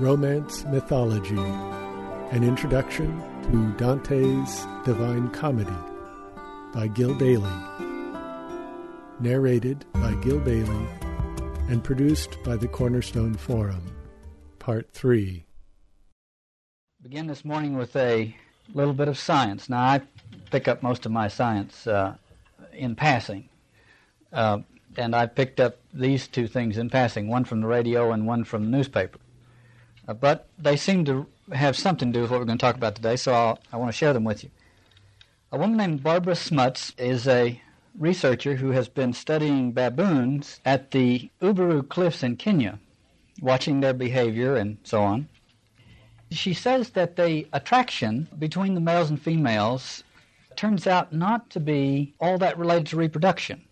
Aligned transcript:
Romance 0.00 0.64
Mythology 0.64 1.36
An 1.36 2.42
Introduction 2.42 3.20
to 3.42 3.70
Dante's 3.76 4.66
Divine 4.82 5.28
Comedy 5.28 5.76
by 6.72 6.86
Gil 6.86 7.14
Bailie. 7.14 7.46
Narrated 9.20 9.84
by 9.92 10.14
Gil 10.22 10.40
Bailie 10.40 10.88
and 11.68 11.84
produced 11.84 12.42
by 12.42 12.56
the 12.56 12.66
Cornerstone 12.66 13.34
Forum. 13.34 13.94
Part 14.58 14.90
3. 14.90 15.44
Begin 17.02 17.26
this 17.26 17.44
morning 17.44 17.76
with 17.76 17.94
a 17.94 18.34
little 18.72 18.94
bit 18.94 19.08
of 19.08 19.18
science. 19.18 19.68
Now, 19.68 19.82
I 19.82 20.00
pick 20.50 20.66
up 20.66 20.82
most 20.82 21.04
of 21.04 21.12
my 21.12 21.28
science 21.28 21.86
uh, 21.86 22.16
in 22.72 22.96
passing. 22.96 23.50
Uh, 24.32 24.60
and 24.96 25.14
I 25.14 25.26
picked 25.26 25.60
up 25.60 25.76
these 25.92 26.26
two 26.26 26.46
things 26.46 26.78
in 26.78 26.88
passing, 26.88 27.28
one 27.28 27.44
from 27.44 27.60
the 27.60 27.66
radio 27.66 28.12
and 28.12 28.26
one 28.26 28.44
from 28.44 28.64
the 28.64 28.70
newspaper. 28.78 29.18
Uh, 30.10 30.14
but 30.14 30.48
they 30.58 30.76
seem 30.76 31.04
to 31.04 31.24
have 31.52 31.76
something 31.76 32.12
to 32.12 32.18
do 32.18 32.22
with 32.22 32.32
what 32.32 32.40
we're 32.40 32.46
going 32.46 32.58
to 32.58 32.66
talk 32.66 32.74
about 32.74 32.96
today, 32.96 33.14
so 33.14 33.32
I'll, 33.32 33.60
I 33.72 33.76
want 33.76 33.92
to 33.92 33.96
share 33.96 34.12
them 34.12 34.24
with 34.24 34.42
you. 34.42 34.50
A 35.52 35.56
woman 35.56 35.76
named 35.76 36.02
Barbara 36.02 36.34
Smuts 36.34 36.92
is 36.98 37.28
a 37.28 37.62
researcher 37.96 38.56
who 38.56 38.72
has 38.72 38.88
been 38.88 39.12
studying 39.12 39.70
baboons 39.70 40.58
at 40.64 40.90
the 40.90 41.30
Eburru 41.40 41.88
Cliffs 41.88 42.24
in 42.24 42.36
Kenya, 42.36 42.80
watching 43.40 43.78
their 43.78 43.92
behavior 43.92 44.56
and 44.56 44.78
so 44.82 45.00
on. 45.00 45.28
She 46.32 46.54
says 46.54 46.90
that 46.90 47.14
the 47.14 47.46
attraction 47.52 48.26
between 48.36 48.74
the 48.74 48.80
males 48.80 49.10
and 49.10 49.22
females 49.22 50.02
turns 50.56 50.88
out 50.88 51.12
not 51.12 51.50
to 51.50 51.60
be 51.60 52.14
all 52.18 52.36
that 52.38 52.58
related 52.58 52.88
to 52.88 52.96
reproduction. 52.96 53.62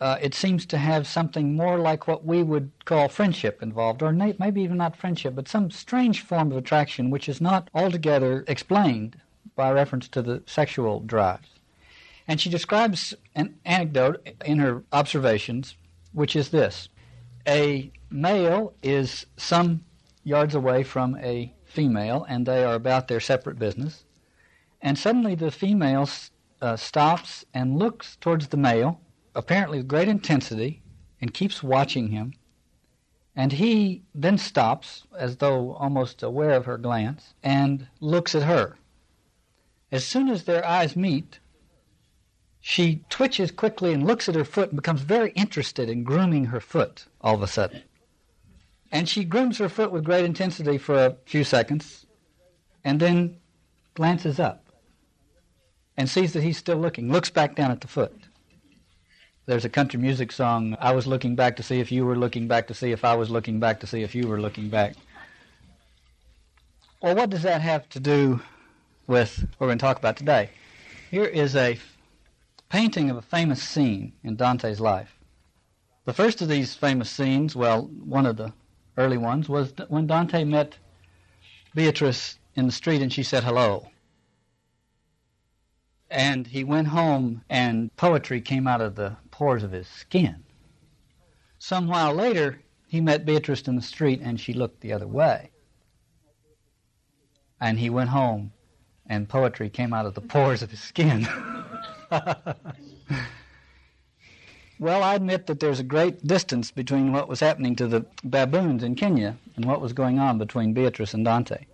Uh, 0.00 0.16
it 0.22 0.34
seems 0.34 0.64
to 0.64 0.78
have 0.78 1.06
something 1.06 1.54
more 1.54 1.78
like 1.78 2.06
what 2.08 2.24
we 2.24 2.42
would 2.42 2.70
call 2.86 3.08
friendship 3.08 3.62
involved, 3.62 4.02
or 4.02 4.12
maybe 4.12 4.62
even 4.62 4.78
not 4.78 4.96
friendship, 4.96 5.34
but 5.34 5.46
some 5.46 5.70
strange 5.70 6.22
form 6.22 6.50
of 6.50 6.56
attraction 6.56 7.10
which 7.10 7.28
is 7.28 7.40
not 7.40 7.68
altogether 7.74 8.42
explained 8.48 9.20
by 9.54 9.70
reference 9.70 10.08
to 10.08 10.22
the 10.22 10.42
sexual 10.46 11.00
drives. 11.00 11.48
And 12.26 12.40
she 12.40 12.48
describes 12.48 13.12
an 13.34 13.56
anecdote 13.64 14.26
in 14.44 14.58
her 14.58 14.84
observations, 14.92 15.76
which 16.12 16.34
is 16.34 16.48
this 16.48 16.88
A 17.46 17.92
male 18.08 18.72
is 18.82 19.26
some 19.36 19.84
yards 20.24 20.54
away 20.54 20.82
from 20.82 21.16
a 21.16 21.52
female, 21.64 22.24
and 22.28 22.46
they 22.46 22.64
are 22.64 22.74
about 22.74 23.08
their 23.08 23.20
separate 23.20 23.58
business. 23.58 24.04
And 24.80 24.98
suddenly 24.98 25.34
the 25.34 25.50
female 25.50 26.08
uh, 26.62 26.76
stops 26.76 27.44
and 27.52 27.78
looks 27.78 28.16
towards 28.16 28.48
the 28.48 28.56
male, 28.56 29.00
apparently 29.34 29.78
with 29.78 29.88
great 29.88 30.08
intensity, 30.08 30.82
and 31.20 31.34
keeps 31.34 31.62
watching 31.62 32.08
him. 32.08 32.34
And 33.36 33.52
he 33.52 34.02
then 34.14 34.38
stops, 34.38 35.04
as 35.16 35.36
though 35.36 35.74
almost 35.74 36.22
aware 36.22 36.52
of 36.52 36.64
her 36.64 36.78
glance, 36.78 37.34
and 37.42 37.86
looks 38.00 38.34
at 38.34 38.42
her. 38.42 38.76
As 39.92 40.04
soon 40.04 40.28
as 40.28 40.44
their 40.44 40.66
eyes 40.66 40.96
meet, 40.96 41.38
she 42.60 43.04
twitches 43.08 43.50
quickly 43.50 43.92
and 43.92 44.06
looks 44.06 44.28
at 44.28 44.34
her 44.34 44.44
foot 44.44 44.68
and 44.68 44.76
becomes 44.76 45.00
very 45.00 45.30
interested 45.32 45.88
in 45.88 46.04
grooming 46.04 46.46
her 46.46 46.60
foot 46.60 47.06
all 47.20 47.34
of 47.34 47.42
a 47.42 47.46
sudden. 47.46 47.82
And 48.92 49.08
she 49.08 49.24
grooms 49.24 49.58
her 49.58 49.68
foot 49.68 49.92
with 49.92 50.04
great 50.04 50.24
intensity 50.24 50.76
for 50.76 50.94
a 50.94 51.16
few 51.24 51.44
seconds 51.44 52.06
and 52.84 53.00
then 53.00 53.38
glances 53.94 54.38
up 54.38 54.64
and 55.96 56.08
sees 56.08 56.32
that 56.32 56.42
he's 56.42 56.58
still 56.58 56.76
looking, 56.76 57.10
looks 57.10 57.30
back 57.30 57.54
down 57.54 57.70
at 57.70 57.80
the 57.80 57.88
foot. 57.88 58.12
There's 59.50 59.64
a 59.64 59.68
country 59.68 59.98
music 59.98 60.30
song, 60.30 60.76
I 60.80 60.92
was 60.92 61.08
looking 61.08 61.34
back 61.34 61.56
to 61.56 61.64
see 61.64 61.80
if 61.80 61.90
you 61.90 62.06
were 62.06 62.14
looking 62.14 62.46
back 62.46 62.68
to 62.68 62.74
see 62.74 62.92
if 62.92 63.04
I 63.04 63.16
was 63.16 63.30
looking 63.30 63.58
back 63.58 63.80
to 63.80 63.86
see 63.88 64.04
if 64.04 64.14
you 64.14 64.28
were 64.28 64.40
looking 64.40 64.68
back. 64.68 64.94
Well, 67.02 67.16
what 67.16 67.30
does 67.30 67.42
that 67.42 67.60
have 67.60 67.88
to 67.88 67.98
do 67.98 68.42
with 69.08 69.40
what 69.40 69.48
we're 69.58 69.66
going 69.66 69.78
to 69.78 69.82
talk 69.82 69.98
about 69.98 70.16
today? 70.16 70.50
Here 71.10 71.24
is 71.24 71.56
a 71.56 71.80
painting 72.68 73.10
of 73.10 73.16
a 73.16 73.22
famous 73.22 73.60
scene 73.60 74.12
in 74.22 74.36
Dante's 74.36 74.78
life. 74.78 75.18
The 76.04 76.12
first 76.12 76.40
of 76.40 76.46
these 76.46 76.76
famous 76.76 77.10
scenes, 77.10 77.56
well, 77.56 77.90
one 78.04 78.26
of 78.26 78.36
the 78.36 78.52
early 78.96 79.18
ones, 79.18 79.48
was 79.48 79.74
when 79.88 80.06
Dante 80.06 80.44
met 80.44 80.76
Beatrice 81.74 82.38
in 82.54 82.66
the 82.66 82.72
street 82.72 83.02
and 83.02 83.12
she 83.12 83.24
said 83.24 83.42
hello. 83.42 83.88
And 86.08 86.46
he 86.46 86.62
went 86.62 86.86
home 86.86 87.42
and 87.50 87.94
poetry 87.96 88.40
came 88.40 88.68
out 88.68 88.80
of 88.80 88.94
the 88.94 89.16
pores 89.40 89.62
of 89.62 89.72
his 89.72 89.88
skin. 89.88 90.44
Some 91.58 91.88
while 91.88 92.12
later, 92.12 92.60
he 92.86 93.00
met 93.00 93.24
Beatrice 93.24 93.62
in 93.62 93.74
the 93.74 93.80
street 93.80 94.20
and 94.22 94.38
she 94.38 94.52
looked 94.52 94.82
the 94.82 94.92
other 94.92 95.06
way. 95.08 95.50
And 97.58 97.78
he 97.78 97.88
went 97.88 98.10
home 98.10 98.52
and 99.06 99.30
poetry 99.30 99.70
came 99.70 99.94
out 99.94 100.04
of 100.04 100.12
the 100.12 100.20
pores 100.20 100.62
of 100.62 100.70
his 100.70 100.80
skin. 100.80 101.26
well, 104.78 105.02
I 105.02 105.14
admit 105.14 105.46
that 105.46 105.58
there's 105.58 105.80
a 105.80 105.84
great 105.84 106.22
distance 106.26 106.70
between 106.70 107.10
what 107.10 107.26
was 107.26 107.40
happening 107.40 107.74
to 107.76 107.86
the 107.86 108.04
baboons 108.22 108.82
in 108.82 108.94
Kenya 108.94 109.38
and 109.56 109.64
what 109.64 109.80
was 109.80 109.94
going 109.94 110.18
on 110.18 110.36
between 110.36 110.74
Beatrice 110.74 111.14
and 111.14 111.24
Dante. 111.24 111.64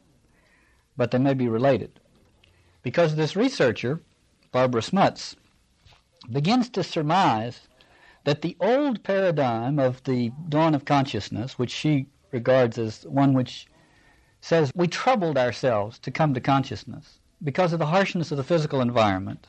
But 0.96 1.10
they 1.10 1.18
may 1.18 1.34
be 1.34 1.48
related. 1.48 1.98
Because 2.84 3.16
this 3.16 3.34
researcher 3.34 4.00
Barbara 4.52 4.82
Smuts, 4.82 5.34
begins 6.30 6.68
to 6.70 6.82
surmise 6.82 7.68
that 8.24 8.42
the 8.42 8.56
old 8.60 9.02
paradigm 9.02 9.78
of 9.78 10.02
the 10.04 10.32
dawn 10.48 10.74
of 10.74 10.84
consciousness, 10.84 11.58
which 11.58 11.70
she 11.70 12.06
regards 12.32 12.76
as 12.78 13.04
one 13.06 13.32
which 13.32 13.66
says 14.40 14.70
we 14.74 14.86
troubled 14.86 15.38
ourselves 15.38 15.98
to 15.98 16.10
come 16.10 16.34
to 16.34 16.40
consciousness 16.40 17.20
because 17.42 17.72
of 17.72 17.78
the 17.78 17.86
harshness 17.86 18.30
of 18.30 18.36
the 18.36 18.44
physical 18.44 18.80
environment 18.80 19.48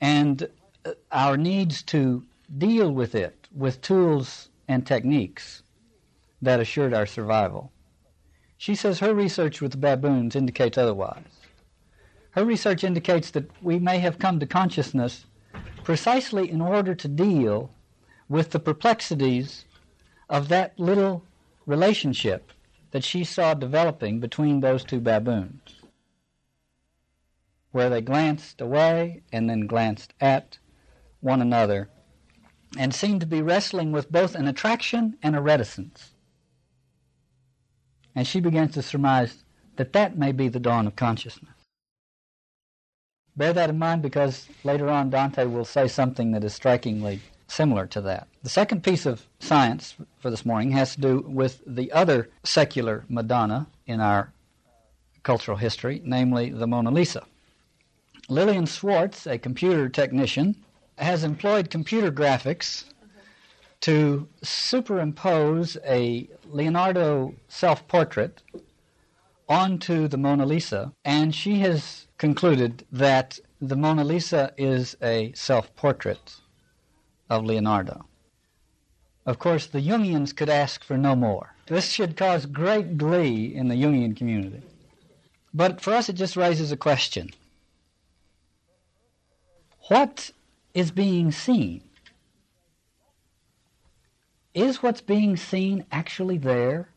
and 0.00 0.48
uh, 0.84 0.92
our 1.12 1.36
needs 1.36 1.82
to 1.82 2.24
deal 2.58 2.90
with 2.92 3.14
it 3.14 3.48
with 3.54 3.80
tools 3.80 4.48
and 4.68 4.86
techniques 4.86 5.62
that 6.42 6.60
assured 6.60 6.94
our 6.94 7.06
survival. 7.06 7.72
She 8.56 8.74
says 8.74 8.98
her 8.98 9.14
research 9.14 9.60
with 9.60 9.72
the 9.72 9.78
baboons 9.78 10.36
indicates 10.36 10.78
otherwise. 10.78 11.24
Her 12.32 12.44
research 12.44 12.84
indicates 12.84 13.30
that 13.32 13.50
we 13.62 13.78
may 13.78 13.98
have 13.98 14.18
come 14.18 14.38
to 14.38 14.46
consciousness 14.46 15.26
precisely 15.84 16.50
in 16.50 16.60
order 16.60 16.94
to 16.94 17.08
deal 17.08 17.70
with 18.28 18.50
the 18.50 18.60
perplexities 18.60 19.64
of 20.28 20.48
that 20.48 20.78
little 20.78 21.24
relationship 21.66 22.52
that 22.92 23.04
she 23.04 23.24
saw 23.24 23.54
developing 23.54 24.20
between 24.20 24.60
those 24.60 24.84
two 24.84 25.00
baboons, 25.00 25.80
where 27.72 27.90
they 27.90 28.00
glanced 28.00 28.60
away 28.60 29.22
and 29.32 29.48
then 29.48 29.66
glanced 29.66 30.14
at 30.20 30.58
one 31.20 31.40
another 31.40 31.88
and 32.78 32.94
seemed 32.94 33.20
to 33.20 33.26
be 33.26 33.42
wrestling 33.42 33.92
with 33.92 34.10
both 34.10 34.34
an 34.34 34.46
attraction 34.46 35.16
and 35.22 35.34
a 35.34 35.40
reticence. 35.40 36.12
And 38.14 38.26
she 38.26 38.40
begins 38.40 38.74
to 38.74 38.82
surmise 38.82 39.44
that 39.76 39.92
that 39.92 40.16
may 40.16 40.32
be 40.32 40.48
the 40.48 40.60
dawn 40.60 40.86
of 40.86 40.96
consciousness. 40.96 41.59
Bear 43.36 43.52
that 43.52 43.70
in 43.70 43.78
mind 43.78 44.02
because 44.02 44.48
later 44.64 44.88
on 44.88 45.10
Dante 45.10 45.44
will 45.46 45.64
say 45.64 45.88
something 45.88 46.32
that 46.32 46.44
is 46.44 46.54
strikingly 46.54 47.20
similar 47.48 47.86
to 47.86 48.00
that. 48.02 48.28
The 48.42 48.48
second 48.48 48.82
piece 48.82 49.06
of 49.06 49.26
science 49.40 49.94
for 50.18 50.30
this 50.30 50.46
morning 50.46 50.70
has 50.72 50.94
to 50.94 51.00
do 51.00 51.24
with 51.26 51.62
the 51.66 51.90
other 51.92 52.28
secular 52.44 53.04
Madonna 53.08 53.66
in 53.86 54.00
our 54.00 54.32
cultural 55.22 55.56
history, 55.56 56.00
namely 56.04 56.50
the 56.50 56.66
Mona 56.66 56.90
Lisa. 56.90 57.22
Lillian 58.28 58.66
Schwartz, 58.66 59.26
a 59.26 59.38
computer 59.38 59.88
technician, 59.88 60.56
has 60.98 61.24
employed 61.24 61.70
computer 61.70 62.12
graphics 62.12 62.84
to 63.80 64.28
superimpose 64.42 65.76
a 65.84 66.28
Leonardo 66.44 67.34
self 67.48 67.86
portrait 67.88 68.42
onto 69.50 70.06
the 70.06 70.16
Mona 70.16 70.46
Lisa, 70.46 70.92
and 71.04 71.34
she 71.34 71.58
has 71.58 72.06
concluded 72.18 72.86
that 72.92 73.40
the 73.60 73.74
Mona 73.76 74.04
Lisa 74.04 74.52
is 74.56 74.96
a 75.02 75.32
self 75.32 75.74
portrait 75.74 76.36
of 77.28 77.44
Leonardo. 77.44 78.06
Of 79.26 79.40
course, 79.40 79.66
the 79.66 79.80
Jungians 79.80 80.34
could 80.34 80.48
ask 80.48 80.84
for 80.84 80.96
no 80.96 81.16
more. 81.16 81.54
This 81.66 81.90
should 81.90 82.16
cause 82.16 82.46
great 82.46 82.96
glee 82.96 83.52
in 83.54 83.68
the 83.68 83.74
Jungian 83.74 84.16
community. 84.16 84.62
But 85.52 85.80
for 85.80 85.92
us, 85.94 86.08
it 86.08 86.14
just 86.14 86.36
raises 86.36 86.70
a 86.70 86.76
question 86.76 87.30
What 89.88 90.30
is 90.74 90.92
being 90.92 91.32
seen? 91.32 91.82
Is 94.54 94.82
what's 94.82 95.00
being 95.00 95.36
seen 95.36 95.84
actually 95.90 96.38
there 96.38 96.88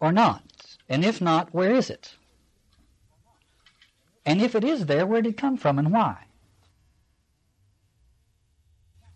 or 0.00 0.12
not? 0.12 0.53
And 0.94 1.04
if 1.04 1.20
not, 1.20 1.52
where 1.52 1.72
is 1.72 1.90
it? 1.90 2.14
And 4.24 4.40
if 4.40 4.54
it 4.54 4.62
is 4.62 4.86
there, 4.86 5.04
where 5.04 5.22
did 5.22 5.32
it 5.32 5.36
come 5.36 5.56
from 5.56 5.76
and 5.76 5.90
why? 5.90 6.26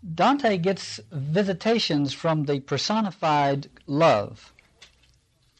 Dante 0.03 0.57
gets 0.57 0.99
visitations 1.09 2.11
from 2.11 2.43
the 2.43 2.59
personified 2.59 3.69
love 3.87 4.51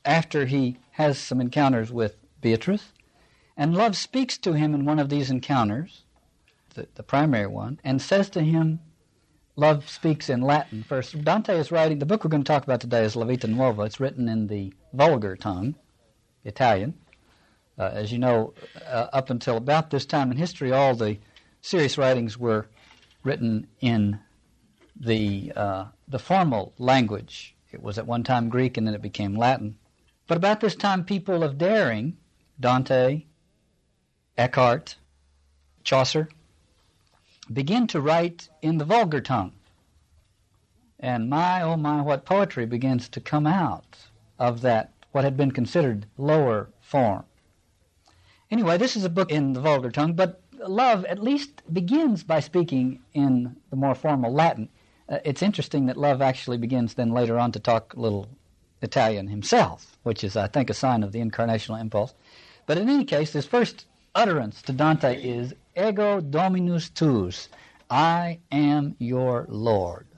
after 0.04 0.45
he 0.45 0.77
has 0.92 1.18
some 1.18 1.39
encounters 1.39 1.89
with 1.89 2.18
Beatrice. 2.42 2.92
And 3.56 3.74
love 3.74 3.95
speaks 3.95 4.38
to 4.39 4.51
him 4.51 4.75
in 4.75 4.83
one 4.83 5.00
of 5.00 5.07
these 5.07 5.31
encounters, 5.31 6.01
the, 6.74 6.89
the 6.95 7.04
primary 7.04 7.48
one, 7.48 7.80
and 7.81 8.01
says 8.01 8.30
to 8.31 8.42
him, 8.42 8.81
Love 9.56 9.89
speaks 9.89 10.30
in 10.30 10.42
Latin 10.42 10.83
first. 10.83 11.24
Dante 11.24 11.57
is 11.57 11.72
writing, 11.72 12.00
the 12.00 12.06
book 12.06 12.25
we're 12.25 12.30
going 12.30 12.44
to 12.44 12.51
talk 12.51 12.65
about 12.65 12.81
today 12.81 13.06
is 13.06 13.15
La 13.15 13.24
Vita 13.24 13.48
Nuova. 13.48 13.83
It's 13.83 14.01
written 14.01 14.27
in 14.27 14.48
the 14.48 14.74
vulgar 14.92 15.38
tongue, 15.38 15.75
Italian. 16.44 16.94
Uh, 17.77 17.91
as 17.94 18.12
you 18.12 18.19
know, 18.19 18.53
uh, 18.86 19.07
up 19.13 19.30
until 19.30 19.57
about 19.57 19.89
this 19.89 20.06
time 20.06 20.31
in 20.31 20.38
history, 20.38 20.71
all 20.71 20.95
the 20.95 21.18
serious 21.62 21.97
writings 21.97 22.38
were 22.38 22.68
written 23.24 23.68
in 23.80 24.19
the 25.00 25.51
uh, 25.56 25.86
the 26.07 26.19
formal 26.19 26.74
language. 26.77 27.56
It 27.71 27.81
was 27.81 27.97
at 27.97 28.07
one 28.07 28.24
time 28.24 28.50
Greek, 28.50 28.77
and 28.77 28.86
then 28.86 28.95
it 28.95 29.01
became 29.01 29.36
Latin. 29.36 29.77
But 30.27 30.38
about 30.38 30.59
this 30.59 30.75
time, 30.75 31.06
people 31.06 31.44
of 31.44 31.57
daring, 31.57 32.18
Dante, 32.59 33.25
Eckhart, 34.38 34.95
Chaucer, 35.83 36.30
begin 37.51 37.88
to 37.88 38.01
write 38.01 38.50
in 38.62 38.77
the 38.77 38.86
vulgar 38.86 39.21
tongue. 39.21 39.53
And 41.00 41.30
my, 41.30 41.62
oh 41.62 41.77
my, 41.77 42.01
what 42.01 42.25
poetry 42.25 42.65
begins 42.65 43.07
to 43.09 43.21
come 43.21 43.47
out 43.47 43.97
of 44.38 44.62
that, 44.62 44.94
what 45.11 45.23
had 45.23 45.38
been 45.38 45.51
considered 45.51 46.06
lower 46.17 46.69
form. 46.81 47.23
Anyway, 48.51 48.77
this 48.77 48.95
is 48.95 49.03
a 49.03 49.09
book 49.09 49.31
in 49.31 49.53
the 49.53 49.61
vulgar 49.61 49.91
tongue, 49.91 50.13
but 50.13 50.41
love 50.67 51.06
at 51.06 51.23
least 51.23 51.61
begins 51.73 52.23
by 52.23 52.39
speaking 52.39 53.00
in 53.13 53.56
the 53.69 53.75
more 53.75 53.95
formal 53.95 54.33
Latin. 54.33 54.69
Uh, 55.07 55.19
it's 55.23 55.41
interesting 55.41 55.85
that 55.85 55.97
love 55.97 56.21
actually 56.21 56.57
begins 56.57 56.94
then 56.94 57.11
later 57.11 57.39
on 57.39 57.51
to 57.51 57.59
talk 57.59 57.94
a 57.94 58.00
little 58.00 58.27
Italian 58.81 59.27
himself, 59.27 59.97
which 60.03 60.23
is, 60.23 60.35
I 60.35 60.47
think, 60.47 60.69
a 60.69 60.73
sign 60.73 61.03
of 61.03 61.12
the 61.12 61.19
incarnational 61.19 61.79
impulse. 61.79 62.13
But 62.65 62.77
in 62.77 62.89
any 62.89 63.05
case, 63.05 63.33
his 63.33 63.45
first 63.45 63.85
utterance 64.15 64.62
to 64.63 64.73
Dante 64.73 65.21
is 65.21 65.53
Ego 65.75 66.21
Dominus 66.21 66.89
tuus, 66.89 67.50
I 67.89 68.39
am 68.51 68.95
your 69.00 69.45
Lord. 69.50 70.08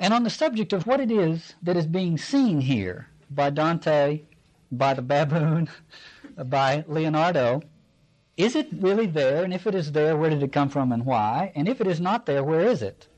And 0.00 0.14
on 0.14 0.22
the 0.22 0.30
subject 0.30 0.72
of 0.72 0.86
what 0.86 1.00
it 1.00 1.10
is 1.10 1.54
that 1.62 1.76
is 1.76 1.86
being 1.86 2.18
seen 2.18 2.60
here 2.60 3.08
by 3.30 3.50
Dante, 3.50 4.22
by 4.70 4.94
the 4.94 5.02
baboon, 5.02 5.68
by 6.44 6.84
Leonardo. 6.86 7.62
Is 8.36 8.54
it 8.54 8.68
really 8.72 9.06
there? 9.06 9.42
And 9.42 9.52
if 9.52 9.66
it 9.66 9.74
is 9.74 9.92
there, 9.92 10.16
where 10.16 10.30
did 10.30 10.42
it 10.42 10.52
come 10.52 10.68
from 10.68 10.92
and 10.92 11.04
why? 11.04 11.50
And 11.56 11.68
if 11.68 11.80
it 11.80 11.86
is 11.88 12.00
not 12.00 12.26
there, 12.26 12.44
where 12.44 12.60
is 12.60 12.82
it? 12.82 13.08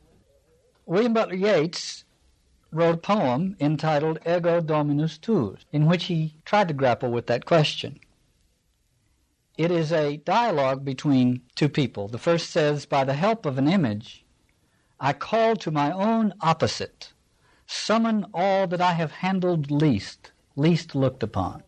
William 0.87 1.13
Butler 1.13 1.35
Yeats 1.35 2.05
wrote 2.73 2.95
a 2.95 2.99
poem 2.99 3.57
entitled 3.61 4.19
Ego 4.27 4.61
Dominus 4.61 5.19
Tuus, 5.19 5.65
in 5.73 5.87
which 5.87 6.05
he 6.05 6.37
tried 6.45 6.69
to 6.69 6.75
grapple 6.75 7.11
with 7.11 7.27
that 7.27 7.45
question. 7.45 8.01
It 9.59 9.71
is 9.71 9.93
a 9.93 10.17
dialogue 10.19 10.85
between 10.85 11.43
two 11.55 11.69
people. 11.69 12.09
The 12.09 12.19
first 12.19 12.49
says, 12.51 12.87
By 12.87 13.05
the 13.05 13.13
help 13.13 13.45
of 13.45 13.59
an 13.59 13.69
image, 13.69 14.25
I 15.03 15.15
call 15.15 15.57
to 15.57 15.71
my 15.71 15.91
own 15.93 16.35
opposite, 16.43 17.15
summon 17.67 18.27
all 18.35 18.67
that 18.67 18.83
I 18.83 18.93
have 18.93 19.13
handled 19.13 19.71
least, 19.71 20.33
least 20.57 20.95
looked 20.95 21.23
upon. 21.23 21.63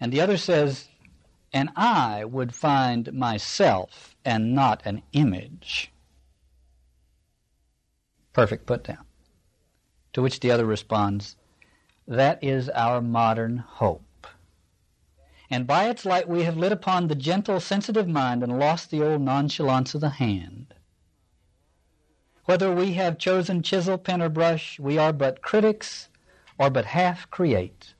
And 0.00 0.10
the 0.10 0.22
other 0.22 0.38
says, 0.38 0.88
and 1.52 1.68
I 1.76 2.24
would 2.24 2.54
find 2.54 3.12
myself 3.12 4.16
and 4.24 4.54
not 4.54 4.80
an 4.86 5.02
image. 5.12 5.92
Perfect 8.32 8.64
put 8.64 8.84
down. 8.84 9.04
To 10.14 10.22
which 10.22 10.40
the 10.40 10.50
other 10.50 10.64
responds, 10.64 11.36
That 12.08 12.42
is 12.42 12.70
our 12.70 13.02
modern 13.02 13.58
hope. 13.58 14.26
And 15.50 15.66
by 15.66 15.90
its 15.90 16.06
light 16.06 16.26
we 16.28 16.44
have 16.44 16.56
lit 16.56 16.72
upon 16.72 17.08
the 17.08 17.14
gentle, 17.14 17.60
sensitive 17.60 18.08
mind 18.08 18.42
and 18.42 18.58
lost 18.58 18.90
the 18.90 19.02
old 19.02 19.20
nonchalance 19.20 19.94
of 19.94 20.00
the 20.00 20.08
hand. 20.08 20.74
Whether 22.46 22.74
we 22.74 22.94
have 22.94 23.18
chosen 23.18 23.62
chisel, 23.62 23.98
pen, 23.98 24.22
or 24.22 24.28
brush, 24.28 24.80
we 24.80 24.98
are 24.98 25.12
but 25.12 25.42
critics 25.42 26.08
or 26.58 26.70
but 26.70 26.86
half 26.86 27.30
create 27.30 27.94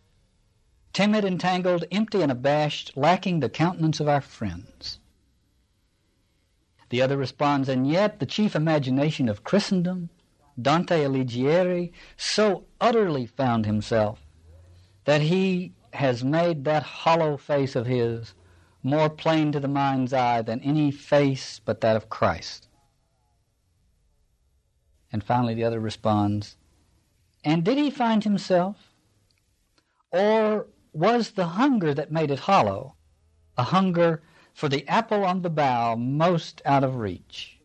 timid, 0.97 1.27
entangled, 1.27 1.85
empty, 1.93 2.23
and 2.23 2.33
abashed, 2.33 2.97
lacking 2.97 3.41
the 3.41 3.51
countenance 3.51 4.01
of 4.01 4.09
our 4.09 4.23
friends. 4.23 4.99
The 6.89 7.03
other 7.03 7.19
responds, 7.19 7.69
and 7.69 7.87
yet 7.87 8.19
the 8.19 8.25
chief 8.25 8.57
imagination 8.57 9.29
of 9.29 9.45
Christendom, 9.45 10.09
Dante 10.59 11.05
Alighieri, 11.05 11.93
so 12.17 12.65
utterly 12.81 13.27
found 13.27 13.67
himself 13.67 14.25
that 15.05 15.21
he 15.21 15.75
has 15.93 16.25
made 16.25 16.65
that 16.65 16.83
hollow 16.83 17.37
face 17.37 17.77
of 17.77 17.85
his 17.85 18.33
more 18.83 19.11
plain 19.11 19.53
to 19.53 19.61
the 19.61 19.69
mind's 19.69 20.15
eye 20.15 20.41
than 20.41 20.61
any 20.61 20.91
face 20.91 21.61
but 21.63 21.83
that 21.83 21.97
of 21.97 22.09
Christ. 22.09 22.66
And 25.13 25.23
finally, 25.23 25.55
the 25.55 25.65
other 25.65 25.81
responds, 25.81 26.57
And 27.45 27.65
did 27.65 27.79
he 27.79 27.91
find 27.91 28.25
himself? 28.25 28.93
Or 30.11 30.67
was 30.93 31.33
the 31.33 31.47
hunger 31.47 31.93
that 31.95 32.11
made 32.11 32.31
it 32.31 32.41
hollow, 32.41 32.95
a 33.57 33.65
hunger 33.65 34.23
for 34.57 34.71
the 34.71 34.89
apple 34.89 35.23
on 35.23 35.43
the 35.43 35.51
bough 35.51 35.95
most 35.97 36.63
out 36.65 36.83
of 36.83 36.97
reach. 36.97 37.59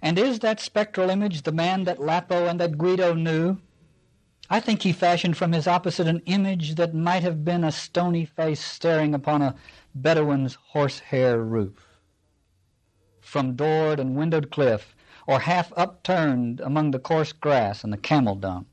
And 0.00 0.16
is 0.16 0.38
that 0.38 0.60
spectral 0.60 1.10
image 1.10 1.42
the 1.42 1.50
man 1.50 1.82
that 1.84 1.98
Lapo 1.98 2.46
and 2.46 2.60
that 2.60 2.78
Guido 2.78 3.12
knew? 3.12 3.58
I 4.48 4.60
think 4.60 4.82
he 4.82 4.92
fashioned 4.92 5.36
from 5.36 5.50
his 5.50 5.66
opposite 5.66 6.06
an 6.06 6.22
image 6.24 6.76
that 6.76 6.94
might 6.94 7.24
have 7.24 7.44
been 7.44 7.64
a 7.64 7.72
stony 7.72 8.24
face 8.24 8.64
staring 8.64 9.12
upon 9.12 9.42
a 9.42 9.56
Bedouin's 9.92 10.54
horsehair 10.54 11.42
roof. 11.42 11.88
From 13.20 13.56
doored 13.56 13.98
and 13.98 14.14
windowed 14.14 14.52
cliff, 14.52 14.94
or 15.30 15.38
half 15.38 15.72
upturned 15.76 16.58
among 16.58 16.90
the 16.90 16.98
coarse 16.98 17.30
grass 17.32 17.84
and 17.84 17.92
the 17.92 17.96
camel 17.96 18.34
dung 18.34 18.66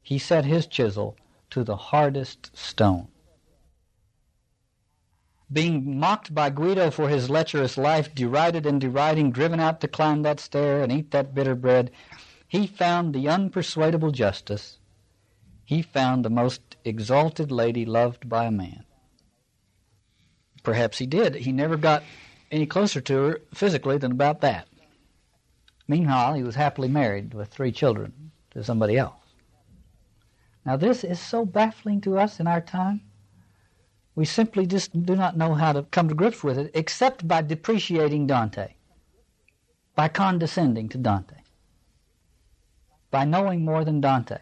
he 0.00 0.16
set 0.16 0.44
his 0.44 0.68
chisel 0.68 1.16
to 1.50 1.64
the 1.64 1.76
hardest 1.76 2.56
stone. 2.56 3.08
Being 5.52 5.98
mocked 5.98 6.32
by 6.32 6.50
Guido 6.50 6.92
for 6.92 7.08
his 7.08 7.28
lecherous 7.28 7.76
life, 7.76 8.14
derided 8.14 8.66
and 8.66 8.80
deriding, 8.80 9.32
driven 9.32 9.58
out 9.58 9.80
to 9.80 9.88
climb 9.88 10.22
that 10.22 10.38
stair 10.38 10.80
and 10.80 10.92
eat 10.92 11.10
that 11.10 11.34
bitter 11.34 11.56
bread, 11.56 11.90
he 12.46 12.68
found 12.68 13.12
the 13.12 13.26
unpersuadable 13.26 14.12
justice. 14.12 14.78
He 15.64 15.82
found 15.82 16.24
the 16.24 16.30
most 16.30 16.76
exalted 16.84 17.50
lady 17.50 17.84
loved 17.84 18.28
by 18.28 18.44
a 18.44 18.50
man. 18.52 18.84
Perhaps 20.62 20.98
he 20.98 21.06
did. 21.06 21.34
He 21.34 21.50
never 21.50 21.76
got 21.76 22.04
any 22.52 22.66
closer 22.66 23.00
to 23.00 23.14
her 23.14 23.40
physically 23.52 23.98
than 23.98 24.12
about 24.12 24.40
that. 24.42 24.68
Meanwhile, 25.92 26.32
he 26.32 26.42
was 26.42 26.54
happily 26.54 26.88
married 26.88 27.34
with 27.34 27.50
three 27.50 27.70
children 27.70 28.32
to 28.52 28.64
somebody 28.64 28.96
else. 28.96 29.34
Now, 30.64 30.76
this 30.78 31.04
is 31.04 31.20
so 31.20 31.44
baffling 31.44 32.00
to 32.00 32.16
us 32.18 32.40
in 32.40 32.46
our 32.46 32.62
time. 32.62 33.02
We 34.14 34.24
simply 34.24 34.64
just 34.64 35.04
do 35.04 35.14
not 35.14 35.36
know 35.36 35.52
how 35.52 35.74
to 35.74 35.82
come 35.82 36.08
to 36.08 36.14
grips 36.14 36.42
with 36.42 36.56
it 36.56 36.70
except 36.72 37.28
by 37.28 37.42
depreciating 37.42 38.26
Dante, 38.26 38.72
by 39.94 40.08
condescending 40.08 40.88
to 40.88 40.96
Dante, 40.96 41.36
by 43.10 43.26
knowing 43.26 43.62
more 43.62 43.84
than 43.84 44.00
Dante. 44.00 44.38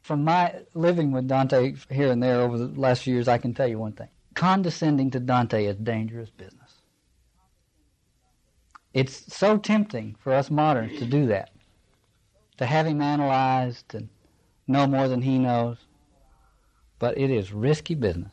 From 0.00 0.24
my 0.24 0.62
living 0.74 1.12
with 1.12 1.28
Dante 1.28 1.76
here 1.90 2.10
and 2.10 2.20
there 2.20 2.40
over 2.40 2.58
the 2.58 2.80
last 2.80 3.04
few 3.04 3.14
years, 3.14 3.28
I 3.28 3.38
can 3.38 3.54
tell 3.54 3.68
you 3.68 3.78
one 3.78 3.92
thing. 3.92 4.08
Condescending 4.34 5.12
to 5.12 5.20
Dante 5.20 5.64
is 5.64 5.76
dangerous 5.76 6.30
business. 6.30 6.61
It's 8.94 9.34
so 9.34 9.56
tempting 9.56 10.16
for 10.18 10.32
us 10.32 10.50
moderns 10.50 10.98
to 10.98 11.06
do 11.06 11.26
that, 11.26 11.50
to 12.58 12.66
have 12.66 12.86
him 12.86 13.00
analyzed 13.00 13.94
and 13.94 14.08
know 14.66 14.86
more 14.86 15.08
than 15.08 15.22
he 15.22 15.38
knows. 15.38 15.78
But 16.98 17.16
it 17.16 17.30
is 17.30 17.52
risky 17.52 17.94
business. 17.94 18.32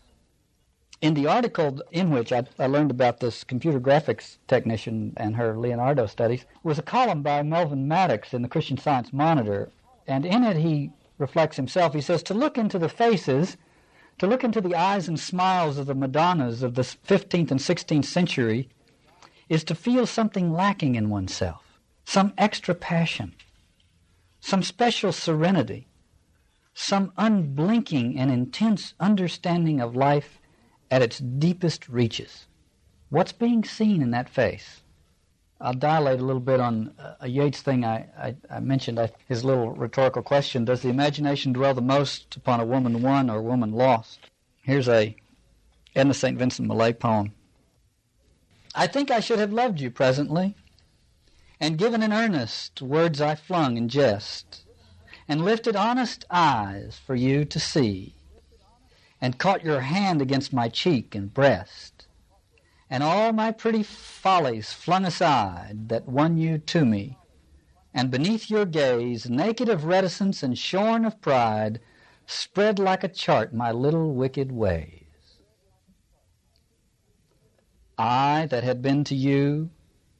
In 1.02 1.14
the 1.14 1.28
article 1.28 1.82
in 1.92 2.10
which 2.10 2.34
I, 2.34 2.44
I, 2.60 2.68
learned 2.68 2.92
about 2.92 3.22
this 3.22 3.46
computer 3.46 3.80
graphics 3.80 4.38
technician 4.50 5.14
and 5.16 5.38
her 5.38 5.58
Leonardo 5.58 6.08
studies 6.08 6.44
was 6.62 6.78
a 6.78 6.84
column 6.84 7.22
by 7.22 7.42
Melvin 7.42 7.88
Maddocks 7.88 8.34
in 8.34 8.42
the 8.42 8.50
Christian 8.50 8.78
Science 8.78 9.14
Monitor, 9.14 9.72
and 10.08 10.26
in 10.26 10.44
it 10.44 10.58
he 10.58 10.92
reflects 11.18 11.56
himself. 11.56 11.94
He 11.94 12.02
says 12.02 12.22
to 12.24 12.34
look 12.34 12.58
into 12.58 12.78
the 12.78 12.90
faces, 12.90 13.56
to 14.18 14.28
look 14.28 14.44
into 14.44 14.60
the 14.60 14.76
eyes 14.76 15.08
and 15.08 15.18
smiles 15.18 15.78
of 15.78 15.86
the 15.86 15.96
Madonnas 15.96 16.64
of 16.64 16.76
the 16.76 16.82
15th 16.82 17.50
and 17.50 17.62
16th 17.62 18.04
century, 18.04 18.68
is 19.50 19.64
to 19.66 19.76
feel 19.76 20.06
something 20.06 20.54
lacking 20.54 20.96
in 20.96 21.10
oneself, 21.10 21.80
some 22.06 22.34
extra 22.38 22.76
passion, 22.76 23.34
some 24.40 24.64
special 24.64 25.12
serenity, 25.12 25.88
some 26.74 27.12
unblinking 27.18 28.18
and 28.18 28.32
intense 28.32 28.94
understanding 29.00 29.82
of 29.82 29.96
life 29.96 30.40
at 30.92 31.02
its 31.02 31.18
deepest 31.18 31.90
reaches. 31.90 32.46
What's 33.10 33.32
being 33.32 33.64
seen 33.64 34.02
in 34.02 34.12
that 34.12 34.30
face? 34.30 34.82
I'll 35.62 35.74
dilate 35.74 36.22
a 36.22 36.26
little 36.26 36.40
bit 36.40 36.62
on 36.62 36.94
uh, 36.98 37.16
a 37.22 37.28
Yeats 37.28 37.62
thing 37.62 37.84
I, 37.84 38.08
I, 38.18 38.36
I 38.50 38.60
mentioned, 38.62 38.98
I, 38.98 39.12
his 39.28 39.44
little 39.44 39.72
rhetorical 39.72 40.22
question 40.22 40.64
Does 40.64 40.82
the 40.82 40.90
imagination 40.90 41.52
dwell 41.52 41.74
the 41.74 41.82
most 41.82 42.38
upon 42.38 42.62
a 42.62 42.66
woman 42.66 43.02
won 43.02 43.30
or 43.30 43.42
woman 43.42 43.74
lost? 43.74 44.20
Here's 44.62 44.88
a 44.88 45.16
Edna 45.96 46.14
St. 46.14 46.38
Vincent 46.38 46.68
Millay 46.68 46.94
poem. 46.94 47.34
I 48.80 48.88
think 48.88 49.12
I 49.12 49.20
should 49.20 49.40
have 49.40 49.52
loved 49.52 49.82
you 49.82 49.92
presently, 49.92 50.56
and 51.60 51.78
given 51.78 52.02
in 52.02 52.14
earnest 52.14 52.82
words 52.82 53.20
I 53.20 53.36
flung 53.36 53.76
in 53.76 53.90
jest, 53.90 54.64
and 55.28 55.44
lifted 55.44 55.76
honest 55.76 56.24
eyes 56.32 56.98
for 57.06 57.14
you 57.14 57.44
to 57.44 57.60
see, 57.60 58.16
and 59.20 59.38
caught 59.38 59.66
your 59.66 59.82
hand 59.82 60.22
against 60.22 60.54
my 60.54 60.70
cheek 60.70 61.14
and 61.14 61.34
breast 61.34 62.08
and 62.90 63.04
all 63.04 63.34
my 63.34 63.52
pretty 63.52 63.84
follies 63.84 64.72
flung 64.72 65.06
aside 65.06 65.90
that 65.90 66.08
won 66.08 66.38
you 66.38 66.58
to 66.58 66.86
me. 66.86 67.18
And 67.94 68.10
beneath 68.10 68.50
your 68.50 68.66
gaze, 68.66 69.30
naked 69.30 69.68
of 69.68 69.84
reticence 69.84 70.42
and 70.42 70.58
shorn 70.58 71.04
of 71.04 71.20
pride, 71.20 71.82
spread 72.26 72.80
like 72.80 73.04
a 73.04 73.10
chart 73.10 73.54
my 73.54 73.74
little 73.74 74.14
wicked 74.14 74.52
ways. 74.52 74.99
I 78.00 78.48
that 78.50 78.64
had 78.64 78.82
been 78.82 79.04
to 79.06 79.16
you, 79.16 79.72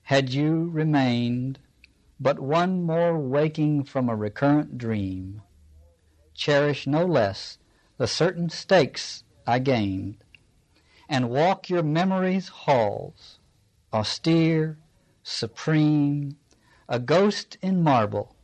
had 0.04 0.34
you 0.34 0.70
remained 0.70 1.60
but 2.20 2.38
one 2.40 2.84
more 2.84 3.18
waking 3.18 3.86
from 3.86 4.10
a 4.10 4.16
recurrent 4.16 4.78
dream, 4.78 5.42
cherish 6.34 6.86
no 6.86 7.06
less 7.06 7.58
the 7.98 8.08
certain 8.08 8.50
stakes 8.50 9.24
I 9.48 9.60
gained 9.60 10.24
and 11.08 11.30
walk 11.30 11.70
your 11.70 11.82
memory's 11.82 12.50
halls, 12.50 13.40
austere, 13.94 14.78
supreme, 15.24 16.38
a 16.90 17.00
ghost 17.00 17.58
in 17.62 17.82
marble 17.82 18.36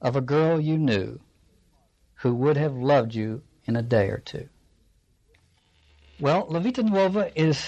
of 0.00 0.16
a 0.16 0.20
girl 0.20 0.60
you 0.60 0.76
knew 0.76 1.20
who 2.16 2.34
would 2.34 2.56
have 2.56 2.74
loved 2.74 3.14
you 3.14 3.42
in 3.64 3.76
a 3.76 3.82
day 3.82 4.08
or 4.08 4.18
two. 4.18 4.48
Well, 6.20 6.46
La 6.48 6.60
Vita 6.60 6.82
Nuova 6.82 7.32
is, 7.40 7.64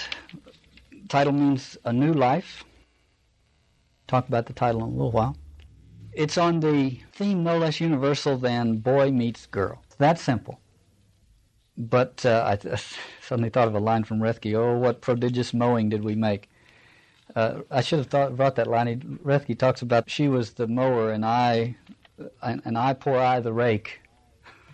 title 1.09 1.33
means 1.33 1.77
a 1.85 1.93
new 1.93 2.13
life. 2.13 2.63
Talk 4.07 4.27
about 4.27 4.45
the 4.45 4.53
title 4.53 4.83
in 4.83 4.89
a 4.89 4.91
little 4.91 5.11
while. 5.11 5.37
It's 6.13 6.37
on 6.37 6.59
the 6.59 6.99
theme 7.13 7.43
no 7.43 7.57
less 7.57 7.81
universal 7.81 8.37
than 8.37 8.77
boy 8.77 9.11
meets 9.11 9.45
girl. 9.47 9.81
It's 9.85 9.95
that 9.95 10.19
simple. 10.19 10.59
But 11.77 12.25
uh, 12.25 12.57
I 12.63 12.79
suddenly 13.21 13.49
thought 13.49 13.67
of 13.67 13.75
a 13.75 13.79
line 13.79 14.03
from 14.03 14.19
Roethke. 14.19 14.55
Oh, 14.55 14.77
what 14.77 15.01
prodigious 15.01 15.53
mowing 15.53 15.89
did 15.89 16.03
we 16.03 16.15
make! 16.15 16.49
Uh, 17.35 17.61
I 17.69 17.81
should 17.81 17.99
have 17.99 18.07
thought, 18.07 18.35
brought 18.37 18.55
that 18.55 18.67
line. 18.67 19.19
Roethke 19.23 19.57
talks 19.57 19.81
about 19.81 20.09
she 20.09 20.27
was 20.27 20.53
the 20.53 20.67
mower 20.67 21.11
and 21.11 21.25
I, 21.25 21.75
and, 22.41 22.61
and 22.63 22.77
I 22.77 22.93
poor 22.93 23.17
I 23.17 23.39
the 23.41 23.51
rake. 23.51 24.01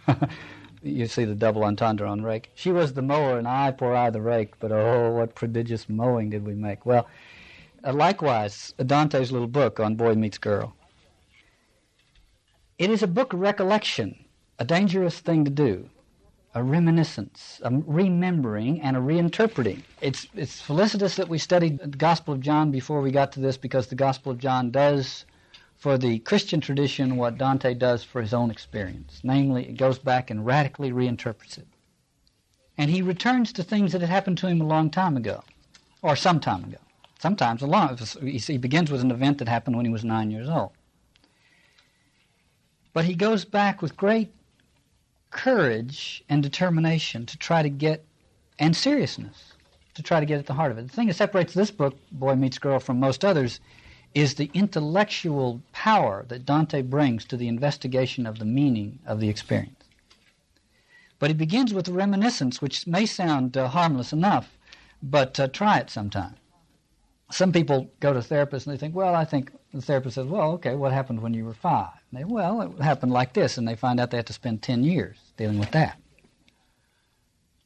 you 0.82 1.08
see 1.08 1.26
the 1.26 1.36
double 1.36 1.64
entendre 1.64 2.10
on 2.10 2.24
rake. 2.24 2.52
She 2.56 2.72
was 2.72 2.94
the 2.94 3.02
mower 3.02 3.38
and 3.38 3.48
I 3.48 3.72
poor 3.72 3.96
I 3.96 4.10
the 4.10 4.22
rake. 4.22 4.60
But 4.60 4.72
oh, 4.72 5.12
what 5.12 5.36
prodigious 5.36 5.90
mowing 5.90 6.30
did 6.30 6.46
we 6.46 6.54
make! 6.54 6.86
Well, 6.86 7.08
uh, 7.84 7.94
likewise, 7.94 8.74
Dante's 8.86 9.32
little 9.32 9.48
book 9.48 9.80
on 9.80 9.96
boy 9.96 10.16
meets 10.16 10.38
girl. 10.38 10.76
It 12.78 12.90
is 12.90 13.04
a 13.04 13.08
book 13.08 13.34
of 13.34 13.40
recollection, 13.40 14.26
a 14.58 14.66
dangerous 14.66 15.20
thing 15.20 15.46
to 15.46 15.52
do 15.52 15.90
a 16.54 16.62
reminiscence, 16.64 17.62
a 17.64 17.72
remembering, 17.72 18.82
and 18.82 18.98
a 18.98 19.00
reinterpreting. 19.00 19.82
It's, 20.02 20.28
it's 20.36 20.60
felicitous 20.62 21.16
that 21.16 21.30
we 21.30 21.38
studied 21.38 21.80
the 21.80 21.88
Gospel 21.88 22.34
of 22.34 22.42
John 22.42 22.72
before 22.72 23.02
we 23.02 23.12
got 23.12 23.32
to 23.34 23.40
this 23.40 23.56
because 23.56 23.88
the 23.88 23.96
Gospel 23.96 24.34
of 24.34 24.38
John 24.38 24.70
does 24.70 25.26
for 25.82 25.98
the 25.98 26.20
Christian 26.20 26.62
tradition 26.62 27.18
what 27.18 27.40
Dante 27.40 27.74
does 27.74 28.04
for 28.04 28.22
his 28.22 28.36
own 28.36 28.52
experience. 28.52 29.20
Namely, 29.24 29.68
it 29.68 29.78
goes 29.78 29.98
back 29.98 30.30
and 30.30 30.46
radically 30.46 30.92
reinterprets 30.92 31.58
it. 31.58 31.68
And 32.78 32.92
he 32.92 33.02
returns 33.02 33.52
to 33.54 33.64
things 33.64 33.92
that 33.92 34.02
had 34.02 34.10
happened 34.12 34.38
to 34.38 34.48
him 34.48 34.62
a 34.62 34.68
long 34.68 34.92
time 34.92 35.18
ago, 35.18 35.44
or 36.04 36.16
some 36.16 36.40
time 36.40 36.66
ago. 36.66 36.78
Sometimes 37.18 37.64
a 37.64 37.68
long. 37.68 37.98
He 38.22 38.58
begins 38.60 38.92
with 38.92 39.02
an 39.02 39.10
event 39.10 39.40
that 39.40 39.48
happened 39.48 39.76
when 39.76 39.88
he 39.88 39.92
was 39.92 40.04
nine 40.04 40.30
years 40.30 40.48
old. 40.48 40.70
But 42.94 43.06
he 43.06 43.16
goes 43.16 43.44
back 43.44 43.82
with 43.82 43.98
great 43.98 44.32
courage 45.32 46.24
and 46.30 46.44
determination 46.44 47.26
to 47.26 47.38
try 47.40 47.64
to 47.64 47.70
get, 47.70 48.06
and 48.60 48.76
seriousness, 48.76 49.54
to 49.96 50.04
try 50.04 50.20
to 50.20 50.28
get 50.28 50.38
at 50.38 50.46
the 50.46 50.54
heart 50.54 50.72
of 50.72 50.78
it. 50.78 50.84
The 50.84 50.94
thing 50.94 51.08
that 51.08 51.16
separates 51.16 51.56
this 51.56 51.72
book, 51.72 51.98
Boy 52.12 52.36
Meets 52.36 52.60
Girl, 52.60 52.80
from 52.80 53.00
most 53.00 53.26
others 53.26 53.60
is 54.14 54.36
the 54.36 54.52
intellectual 54.54 55.62
power 55.72 56.26
that 56.28 56.46
Dante 56.46 56.82
brings 56.82 57.24
to 57.26 57.38
the 57.38 57.48
investigation 57.48 58.26
of 58.26 58.40
the 58.40 58.46
meaning 58.46 59.00
of 59.06 59.20
the 59.20 59.30
experience. 59.30 59.76
But 61.20 61.30
he 61.30 61.34
begins 61.36 61.74
with 61.74 61.88
a 61.88 61.94
reminiscence, 61.94 62.62
which 62.62 62.88
may 62.88 63.06
sound 63.06 63.56
uh, 63.56 63.68
harmless 63.70 64.12
enough, 64.12 64.58
but 65.02 65.40
uh, 65.40 65.48
try 65.48 65.78
it 65.78 65.90
sometime. 65.90 66.36
Some 67.32 67.54
people 67.54 67.90
go 68.00 68.12
to 68.12 68.20
therapists 68.20 68.66
and 68.66 68.74
they 68.74 68.80
think, 68.80 68.96
well, 68.96 69.16
I 69.16 69.24
think 69.24 69.52
the 69.74 69.82
therapist 69.82 70.16
says, 70.16 70.26
well, 70.26 70.52
okay, 70.54 70.76
what 70.76 70.92
happened 70.92 71.22
when 71.22 71.34
you 71.34 71.46
were 71.46 71.54
five? 71.54 71.94
And 72.10 72.20
they, 72.20 72.26
well, 72.26 72.62
it 72.62 72.82
happened 72.82 73.14
like 73.14 73.34
this, 73.34 73.58
and 73.58 73.68
they 73.68 73.76
find 73.76 74.00
out 74.00 74.12
they 74.12 74.18
have 74.18 74.26
to 74.26 74.34
spend 74.34 74.62
10 74.62 74.84
years 74.84 75.18
dealing 75.38 75.60
with 75.60 75.72
that. 75.72 75.98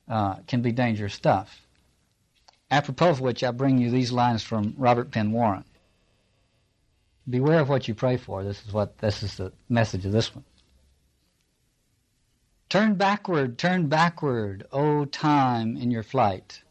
Uh, 0.07 0.35
can 0.47 0.61
be 0.61 0.71
dangerous 0.71 1.15
stuff. 1.15 1.65
Apropos 2.69 3.09
of 3.09 3.21
which, 3.21 3.43
I 3.43 3.51
bring 3.51 3.79
you 3.79 3.89
these 3.89 4.11
lines 4.11 4.43
from 4.43 4.75
Robert 4.77 5.09
Penn 5.11 5.31
Warren. 5.31 5.63
Beware 7.29 7.59
of 7.59 7.69
what 7.69 7.87
you 7.87 7.95
pray 7.95 8.17
for. 8.17 8.43
This 8.43 8.65
is 8.65 8.73
what 8.73 8.97
this 8.99 9.23
is 9.23 9.35
the 9.37 9.51
message 9.69 10.05
of 10.05 10.11
this 10.11 10.33
one. 10.33 10.43
Turn 12.69 12.95
backward, 12.95 13.57
turn 13.57 13.87
backward, 13.87 14.65
O 14.71 15.05
time 15.05 15.77
in 15.77 15.91
your 15.91 16.03
flight, 16.03 16.61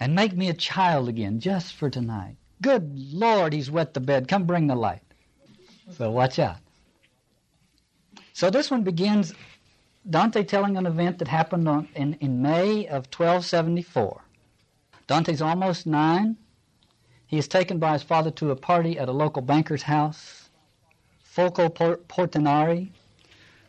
and 0.00 0.14
make 0.14 0.36
me 0.36 0.48
a 0.48 0.54
child 0.54 1.08
again 1.08 1.40
just 1.40 1.74
for 1.74 1.90
tonight. 1.90 2.36
Good 2.62 2.98
Lord, 3.12 3.52
he's 3.52 3.70
wet 3.70 3.94
the 3.94 4.00
bed. 4.00 4.28
Come 4.28 4.44
bring 4.44 4.66
the 4.66 4.74
light. 4.74 5.02
So 5.92 6.10
watch 6.10 6.38
out. 6.38 6.58
So 8.32 8.50
this 8.50 8.70
one 8.70 8.82
begins 8.82 9.34
Dante 10.08 10.44
telling 10.44 10.76
an 10.76 10.86
event 10.86 11.18
that 11.18 11.28
happened 11.28 11.68
on, 11.68 11.88
in, 11.94 12.14
in 12.14 12.42
May 12.42 12.86
of 12.86 13.06
1274. 13.06 14.22
Dante's 15.06 15.42
almost 15.42 15.86
nine. 15.86 16.36
He 17.26 17.38
is 17.38 17.48
taken 17.48 17.78
by 17.78 17.94
his 17.94 18.04
father 18.04 18.30
to 18.32 18.50
a 18.52 18.56
party 18.56 18.98
at 18.98 19.08
a 19.08 19.12
local 19.12 19.42
banker's 19.42 19.82
house, 19.82 20.48
Folco 21.24 21.68
Portinari, 21.68 22.90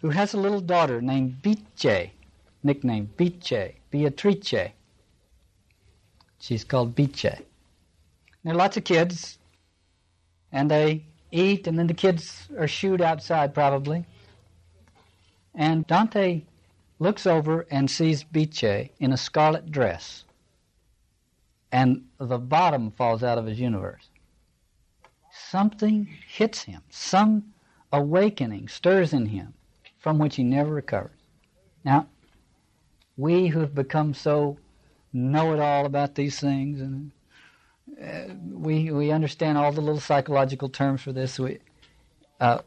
who 0.02 0.10
has 0.10 0.34
a 0.34 0.40
little 0.40 0.62
daughter 0.62 1.02
named 1.02 1.42
Bice, 1.42 2.10
nicknamed 2.64 3.18
Bice, 3.18 3.74
Beatrice. 3.90 4.72
She's 6.40 6.64
called 6.64 6.96
Bice. 6.96 7.22
There 8.44 8.54
are 8.54 8.56
lots 8.56 8.78
of 8.78 8.84
kids, 8.84 9.40
and 10.52 10.70
they 10.70 11.04
eat, 11.32 11.66
and 11.68 11.78
then 11.80 11.88
the 11.88 11.94
kids 11.96 12.48
are 12.58 12.68
shooed 12.68 13.02
outside 13.02 13.54
probably. 13.56 14.06
And 15.56 15.86
Dante 15.88 16.44
looks 17.00 17.26
over 17.26 17.66
and 17.72 17.90
sees 17.90 18.24
Bice 18.24 18.90
in 19.00 19.12
a 19.12 19.18
scarlet 19.18 19.72
dress, 19.72 20.24
and 21.78 22.06
the 22.20 22.40
bottom 22.40 22.90
falls 22.90 23.22
out 23.22 23.38
of 23.38 23.46
his 23.46 23.60
universe. 23.60 24.10
Something 25.32 26.10
hits 26.28 26.64
him, 26.64 26.82
some 26.90 27.54
awakening 27.94 28.68
stirs 28.68 29.14
in 29.14 29.28
him 29.28 29.54
from 30.00 30.18
which 30.18 30.38
he 30.38 30.44
never 30.44 30.74
recovers. 30.74 31.20
Now, 31.86 32.08
we 33.16 33.50
who 33.50 33.60
have 33.60 33.76
become 33.76 34.16
so 34.16 34.58
know 35.14 35.54
it 35.54 35.60
all 35.60 35.86
about 35.86 36.16
these 36.16 36.40
things 36.40 36.82
and 36.82 37.12
uh, 38.04 38.34
we 38.52 38.92
we 38.92 39.12
understand 39.12 39.58
all 39.58 39.72
the 39.72 39.82
little 39.82 40.02
psychological 40.02 40.70
terms 40.70 41.02
for 41.02 41.14
this. 41.14 41.40
We, 41.40 41.60
uh, 42.40 42.60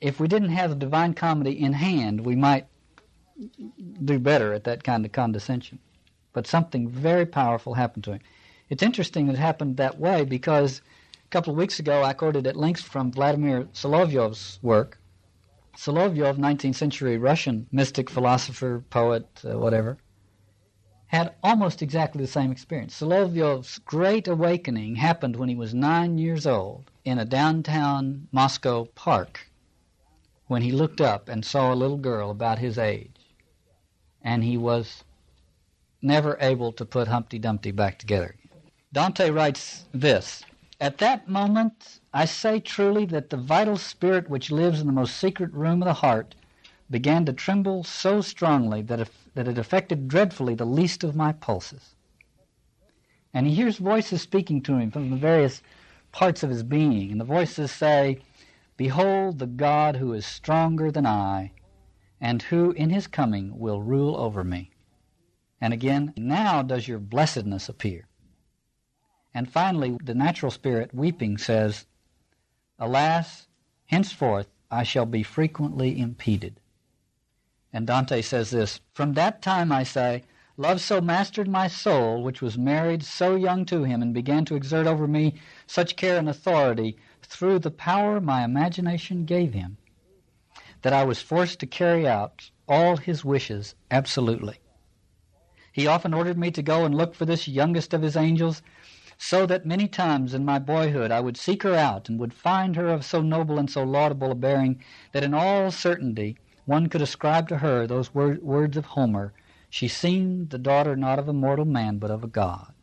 if 0.00 0.20
we 0.20 0.28
didn't 0.28 0.50
have 0.50 0.70
the 0.70 0.76
Divine 0.76 1.14
Comedy 1.14 1.58
in 1.58 1.72
hand, 1.72 2.20
we 2.20 2.36
might 2.36 2.66
do 4.04 4.18
better 4.18 4.52
at 4.52 4.64
that 4.64 4.84
kind 4.84 5.06
of 5.06 5.12
condescension. 5.12 5.78
But 6.32 6.46
something 6.46 6.88
very 6.88 7.26
powerful 7.26 7.74
happened 7.74 8.04
to 8.04 8.12
him. 8.12 8.20
It's 8.68 8.82
interesting 8.82 9.26
that 9.26 9.34
it 9.34 9.38
happened 9.38 9.76
that 9.76 9.98
way 9.98 10.24
because 10.24 10.80
a 11.24 11.28
couple 11.28 11.52
of 11.52 11.58
weeks 11.58 11.78
ago 11.78 12.02
I 12.02 12.12
quoted 12.12 12.46
at 12.46 12.56
length 12.56 12.82
from 12.82 13.10
Vladimir 13.10 13.64
Solovyov's 13.72 14.58
work. 14.62 14.98
Solovyov, 15.76 16.36
19th 16.36 16.74
century 16.74 17.18
Russian 17.18 17.66
mystic, 17.72 18.10
philosopher, 18.10 18.84
poet, 18.90 19.26
uh, 19.44 19.58
whatever 19.58 19.98
had 21.10 21.34
almost 21.42 21.82
exactly 21.82 22.22
the 22.22 22.30
same 22.30 22.52
experience. 22.52 22.94
Solovyov's 22.94 23.80
great 23.80 24.28
awakening 24.28 24.94
happened 24.94 25.34
when 25.34 25.48
he 25.48 25.56
was 25.56 25.74
nine 25.74 26.18
years 26.18 26.46
old 26.46 26.88
in 27.04 27.18
a 27.18 27.24
downtown 27.24 28.28
Moscow 28.30 28.84
park 28.94 29.50
when 30.46 30.62
he 30.62 30.70
looked 30.70 31.00
up 31.00 31.28
and 31.28 31.44
saw 31.44 31.74
a 31.74 31.74
little 31.74 31.96
girl 31.96 32.30
about 32.30 32.60
his 32.60 32.78
age. 32.78 33.34
And 34.22 34.44
he 34.44 34.56
was 34.56 35.02
never 36.02 36.36
able 36.40 36.72
to 36.72 36.84
put 36.84 37.08
Humpty 37.08 37.38
Dumpty 37.38 37.70
back 37.70 37.98
together. 37.98 38.34
Dante 38.92 39.30
writes 39.30 39.84
this 39.92 40.44
At 40.80 40.98
that 40.98 41.28
moment, 41.28 42.00
I 42.12 42.24
say 42.24 42.58
truly 42.60 43.04
that 43.06 43.30
the 43.30 43.36
vital 43.36 43.76
spirit 43.76 44.28
which 44.28 44.50
lives 44.50 44.80
in 44.80 44.86
the 44.86 44.92
most 44.92 45.16
secret 45.16 45.52
room 45.52 45.82
of 45.82 45.86
the 45.86 45.94
heart 45.94 46.34
began 46.90 47.24
to 47.24 47.32
tremble 47.32 47.84
so 47.84 48.20
strongly 48.20 48.82
that, 48.82 48.98
if, 48.98 49.28
that 49.34 49.46
it 49.46 49.58
affected 49.58 50.08
dreadfully 50.08 50.54
the 50.54 50.64
least 50.64 51.04
of 51.04 51.14
my 51.14 51.32
pulses. 51.32 51.94
And 53.32 53.46
he 53.46 53.54
hears 53.54 53.78
voices 53.78 54.22
speaking 54.22 54.60
to 54.62 54.76
him 54.76 54.90
from 54.90 55.10
the 55.10 55.16
various 55.16 55.62
parts 56.10 56.42
of 56.42 56.50
his 56.50 56.64
being, 56.64 57.12
and 57.12 57.20
the 57.20 57.24
voices 57.24 57.70
say, 57.70 58.18
Behold 58.76 59.38
the 59.38 59.46
God 59.46 59.96
who 59.96 60.12
is 60.12 60.26
stronger 60.26 60.90
than 60.90 61.06
I, 61.06 61.52
and 62.20 62.42
who 62.42 62.72
in 62.72 62.90
his 62.90 63.06
coming 63.06 63.58
will 63.58 63.82
rule 63.82 64.16
over 64.16 64.42
me. 64.42 64.69
And 65.60 65.74
again, 65.74 66.14
now 66.16 66.62
does 66.62 66.88
your 66.88 66.98
blessedness 66.98 67.68
appear. 67.68 68.08
And 69.34 69.50
finally, 69.50 69.96
the 70.02 70.14
natural 70.14 70.50
spirit, 70.50 70.94
weeping, 70.94 71.38
says, 71.38 71.86
Alas, 72.78 73.46
henceforth 73.86 74.48
I 74.70 74.84
shall 74.84 75.06
be 75.06 75.22
frequently 75.22 76.00
impeded. 76.00 76.60
And 77.72 77.86
Dante 77.86 78.22
says 78.22 78.50
this 78.50 78.80
From 78.92 79.12
that 79.14 79.42
time, 79.42 79.70
I 79.70 79.82
say, 79.82 80.24
love 80.56 80.80
so 80.80 81.00
mastered 81.00 81.48
my 81.48 81.68
soul, 81.68 82.22
which 82.22 82.42
was 82.42 82.58
married 82.58 83.04
so 83.04 83.36
young 83.36 83.64
to 83.66 83.84
him, 83.84 84.02
and 84.02 84.14
began 84.14 84.44
to 84.46 84.56
exert 84.56 84.86
over 84.86 85.06
me 85.06 85.34
such 85.66 85.96
care 85.96 86.18
and 86.18 86.28
authority 86.28 86.96
through 87.22 87.58
the 87.60 87.70
power 87.70 88.20
my 88.20 88.44
imagination 88.44 89.24
gave 89.24 89.54
him, 89.54 89.76
that 90.82 90.92
I 90.92 91.04
was 91.04 91.22
forced 91.22 91.60
to 91.60 91.66
carry 91.66 92.08
out 92.08 92.50
all 92.66 92.96
his 92.96 93.24
wishes 93.24 93.74
absolutely. 93.90 94.58
He 95.80 95.86
often 95.86 96.12
ordered 96.12 96.36
me 96.36 96.50
to 96.50 96.60
go 96.60 96.84
and 96.84 96.94
look 96.94 97.14
for 97.14 97.24
this 97.24 97.48
youngest 97.48 97.94
of 97.94 98.02
his 98.02 98.14
angels, 98.14 98.60
so 99.16 99.46
that 99.46 99.64
many 99.64 99.88
times 99.88 100.34
in 100.34 100.44
my 100.44 100.58
boyhood 100.58 101.10
I 101.10 101.20
would 101.20 101.38
seek 101.38 101.62
her 101.62 101.74
out 101.74 102.10
and 102.10 102.20
would 102.20 102.34
find 102.34 102.76
her 102.76 102.88
of 102.88 103.02
so 103.02 103.22
noble 103.22 103.58
and 103.58 103.70
so 103.70 103.82
laudable 103.82 104.30
a 104.30 104.34
bearing 104.34 104.82
that 105.12 105.24
in 105.24 105.32
all 105.32 105.70
certainty 105.70 106.36
one 106.66 106.90
could 106.90 107.00
ascribe 107.00 107.48
to 107.48 107.56
her 107.56 107.86
those 107.86 108.14
wor- 108.14 108.38
words 108.42 108.76
of 108.76 108.84
Homer 108.84 109.32
She 109.70 109.88
seemed 109.88 110.50
the 110.50 110.58
daughter 110.58 110.96
not 110.96 111.18
of 111.18 111.28
a 111.30 111.32
mortal 111.32 111.64
man, 111.64 111.96
but 111.96 112.10
of 112.10 112.22
a 112.22 112.28
god. 112.28 112.74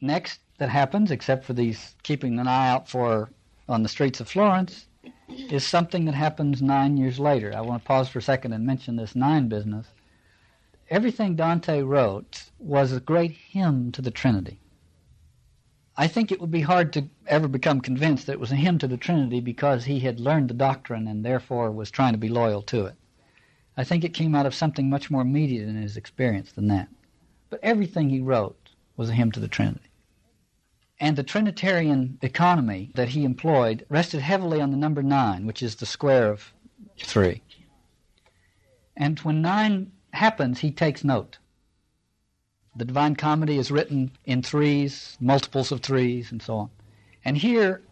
Next 0.00 0.40
that 0.56 0.70
happens, 0.70 1.10
except 1.10 1.44
for 1.44 1.52
these 1.52 1.94
keeping 2.02 2.38
an 2.38 2.48
eye 2.48 2.70
out 2.70 2.88
for 2.88 3.28
on 3.68 3.82
the 3.82 3.88
streets 3.90 4.18
of 4.18 4.30
Florence, 4.30 4.86
is 5.28 5.62
something 5.66 6.06
that 6.06 6.14
happens 6.14 6.62
nine 6.62 6.96
years 6.96 7.20
later. 7.20 7.52
I 7.54 7.60
want 7.60 7.82
to 7.82 7.86
pause 7.86 8.08
for 8.08 8.20
a 8.20 8.22
second 8.22 8.54
and 8.54 8.64
mention 8.64 8.96
this 8.96 9.14
nine 9.14 9.48
business. 9.50 9.88
Everything 10.90 11.36
Dante 11.36 11.82
wrote 11.82 12.50
was 12.58 12.90
a 12.90 12.98
great 12.98 13.30
hymn 13.30 13.92
to 13.92 14.02
the 14.02 14.10
Trinity. 14.10 14.58
I 15.96 16.08
think 16.08 16.32
it 16.32 16.40
would 16.40 16.50
be 16.50 16.62
hard 16.62 16.92
to 16.94 17.08
ever 17.28 17.46
become 17.46 17.80
convinced 17.80 18.26
that 18.26 18.32
it 18.32 18.40
was 18.40 18.50
a 18.50 18.56
hymn 18.56 18.78
to 18.78 18.88
the 18.88 18.96
Trinity 18.96 19.38
because 19.38 19.84
he 19.84 20.00
had 20.00 20.18
learned 20.18 20.50
the 20.50 20.54
doctrine 20.54 21.06
and 21.06 21.24
therefore 21.24 21.70
was 21.70 21.92
trying 21.92 22.12
to 22.14 22.18
be 22.18 22.28
loyal 22.28 22.60
to 22.62 22.86
it. 22.86 22.96
I 23.76 23.84
think 23.84 24.02
it 24.02 24.14
came 24.14 24.34
out 24.34 24.46
of 24.46 24.54
something 24.54 24.90
much 24.90 25.12
more 25.12 25.22
immediate 25.22 25.68
in 25.68 25.80
his 25.80 25.96
experience 25.96 26.50
than 26.50 26.66
that. 26.68 26.88
But 27.50 27.60
everything 27.62 28.10
he 28.10 28.20
wrote 28.20 28.70
was 28.96 29.10
a 29.10 29.14
hymn 29.14 29.30
to 29.32 29.40
the 29.40 29.46
Trinity. 29.46 29.90
And 30.98 31.16
the 31.16 31.22
Trinitarian 31.22 32.18
economy 32.20 32.90
that 32.96 33.10
he 33.10 33.24
employed 33.24 33.86
rested 33.88 34.22
heavily 34.22 34.60
on 34.60 34.72
the 34.72 34.76
number 34.76 35.04
nine, 35.04 35.46
which 35.46 35.62
is 35.62 35.76
the 35.76 35.86
square 35.86 36.32
of 36.32 36.52
three. 36.98 37.42
And 38.96 39.20
when 39.20 39.40
nine 39.40 39.92
happens, 40.12 40.60
he 40.60 40.70
takes 40.70 41.04
note. 41.04 41.38
The 42.76 42.84
Divine 42.84 43.16
Comedy 43.16 43.58
is 43.58 43.70
written 43.70 44.12
in 44.24 44.42
threes, 44.42 45.16
multiples 45.20 45.72
of 45.72 45.80
threes, 45.80 46.30
and 46.30 46.40
so 46.40 46.56
on. 46.56 46.70
And 47.24 47.36
here, 47.36 47.82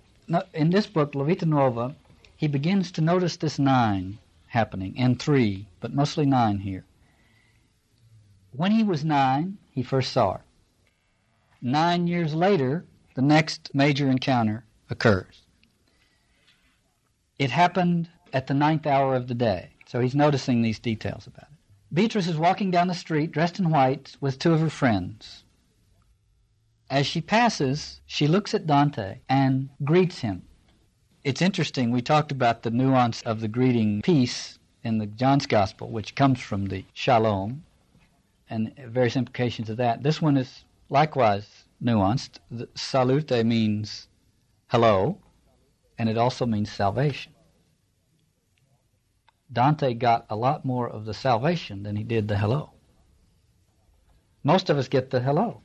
in 0.54 0.70
this 0.70 0.86
book, 0.86 1.14
La 1.14 1.24
Vita 1.24 1.46
Nuova, 1.46 1.94
he 2.36 2.46
begins 2.46 2.92
to 2.92 3.00
notice 3.00 3.36
this 3.36 3.58
nine 3.58 4.18
happening, 4.46 4.94
and 4.96 5.20
three, 5.20 5.66
but 5.80 5.92
mostly 5.92 6.24
nine 6.24 6.58
here. 6.58 6.84
When 8.52 8.72
he 8.72 8.82
was 8.82 9.04
nine, 9.04 9.58
he 9.72 9.82
first 9.82 10.12
saw 10.12 10.34
her. 10.34 10.40
Nine 11.60 12.06
years 12.06 12.34
later, 12.34 12.84
the 13.14 13.22
next 13.22 13.74
major 13.74 14.08
encounter 14.08 14.64
occurs. 14.88 15.42
It 17.38 17.50
happened 17.50 18.08
at 18.32 18.46
the 18.46 18.54
ninth 18.54 18.86
hour 18.86 19.14
of 19.14 19.28
the 19.28 19.34
day, 19.34 19.70
so 19.86 20.00
he's 20.00 20.14
noticing 20.14 20.62
these 20.62 20.78
details 20.78 21.26
about 21.26 21.48
it. 21.50 21.57
Beatrice 21.92 22.28
is 22.28 22.36
walking 22.36 22.70
down 22.70 22.88
the 22.88 22.94
street 22.94 23.32
dressed 23.32 23.58
in 23.58 23.70
white 23.70 24.16
with 24.20 24.38
two 24.38 24.52
of 24.52 24.60
her 24.60 24.70
friends. 24.70 25.44
As 26.90 27.06
she 27.06 27.20
passes, 27.20 28.00
she 28.06 28.26
looks 28.26 28.54
at 28.54 28.66
Dante 28.66 29.20
and 29.28 29.70
greets 29.84 30.18
him. 30.20 30.42
It's 31.24 31.42
interesting, 31.42 31.90
we 31.90 32.02
talked 32.02 32.32
about 32.32 32.62
the 32.62 32.70
nuance 32.70 33.22
of 33.22 33.40
the 33.40 33.48
greeting 33.48 34.02
peace 34.02 34.58
in 34.84 34.98
the 34.98 35.06
John's 35.06 35.46
Gospel, 35.46 35.90
which 35.90 36.14
comes 36.14 36.40
from 36.40 36.66
the 36.66 36.84
shalom, 36.92 37.64
and 38.48 38.74
various 38.86 39.16
implications 39.16 39.68
of 39.68 39.76
that. 39.78 40.02
This 40.02 40.22
one 40.22 40.36
is 40.36 40.64
likewise 40.88 41.64
nuanced. 41.82 42.38
The 42.50 42.68
salute 42.74 43.30
means 43.44 44.08
hello, 44.68 45.18
and 45.98 46.08
it 46.08 46.16
also 46.16 46.46
means 46.46 46.70
salvation. 46.70 47.32
Dante 49.52 49.94
got 49.94 50.26
a 50.28 50.36
lot 50.36 50.64
more 50.64 50.88
of 50.88 51.04
the 51.04 51.14
salvation 51.14 51.82
than 51.82 51.96
he 51.96 52.04
did 52.04 52.28
the 52.28 52.38
hello. 52.38 52.72
Most 54.42 54.70
of 54.70 54.78
us 54.78 54.88
get 54.88 55.10
the 55.10 55.20
hello. 55.20 55.62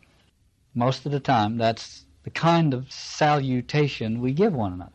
Most 0.73 1.05
of 1.05 1.11
the 1.11 1.19
time, 1.19 1.57
that's 1.57 2.05
the 2.23 2.29
kind 2.29 2.73
of 2.73 2.91
salutation 2.91 4.21
we 4.21 4.33
give 4.33 4.53
one 4.53 4.73
another. 4.73 4.91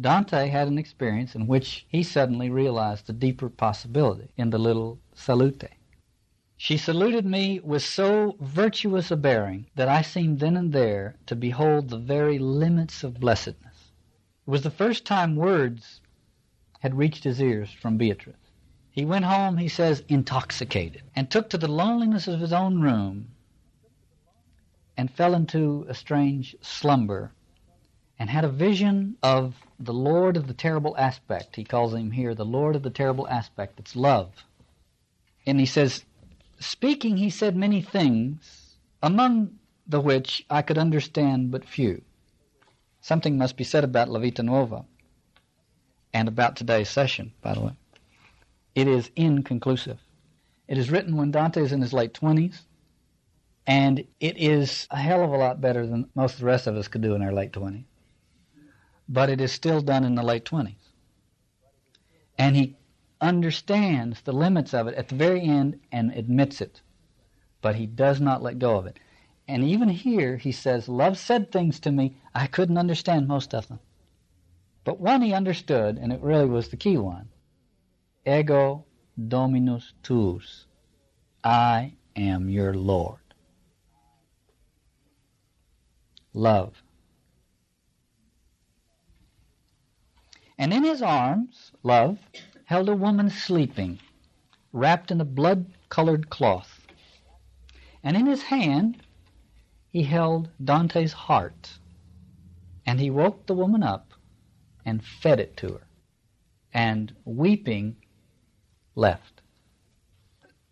Dante 0.00 0.48
had 0.48 0.68
an 0.68 0.78
experience 0.78 1.34
in 1.34 1.46
which 1.46 1.86
he 1.88 2.02
suddenly 2.02 2.50
realized 2.50 3.06
the 3.06 3.12
deeper 3.12 3.48
possibility 3.48 4.32
in 4.36 4.50
the 4.50 4.58
little 4.58 4.98
salute. 5.14 5.64
She 6.56 6.76
saluted 6.76 7.26
me 7.26 7.60
with 7.60 7.82
so 7.82 8.36
virtuous 8.40 9.10
a 9.10 9.16
bearing 9.16 9.66
that 9.74 9.88
I 9.88 10.02
seemed 10.02 10.40
then 10.40 10.56
and 10.56 10.72
there 10.72 11.16
to 11.26 11.34
behold 11.34 11.88
the 11.88 11.98
very 11.98 12.38
limits 12.38 13.04
of 13.04 13.20
blessedness. 13.20 13.92
It 14.46 14.50
was 14.50 14.62
the 14.62 14.70
first 14.70 15.04
time 15.04 15.36
words 15.36 16.00
had 16.82 16.98
reached 16.98 17.22
his 17.22 17.40
ears 17.40 17.70
from 17.70 17.96
Beatrice. 17.96 18.34
He 18.90 19.04
went 19.04 19.24
home, 19.24 19.56
he 19.56 19.68
says, 19.68 20.02
intoxicated, 20.08 21.02
and 21.14 21.30
took 21.30 21.48
to 21.50 21.56
the 21.58 21.70
loneliness 21.70 22.26
of 22.26 22.40
his 22.40 22.52
own 22.52 22.80
room 22.80 23.28
and 24.96 25.08
fell 25.08 25.32
into 25.32 25.86
a 25.88 25.94
strange 25.94 26.56
slumber 26.60 27.30
and 28.18 28.28
had 28.28 28.44
a 28.44 28.48
vision 28.48 29.16
of 29.22 29.54
the 29.78 29.94
Lord 29.94 30.36
of 30.36 30.48
the 30.48 30.54
terrible 30.54 30.96
aspect. 30.98 31.54
He 31.54 31.62
calls 31.62 31.94
him 31.94 32.10
here 32.10 32.34
the 32.34 32.44
Lord 32.44 32.74
of 32.74 32.82
the 32.82 32.90
terrible 32.90 33.28
aspect. 33.28 33.78
It's 33.78 33.94
love. 33.94 34.44
And 35.46 35.60
he 35.60 35.66
says, 35.66 36.04
speaking, 36.58 37.16
he 37.16 37.30
said 37.30 37.54
many 37.54 37.80
things, 37.80 38.74
among 39.00 39.56
the 39.86 40.00
which 40.00 40.44
I 40.50 40.62
could 40.62 40.78
understand 40.78 41.52
but 41.52 41.64
few. 41.64 42.02
Something 43.00 43.38
must 43.38 43.56
be 43.56 43.64
said 43.64 43.84
about 43.84 44.08
La 44.08 44.18
Vita 44.18 44.42
Nuova 44.42 44.84
and 46.12 46.28
about 46.28 46.56
today's 46.56 46.88
session, 46.88 47.32
by 47.42 47.54
the 47.54 47.60
way. 47.60 47.72
It 48.74 48.88
is 48.88 49.10
inconclusive. 49.16 49.98
It 50.68 50.78
is 50.78 50.90
written 50.90 51.16
when 51.16 51.30
Dante 51.30 51.62
is 51.62 51.72
in 51.72 51.80
his 51.80 51.92
late 51.92 52.14
20s, 52.14 52.60
and 53.66 54.04
it 54.20 54.36
is 54.38 54.86
a 54.90 54.98
hell 54.98 55.22
of 55.22 55.32
a 55.32 55.36
lot 55.36 55.60
better 55.60 55.86
than 55.86 56.08
most 56.14 56.34
of 56.34 56.40
the 56.40 56.46
rest 56.46 56.66
of 56.66 56.76
us 56.76 56.88
could 56.88 57.02
do 57.02 57.14
in 57.14 57.22
our 57.22 57.32
late 57.32 57.52
20s. 57.52 57.84
But 59.08 59.30
it 59.30 59.40
is 59.40 59.52
still 59.52 59.80
done 59.80 60.04
in 60.04 60.14
the 60.14 60.22
late 60.22 60.44
20s. 60.44 60.74
And 62.38 62.56
he 62.56 62.76
understands 63.20 64.22
the 64.22 64.32
limits 64.32 64.74
of 64.74 64.88
it 64.88 64.94
at 64.94 65.08
the 65.08 65.14
very 65.14 65.42
end 65.42 65.78
and 65.92 66.12
admits 66.12 66.60
it, 66.60 66.80
but 67.60 67.76
he 67.76 67.86
does 67.86 68.20
not 68.20 68.42
let 68.42 68.58
go 68.58 68.76
of 68.76 68.86
it. 68.86 68.98
And 69.46 69.62
even 69.64 69.88
here, 69.88 70.36
he 70.36 70.52
says, 70.52 70.88
Love 70.88 71.18
said 71.18 71.52
things 71.52 71.78
to 71.80 71.92
me 71.92 72.16
I 72.34 72.46
couldn't 72.46 72.78
understand 72.78 73.28
most 73.28 73.54
of 73.54 73.68
them. 73.68 73.80
But 74.84 75.00
one 75.00 75.22
he 75.22 75.32
understood, 75.32 75.96
and 75.96 76.12
it 76.12 76.20
really 76.20 76.46
was 76.46 76.68
the 76.68 76.76
key 76.76 76.96
one. 76.96 77.28
Ego 78.26 78.84
dominus 79.28 79.92
tuus. 80.02 80.66
I 81.44 81.94
am 82.16 82.48
your 82.48 82.74
Lord. 82.74 83.18
Love. 86.34 86.82
And 90.58 90.72
in 90.72 90.84
his 90.84 91.02
arms, 91.02 91.72
love, 91.82 92.18
held 92.64 92.88
a 92.88 92.96
woman 92.96 93.30
sleeping, 93.30 93.98
wrapped 94.72 95.10
in 95.10 95.20
a 95.20 95.24
blood-colored 95.24 96.30
cloth. 96.30 96.86
And 98.02 98.16
in 98.16 98.26
his 98.26 98.42
hand, 98.42 99.02
he 99.90 100.04
held 100.04 100.48
Dante's 100.62 101.12
heart. 101.12 101.78
And 102.86 102.98
he 102.98 103.10
woke 103.10 103.46
the 103.46 103.54
woman 103.54 103.82
up 103.82 104.11
and 104.84 105.04
fed 105.04 105.40
it 105.40 105.56
to 105.58 105.74
her. 105.74 105.86
And 106.74 107.14
weeping, 107.24 107.96
left. 108.94 109.42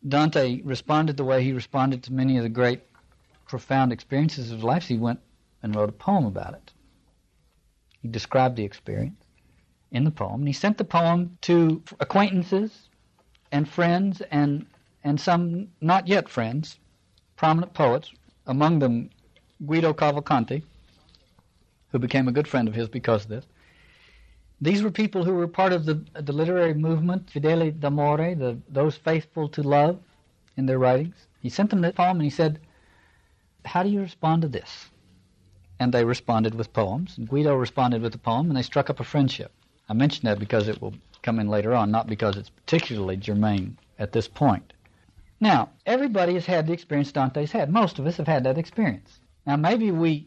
Dante 0.06 0.60
responded 0.62 1.16
the 1.16 1.24
way 1.24 1.44
he 1.44 1.52
responded 1.52 2.02
to 2.04 2.12
many 2.12 2.36
of 2.36 2.42
the 2.42 2.48
great 2.48 2.82
profound 3.46 3.92
experiences 3.92 4.50
of 4.50 4.58
his 4.58 4.64
life, 4.64 4.84
he 4.84 4.96
went 4.96 5.20
and 5.62 5.74
wrote 5.74 5.88
a 5.88 5.92
poem 5.92 6.24
about 6.24 6.54
it. 6.54 6.72
He 8.00 8.08
described 8.08 8.56
the 8.56 8.64
experience 8.64 9.22
in 9.90 10.04
the 10.04 10.10
poem, 10.10 10.40
and 10.40 10.48
he 10.48 10.54
sent 10.54 10.78
the 10.78 10.84
poem 10.84 11.36
to 11.42 11.82
acquaintances 11.98 12.88
and 13.52 13.68
friends 13.68 14.22
and 14.30 14.66
and 15.02 15.20
some 15.20 15.68
not 15.80 16.06
yet 16.06 16.28
friends, 16.28 16.78
prominent 17.36 17.72
poets, 17.72 18.12
among 18.46 18.78
them 18.78 19.10
Guido 19.66 19.94
Cavalcanti, 19.94 20.62
who 21.90 21.98
became 21.98 22.28
a 22.28 22.32
good 22.32 22.46
friend 22.46 22.68
of 22.68 22.74
his 22.74 22.88
because 22.88 23.24
of 23.24 23.30
this. 23.30 23.46
These 24.62 24.82
were 24.82 24.90
people 24.90 25.24
who 25.24 25.34
were 25.34 25.48
part 25.48 25.72
of 25.72 25.86
the, 25.86 26.04
the 26.12 26.32
literary 26.32 26.74
movement, 26.74 27.30
Fedeli 27.32 27.70
d'Amore, 27.70 28.34
the, 28.34 28.58
those 28.68 28.96
faithful 28.96 29.48
to 29.50 29.62
love 29.62 29.98
in 30.56 30.66
their 30.66 30.78
writings. 30.78 31.26
He 31.40 31.48
sent 31.48 31.70
them 31.70 31.80
the 31.80 31.92
poem 31.92 32.16
and 32.18 32.24
he 32.24 32.30
said, 32.30 32.60
How 33.64 33.82
do 33.82 33.88
you 33.88 34.00
respond 34.00 34.42
to 34.42 34.48
this? 34.48 34.90
And 35.78 35.94
they 35.94 36.04
responded 36.04 36.54
with 36.54 36.74
poems. 36.74 37.16
And 37.16 37.26
Guido 37.26 37.54
responded 37.54 38.02
with 38.02 38.14
a 38.14 38.18
poem, 38.18 38.48
and 38.48 38.56
they 38.56 38.62
struck 38.62 38.90
up 38.90 39.00
a 39.00 39.04
friendship. 39.04 39.50
I 39.88 39.94
mention 39.94 40.26
that 40.26 40.38
because 40.38 40.68
it 40.68 40.82
will 40.82 40.94
come 41.22 41.40
in 41.40 41.48
later 41.48 41.74
on, 41.74 41.90
not 41.90 42.06
because 42.06 42.36
it's 42.36 42.50
particularly 42.50 43.16
germane 43.16 43.78
at 43.98 44.12
this 44.12 44.28
point. 44.28 44.74
Now, 45.40 45.70
everybody 45.86 46.34
has 46.34 46.44
had 46.44 46.66
the 46.66 46.74
experience 46.74 47.12
Dante's 47.12 47.50
had. 47.50 47.72
Most 47.72 47.98
of 47.98 48.06
us 48.06 48.18
have 48.18 48.28
had 48.28 48.44
that 48.44 48.58
experience. 48.58 49.20
Now, 49.46 49.56
maybe 49.56 49.90
we, 49.90 50.26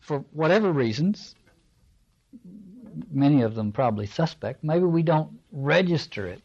for 0.00 0.24
whatever 0.32 0.72
reasons, 0.72 1.36
many 3.10 3.42
of 3.42 3.54
them 3.54 3.72
probably 3.72 4.06
suspect, 4.06 4.64
maybe 4.64 4.84
we 4.84 5.02
don't 5.02 5.38
register 5.52 6.26
it 6.26 6.42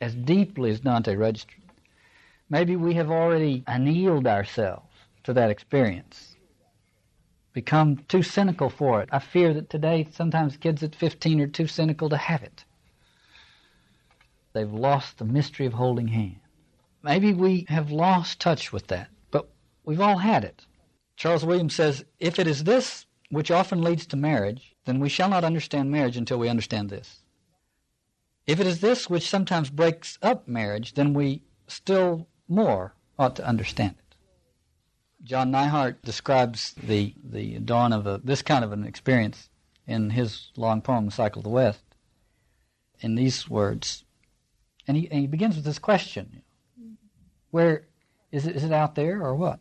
as 0.00 0.14
deeply 0.14 0.70
as 0.70 0.80
Dante 0.80 1.14
registered. 1.14 1.62
Maybe 2.50 2.76
we 2.76 2.94
have 2.94 3.10
already 3.10 3.64
annealed 3.66 4.26
ourselves 4.26 4.86
to 5.24 5.32
that 5.32 5.50
experience, 5.50 6.36
become 7.52 7.96
too 8.08 8.22
cynical 8.22 8.68
for 8.68 9.02
it. 9.02 9.08
I 9.12 9.18
fear 9.18 9.54
that 9.54 9.70
today 9.70 10.06
sometimes 10.12 10.56
kids 10.56 10.82
at 10.82 10.94
15 10.94 11.40
are 11.40 11.46
too 11.46 11.66
cynical 11.66 12.08
to 12.10 12.16
have 12.16 12.42
it. 12.42 12.64
They've 14.52 14.72
lost 14.72 15.18
the 15.18 15.24
mystery 15.24 15.66
of 15.66 15.72
holding 15.72 16.08
hands. 16.08 16.38
Maybe 17.02 17.32
we 17.32 17.66
have 17.68 17.90
lost 17.90 18.40
touch 18.40 18.72
with 18.72 18.86
that, 18.88 19.08
but 19.30 19.48
we've 19.84 20.00
all 20.00 20.18
had 20.18 20.44
it. 20.44 20.64
Charles 21.16 21.44
Williams 21.44 21.74
says, 21.74 22.04
if 22.18 22.38
it 22.38 22.46
is 22.46 22.64
this 22.64 23.06
which 23.30 23.50
often 23.50 23.82
leads 23.82 24.06
to 24.06 24.16
marriage, 24.16 24.73
then 24.84 25.00
we 25.00 25.08
shall 25.08 25.28
not 25.28 25.44
understand 25.44 25.90
marriage 25.90 26.16
until 26.16 26.38
we 26.38 26.48
understand 26.48 26.90
this. 26.90 27.20
If 28.46 28.60
it 28.60 28.66
is 28.66 28.80
this 28.80 29.08
which 29.08 29.28
sometimes 29.28 29.70
breaks 29.70 30.18
up 30.22 30.46
marriage, 30.46 30.94
then 30.94 31.14
we 31.14 31.42
still 31.66 32.28
more 32.48 32.94
ought 33.18 33.36
to 33.36 33.46
understand 33.46 33.94
it. 33.98 34.16
John 35.22 35.50
Neihardt 35.50 36.02
describes 36.02 36.74
the, 36.74 37.14
the 37.22 37.58
dawn 37.58 37.92
of 37.94 38.06
a, 38.06 38.20
this 38.22 38.42
kind 38.42 38.62
of 38.62 38.72
an 38.72 38.84
experience 38.84 39.48
in 39.86 40.10
his 40.10 40.50
long 40.56 40.82
poem, 40.82 41.10
Cycle 41.10 41.40
of 41.40 41.44
the 41.44 41.50
West, 41.50 41.82
in 43.00 43.14
these 43.14 43.48
words. 43.48 44.04
And 44.86 44.98
he, 44.98 45.10
and 45.10 45.20
he 45.20 45.26
begins 45.26 45.56
with 45.56 45.64
this 45.64 45.78
question 45.78 46.42
Where 47.50 47.86
is 48.30 48.46
it, 48.46 48.56
is 48.56 48.64
it 48.64 48.72
out 48.72 48.94
there 48.94 49.22
or 49.22 49.34
what? 49.34 49.60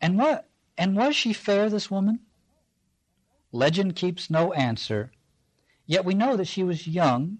And 0.00 0.16
what 0.16 0.48
and 0.76 0.96
was 0.96 1.16
she 1.16 1.32
fair, 1.32 1.68
this 1.68 1.90
woman? 1.90 2.20
Legend 3.52 3.96
keeps 3.96 4.28
no 4.28 4.52
answer, 4.52 5.10
yet 5.86 6.04
we 6.04 6.14
know 6.14 6.36
that 6.36 6.46
she 6.46 6.62
was 6.62 6.86
young, 6.86 7.38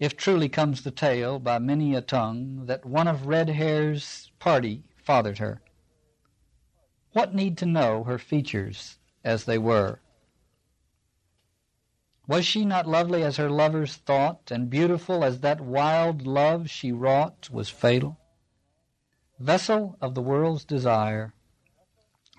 if 0.00 0.16
truly 0.16 0.48
comes 0.48 0.82
the 0.82 0.90
tale 0.90 1.38
by 1.38 1.58
many 1.58 1.94
a 1.94 2.00
tongue 2.00 2.66
that 2.66 2.84
one 2.84 3.06
of 3.06 3.26
red 3.26 3.48
hair's 3.48 4.32
party 4.40 4.82
fathered 4.96 5.38
her. 5.38 5.62
What 7.12 7.32
need 7.32 7.56
to 7.58 7.66
know 7.66 8.02
her 8.04 8.18
features 8.18 8.98
as 9.22 9.44
they 9.44 9.56
were? 9.56 10.00
Was 12.26 12.44
she 12.44 12.64
not 12.64 12.88
lovely 12.88 13.22
as 13.22 13.36
her 13.36 13.50
lovers 13.50 13.94
thought, 13.96 14.50
and 14.50 14.68
beautiful 14.68 15.22
as 15.22 15.40
that 15.40 15.60
wild 15.60 16.26
love 16.26 16.68
she 16.68 16.90
wrought 16.90 17.50
was 17.50 17.68
fatal? 17.68 18.18
Vessel 19.38 19.96
of 20.00 20.14
the 20.14 20.22
world's 20.22 20.64
desire, 20.64 21.34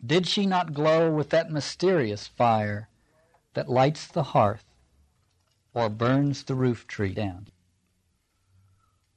did 0.05 0.27
she 0.27 0.45
not 0.45 0.73
glow 0.73 1.11
with 1.11 1.29
that 1.29 1.51
mysterious 1.51 2.27
fire 2.27 2.89
that 3.53 3.69
lights 3.69 4.07
the 4.07 4.23
hearth 4.23 4.65
or 5.73 5.89
burns 5.89 6.43
the 6.43 6.55
roof 6.55 6.85
tree 6.87 7.13
down? 7.13 7.47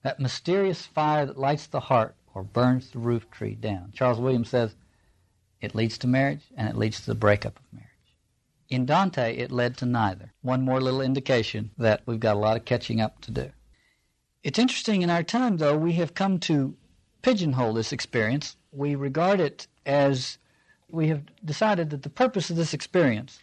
That 0.03 0.21
mysterious 0.21 0.87
fire 0.87 1.27
that 1.27 1.39
lights 1.39 1.67
the 1.67 1.81
heart 1.81 2.15
or 2.35 2.43
burns 2.43 2.91
the 2.91 2.99
roof 2.99 3.31
tree 3.31 3.55
down. 3.55 3.93
Charles 3.95 4.21
Williams 4.21 4.51
says 4.51 4.75
it 5.61 5.75
leads 5.75 5.99
to 5.99 6.07
marriage 6.07 6.43
and 6.57 6.69
it 6.69 6.77
leads 6.77 7.01
to 7.01 7.07
the 7.07 7.15
breakup 7.15 7.59
of 7.59 7.73
marriage. 7.73 7.89
In 8.69 8.87
Dante, 8.87 9.37
it 9.37 9.51
led 9.51 9.77
to 9.79 9.87
neither. 9.87 10.33
One 10.43 10.63
more 10.63 10.81
little 10.81 11.01
indication 11.01 11.71
that 11.79 12.03
we've 12.07 12.21
got 12.21 12.37
a 12.37 12.39
lot 12.39 12.57
of 12.57 12.65
catching 12.65 13.01
up 13.01 13.21
to 13.23 13.31
do. 13.31 13.51
It's 14.43 14.59
interesting 14.59 15.03
in 15.03 15.11
our 15.11 15.23
time, 15.23 15.57
though, 15.57 15.77
we 15.77 15.95
have 15.95 16.15
come 16.15 16.39
to 16.41 16.77
pigeonhole 17.23 17.73
this 17.73 17.93
experience. 17.93 18.57
We 18.71 18.95
regard 18.95 19.41
it 19.41 19.67
as 19.85 20.39
we 20.91 21.09
have 21.09 21.23
decided 21.45 21.91
that 21.91 22.03
the 22.03 22.11
purpose 22.11 22.51
of 22.51 22.57
this 22.57 22.75
experience 22.75 23.41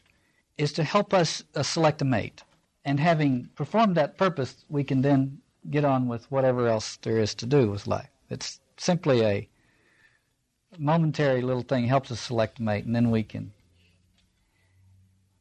is 0.57 0.71
to 0.73 0.83
help 0.83 1.13
us 1.13 1.43
uh, 1.55 1.63
select 1.63 2.01
a 2.01 2.05
mate. 2.05 2.43
And 2.83 2.99
having 2.99 3.49
performed 3.55 3.95
that 3.95 4.17
purpose, 4.17 4.65
we 4.69 4.83
can 4.83 5.01
then 5.01 5.39
get 5.69 5.85
on 5.85 6.07
with 6.07 6.29
whatever 6.31 6.67
else 6.67 6.97
there 6.97 7.19
is 7.19 7.33
to 7.35 7.45
do 7.45 7.69
with 7.69 7.87
life. 7.87 8.09
It's 8.29 8.59
simply 8.77 9.21
a 9.23 9.47
momentary 10.77 11.41
little 11.41 11.63
thing 11.63 11.85
helps 11.85 12.11
us 12.11 12.19
select 12.19 12.59
a 12.59 12.63
mate, 12.63 12.85
and 12.85 12.95
then 12.95 13.11
we 13.11 13.23
can. 13.23 13.51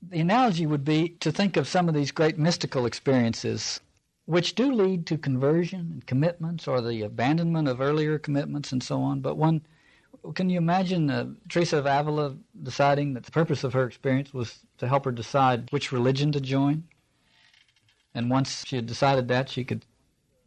The 0.03 0.21
analogy 0.21 0.67
would 0.67 0.85
be 0.85 1.11
to 1.21 1.33
think 1.33 1.57
of 1.57 1.69
some 1.69 1.89
of 1.89 1.95
these 1.95 2.13
great 2.13 2.39
mystical 2.39 2.87
experiences, 2.87 3.81
which 4.27 4.55
do 4.55 4.73
lead 4.73 5.07
to 5.07 5.19
conversion 5.19 5.81
and 5.81 6.07
commitments 6.07 6.69
or 6.69 6.81
the 6.81 7.03
abandonment 7.03 7.69
of 7.69 7.81
earlier 7.81 8.19
commitments 8.19 8.73
and 8.73 8.83
so 8.83 9.01
on. 9.01 9.21
But 9.21 9.37
one 9.37 9.63
can 10.35 10.51
you 10.51 10.59
imagine 10.59 11.11
uh, 11.11 11.27
Teresa 11.49 11.79
of 11.79 11.87
Avila 11.87 12.37
deciding 12.63 13.15
that 13.15 13.25
the 13.25 13.31
purpose 13.31 13.65
of 13.65 13.73
her 13.73 13.85
experience 13.85 14.33
was 14.33 14.61
to 14.79 14.89
help 14.89 15.05
her 15.05 15.13
decide 15.13 15.71
which 15.71 15.93
religion 15.93 16.33
to 16.33 16.41
join? 16.41 16.85
And 18.15 18.31
once 18.31 18.65
she 18.67 18.77
had 18.77 18.87
decided 18.87 19.29
that, 19.29 19.49
she 19.49 19.65
could 19.65 19.85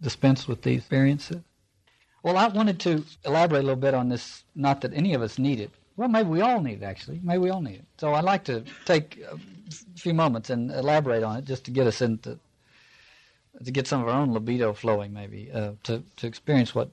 dispense 0.02 0.48
with 0.48 0.62
these 0.62 0.80
experiences? 0.80 1.42
Well, 2.24 2.38
I 2.38 2.48
wanted 2.48 2.80
to 2.82 3.04
elaborate 3.26 3.60
a 3.60 3.64
little 3.64 3.76
bit 3.76 3.94
on 3.94 4.10
this, 4.10 4.44
not 4.56 4.82
that 4.82 4.94
any 4.94 5.14
of 5.14 5.22
us 5.22 5.38
need 5.38 5.60
it. 5.60 5.72
Well, 5.96 6.10
maybe 6.10 6.30
we 6.30 6.42
all 6.42 6.62
need 6.62 6.82
it, 6.82 6.86
actually. 6.86 7.20
Maybe 7.24 7.40
we 7.40 7.50
all 7.50 7.62
need 7.62 7.76
it. 7.76 7.86
So 7.98 8.14
I'd 8.14 8.24
like 8.24 8.44
to 8.46 8.64
take 8.86 9.20
a 9.32 9.40
few 9.96 10.14
moments 10.14 10.50
and 10.50 10.72
elaborate 10.72 11.24
on 11.24 11.38
it 11.38 11.46
just 11.46 11.64
to 11.66 11.72
get 11.72 11.88
us 11.88 12.02
into, 12.02 12.38
to 13.64 13.72
get 13.72 13.88
some 13.88 14.02
of 14.02 14.08
our 14.08 14.20
own 14.20 14.34
libido 14.34 14.74
flowing, 14.74 15.14
maybe, 15.14 15.50
uh, 15.52 15.72
to, 15.84 16.04
to 16.18 16.28
experience 16.28 16.76
what 16.76 16.92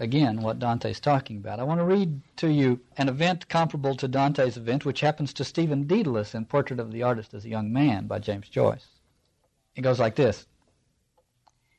again 0.00 0.40
what 0.40 0.58
Dante's 0.58 0.98
talking 0.98 1.36
about. 1.36 1.60
I 1.60 1.64
want 1.64 1.78
to 1.78 1.84
read 1.84 2.22
to 2.36 2.48
you 2.50 2.80
an 2.96 3.10
event 3.10 3.48
comparable 3.50 3.94
to 3.96 4.08
Dante's 4.08 4.56
event, 4.56 4.86
which 4.86 5.00
happens 5.00 5.34
to 5.34 5.44
Stephen 5.44 5.86
Dedalus 5.86 6.34
in 6.34 6.46
Portrait 6.46 6.80
of 6.80 6.90
the 6.90 7.02
Artist 7.02 7.34
as 7.34 7.44
a 7.44 7.50
Young 7.50 7.70
Man 7.70 8.06
by 8.06 8.18
James 8.18 8.48
Joyce. 8.48 8.86
It 9.76 9.82
goes 9.82 10.00
like 10.00 10.16
this 10.16 10.46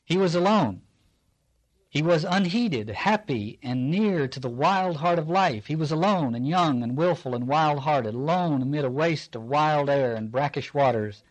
He 0.04 0.16
was 0.16 0.36
alone. 0.36 0.82
He 1.90 2.00
was 2.00 2.24
unheeded, 2.24 2.88
happy, 2.88 3.58
and 3.60 3.90
near 3.90 4.28
to 4.28 4.40
the 4.40 4.48
wild 4.48 4.98
heart 4.98 5.18
of 5.18 5.28
life. 5.28 5.66
He 5.66 5.76
was 5.76 5.90
alone 5.90 6.34
and 6.34 6.48
young 6.48 6.82
and 6.82 6.96
wilful 6.96 7.34
and 7.34 7.48
wild 7.48 7.80
hearted, 7.80 8.14
alone 8.14 8.62
amid 8.62 8.84
a 8.84 8.90
waste 8.90 9.34
of 9.34 9.42
wild 9.42 9.90
air 9.90 10.14
and 10.14 10.30
brackish 10.30 10.72
waters, 10.72 11.24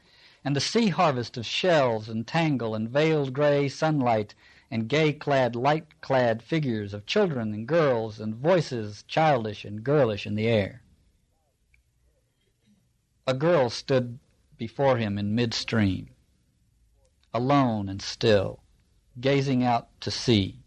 and 0.43 0.55
the 0.55 0.61
sea 0.61 0.89
harvest 0.89 1.37
of 1.37 1.45
shells 1.45 2.09
and 2.09 2.27
tangle 2.27 2.75
and 2.75 2.89
veiled 2.89 3.31
gray 3.33 3.69
sunlight 3.69 4.35
and 4.71 4.87
gay-clad, 4.87 5.53
light-clad 5.53 6.41
figures 6.41 6.93
of 6.93 7.05
children 7.05 7.53
and 7.53 7.67
girls 7.67 8.21
and 8.21 8.33
voices 8.33 9.03
childish 9.05 9.65
and 9.65 9.83
girlish 9.83 10.25
in 10.25 10.35
the 10.35 10.47
air. 10.47 10.81
A 13.27 13.33
girl 13.33 13.69
stood 13.69 14.17
before 14.57 14.97
him 14.97 15.17
in 15.17 15.35
midstream, 15.35 16.09
alone 17.33 17.89
and 17.89 18.01
still, 18.01 18.63
gazing 19.19 19.61
out 19.61 19.89
to 19.99 20.09
sea. 20.09 20.57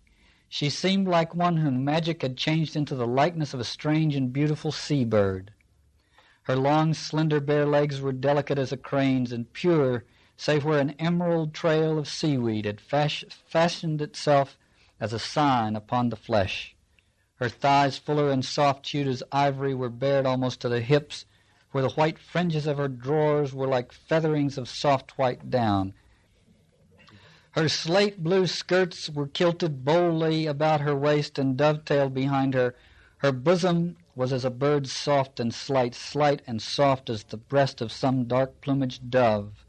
She 0.50 0.68
seemed 0.68 1.08
like 1.08 1.34
one 1.34 1.56
whom 1.56 1.84
magic 1.84 2.22
had 2.22 2.36
changed 2.36 2.76
into 2.76 2.94
the 2.94 3.06
likeness 3.06 3.54
of 3.54 3.60
a 3.60 3.64
strange 3.64 4.14
and 4.14 4.32
beautiful 4.32 4.70
sea 4.70 5.04
bird. 5.04 5.50
Her 6.42 6.56
long, 6.56 6.92
slender, 6.92 7.40
bare 7.40 7.66
legs 7.66 8.02
were 8.02 8.12
delicate 8.12 8.58
as 8.58 8.70
a 8.70 8.76
crane's 8.76 9.32
and 9.32 9.50
pure 9.52 10.04
save 10.36 10.64
where 10.64 10.80
an 10.80 10.90
emerald 10.98 11.54
trail 11.54 11.98
of 11.98 12.08
seaweed 12.08 12.64
had 12.64 12.80
fashioned 12.80 14.02
itself 14.02 14.58
as 15.00 15.12
a 15.12 15.18
sign 15.18 15.76
upon 15.76 16.08
the 16.08 16.16
flesh. 16.16 16.74
Her 17.36 17.48
thighs, 17.48 17.98
fuller 17.98 18.30
and 18.30 18.44
soft-hued 18.44 19.08
as 19.08 19.22
ivory, 19.32 19.74
were 19.74 19.88
bared 19.88 20.26
almost 20.26 20.60
to 20.60 20.68
the 20.68 20.80
hips, 20.80 21.26
where 21.72 21.82
the 21.82 21.90
white 21.90 22.18
fringes 22.18 22.66
of 22.66 22.78
her 22.78 22.88
drawers 22.88 23.52
were 23.52 23.66
like 23.66 23.92
featherings 23.92 24.56
of 24.56 24.68
soft 24.68 25.18
white 25.18 25.50
down. 25.50 25.94
Her 27.52 27.68
slate 27.68 28.22
blue 28.22 28.46
skirts 28.46 29.10
were 29.10 29.28
kilted 29.28 29.84
boldly 29.84 30.46
about 30.46 30.80
her 30.80 30.96
waist 30.96 31.38
and 31.38 31.56
dovetailed 31.56 32.14
behind 32.14 32.54
her. 32.54 32.74
Her 33.18 33.32
bosom 33.32 33.96
was 34.16 34.32
as 34.32 34.44
a 34.44 34.50
bird's 34.50 34.92
soft 34.92 35.38
and 35.38 35.54
slight, 35.54 35.94
slight 35.94 36.42
and 36.46 36.60
soft 36.60 37.10
as 37.10 37.24
the 37.24 37.36
breast 37.36 37.80
of 37.80 37.92
some 37.92 38.24
dark 38.24 38.60
plumaged 38.60 39.10
dove. 39.10 39.63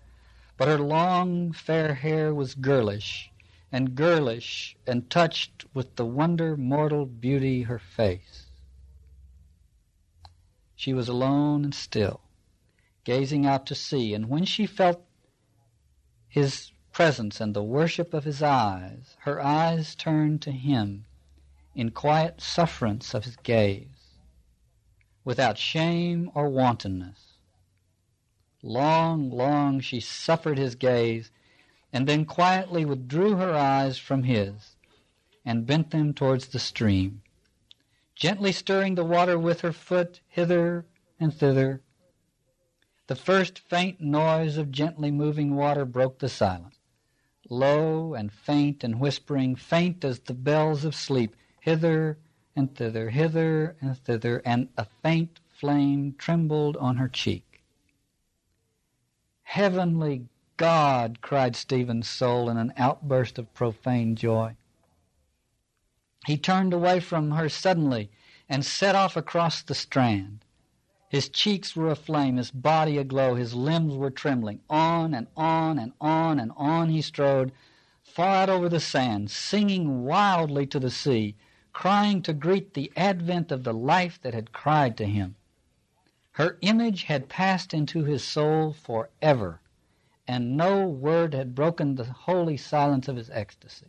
But 0.58 0.70
her 0.70 0.80
long 0.80 1.52
fair 1.52 1.96
hair 1.96 2.34
was 2.34 2.56
girlish, 2.56 3.32
and 3.72 3.96
girlish, 3.96 4.78
and 4.88 5.10
touched 5.10 5.66
with 5.74 5.96
the 5.98 6.06
wonder 6.06 6.56
mortal 6.56 7.06
beauty 7.06 7.64
her 7.64 7.80
face. 7.80 8.48
She 10.76 10.94
was 10.94 11.10
alone 11.10 11.66
and 11.66 11.76
still, 11.76 12.22
gazing 13.04 13.46
out 13.46 13.66
to 13.68 13.76
sea, 13.76 14.14
and 14.14 14.30
when 14.30 14.46
she 14.46 14.66
felt 14.66 15.04
his 16.30 16.72
presence 16.94 17.42
and 17.42 17.54
the 17.54 17.64
worship 17.64 18.14
of 18.14 18.24
his 18.24 18.42
eyes, 18.42 19.18
her 19.22 19.42
eyes 19.42 19.96
turned 19.96 20.42
to 20.44 20.52
him 20.52 21.06
in 21.74 21.92
quiet 21.92 22.40
sufferance 22.40 23.14
of 23.14 23.26
his 23.26 23.36
gaze, 23.38 24.20
without 25.26 25.58
shame 25.58 26.32
or 26.34 26.50
wantonness. 26.50 27.25
Long, 28.68 29.30
long 29.30 29.80
she 29.80 30.00
suffered 30.00 30.58
his 30.58 30.74
gaze, 30.74 31.30
and 31.94 32.08
then 32.08 32.26
quietly 32.26 32.84
withdrew 32.84 33.36
her 33.36 33.54
eyes 33.54 34.00
from 34.00 34.24
his 34.24 34.76
and 35.46 35.68
bent 35.68 35.92
them 35.92 36.16
towards 36.16 36.48
the 36.48 36.58
stream, 36.58 37.22
gently 38.16 38.52
stirring 38.52 38.96
the 38.96 39.06
water 39.06 39.38
with 39.38 39.62
her 39.62 39.72
foot 39.72 40.20
hither 40.28 40.88
and 41.20 41.32
thither. 41.32 41.84
The 43.06 43.16
first 43.16 43.60
faint 43.60 44.02
noise 44.02 44.58
of 44.58 44.72
gently 44.72 45.12
moving 45.12 45.56
water 45.56 45.86
broke 45.86 46.18
the 46.18 46.28
silence 46.28 46.80
low 47.48 48.16
and 48.16 48.34
faint 48.34 48.84
and 48.84 49.00
whispering, 49.00 49.56
faint 49.56 50.04
as 50.04 50.22
the 50.22 50.34
bells 50.34 50.84
of 50.84 50.96
sleep, 50.96 51.36
hither 51.60 52.18
and 52.56 52.76
thither, 52.76 53.12
hither 53.12 53.76
and 53.80 53.96
thither, 53.96 54.42
and 54.44 54.70
a 54.76 54.86
faint 55.04 55.40
flame 55.52 56.16
trembled 56.18 56.76
on 56.78 56.98
her 56.98 57.08
cheek. 57.08 57.55
Heavenly 59.46 60.28
God, 60.58 61.22
cried 61.22 61.56
Stephen's 61.56 62.10
soul 62.10 62.50
in 62.50 62.58
an 62.58 62.74
outburst 62.76 63.38
of 63.38 63.54
profane 63.54 64.16
joy. 64.16 64.58
He 66.26 66.36
turned 66.38 66.74
away 66.74 67.00
from 67.00 67.32
her 67.32 67.48
suddenly 67.48 68.10
and 68.50 68.66
set 68.66 68.96
off 68.96 69.16
across 69.16 69.62
the 69.62 69.76
strand. 69.76 70.44
His 71.10 71.30
cheeks 71.30 71.76
were 71.76 71.90
aflame, 71.90 72.38
his 72.38 72.52
body 72.52 72.98
aglow, 72.98 73.36
his 73.36 73.54
limbs 73.54 73.96
were 73.96 74.10
trembling. 74.10 74.60
On 74.70 75.14
and 75.14 75.28
on 75.38 75.80
and 75.80 75.94
on 76.02 76.40
and 76.40 76.52
on 76.58 76.90
he 76.90 77.02
strode, 77.02 77.54
far 78.04 78.36
out 78.36 78.50
over 78.50 78.68
the 78.68 78.80
sand, 78.80 79.32
singing 79.32 80.04
wildly 80.04 80.66
to 80.68 80.80
the 80.80 80.92
sea, 80.92 81.36
crying 81.72 82.22
to 82.24 82.34
greet 82.34 82.74
the 82.74 82.92
advent 82.98 83.52
of 83.52 83.64
the 83.64 83.74
life 83.74 84.20
that 84.22 84.34
had 84.34 84.52
cried 84.52 84.98
to 84.98 85.06
him. 85.06 85.36
Her 86.36 86.58
image 86.60 87.04
had 87.04 87.30
passed 87.30 87.74
into 87.74 88.04
his 88.04 88.22
soul 88.22 88.74
forever, 88.74 89.62
and 90.28 90.58
no 90.58 90.86
word 90.86 91.34
had 91.34 91.56
broken 91.56 91.96
the 91.96 92.04
holy 92.04 92.58
silence 92.58 93.08
of 93.08 93.16
his 93.16 93.30
ecstasy. 93.30 93.86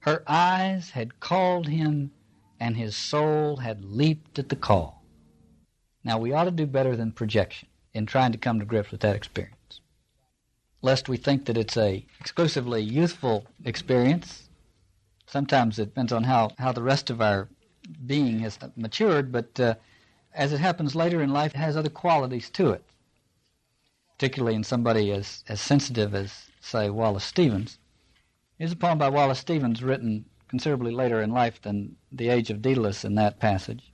Her 0.00 0.24
eyes 0.26 0.90
had 0.90 1.20
called 1.20 1.68
him, 1.68 2.10
and 2.58 2.76
his 2.76 2.96
soul 2.96 3.58
had 3.58 3.84
leaped 3.84 4.36
at 4.40 4.48
the 4.48 4.56
call. 4.56 5.04
Now, 6.02 6.18
we 6.18 6.32
ought 6.32 6.44
to 6.44 6.50
do 6.50 6.66
better 6.66 6.96
than 6.96 7.12
projection 7.12 7.68
in 7.94 8.04
trying 8.04 8.32
to 8.32 8.38
come 8.38 8.58
to 8.58 8.66
grips 8.66 8.90
with 8.90 9.02
that 9.02 9.14
experience, 9.14 9.80
lest 10.82 11.08
we 11.08 11.16
think 11.16 11.44
that 11.44 11.56
it's 11.56 11.76
a 11.76 12.04
exclusively 12.18 12.82
youthful 12.82 13.46
experience. 13.64 14.48
Sometimes 15.28 15.78
it 15.78 15.84
depends 15.84 16.12
on 16.12 16.24
how, 16.24 16.50
how 16.58 16.72
the 16.72 16.82
rest 16.82 17.10
of 17.10 17.20
our 17.20 17.48
being 18.04 18.40
has 18.40 18.58
matured, 18.74 19.30
but 19.30 19.60
uh, 19.60 19.76
as 20.34 20.52
it 20.52 20.60
happens 20.60 20.94
later 20.94 21.22
in 21.22 21.32
life, 21.32 21.52
has 21.52 21.76
other 21.76 21.90
qualities 21.90 22.50
to 22.50 22.70
it, 22.70 22.84
particularly 24.12 24.54
in 24.54 24.64
somebody 24.64 25.10
as, 25.12 25.44
as 25.48 25.60
sensitive 25.60 26.14
as, 26.14 26.46
say, 26.60 26.90
Wallace 26.90 27.24
Stevens. 27.24 27.78
Here's 28.58 28.72
a 28.72 28.76
poem 28.76 28.98
by 28.98 29.08
Wallace 29.08 29.38
Stevens 29.38 29.82
written 29.82 30.24
considerably 30.48 30.92
later 30.92 31.22
in 31.22 31.30
life 31.30 31.62
than 31.62 31.96
The 32.12 32.28
Age 32.28 32.50
of 32.50 32.60
Dedalus 32.60 33.04
in 33.04 33.14
that 33.14 33.38
passage. 33.38 33.92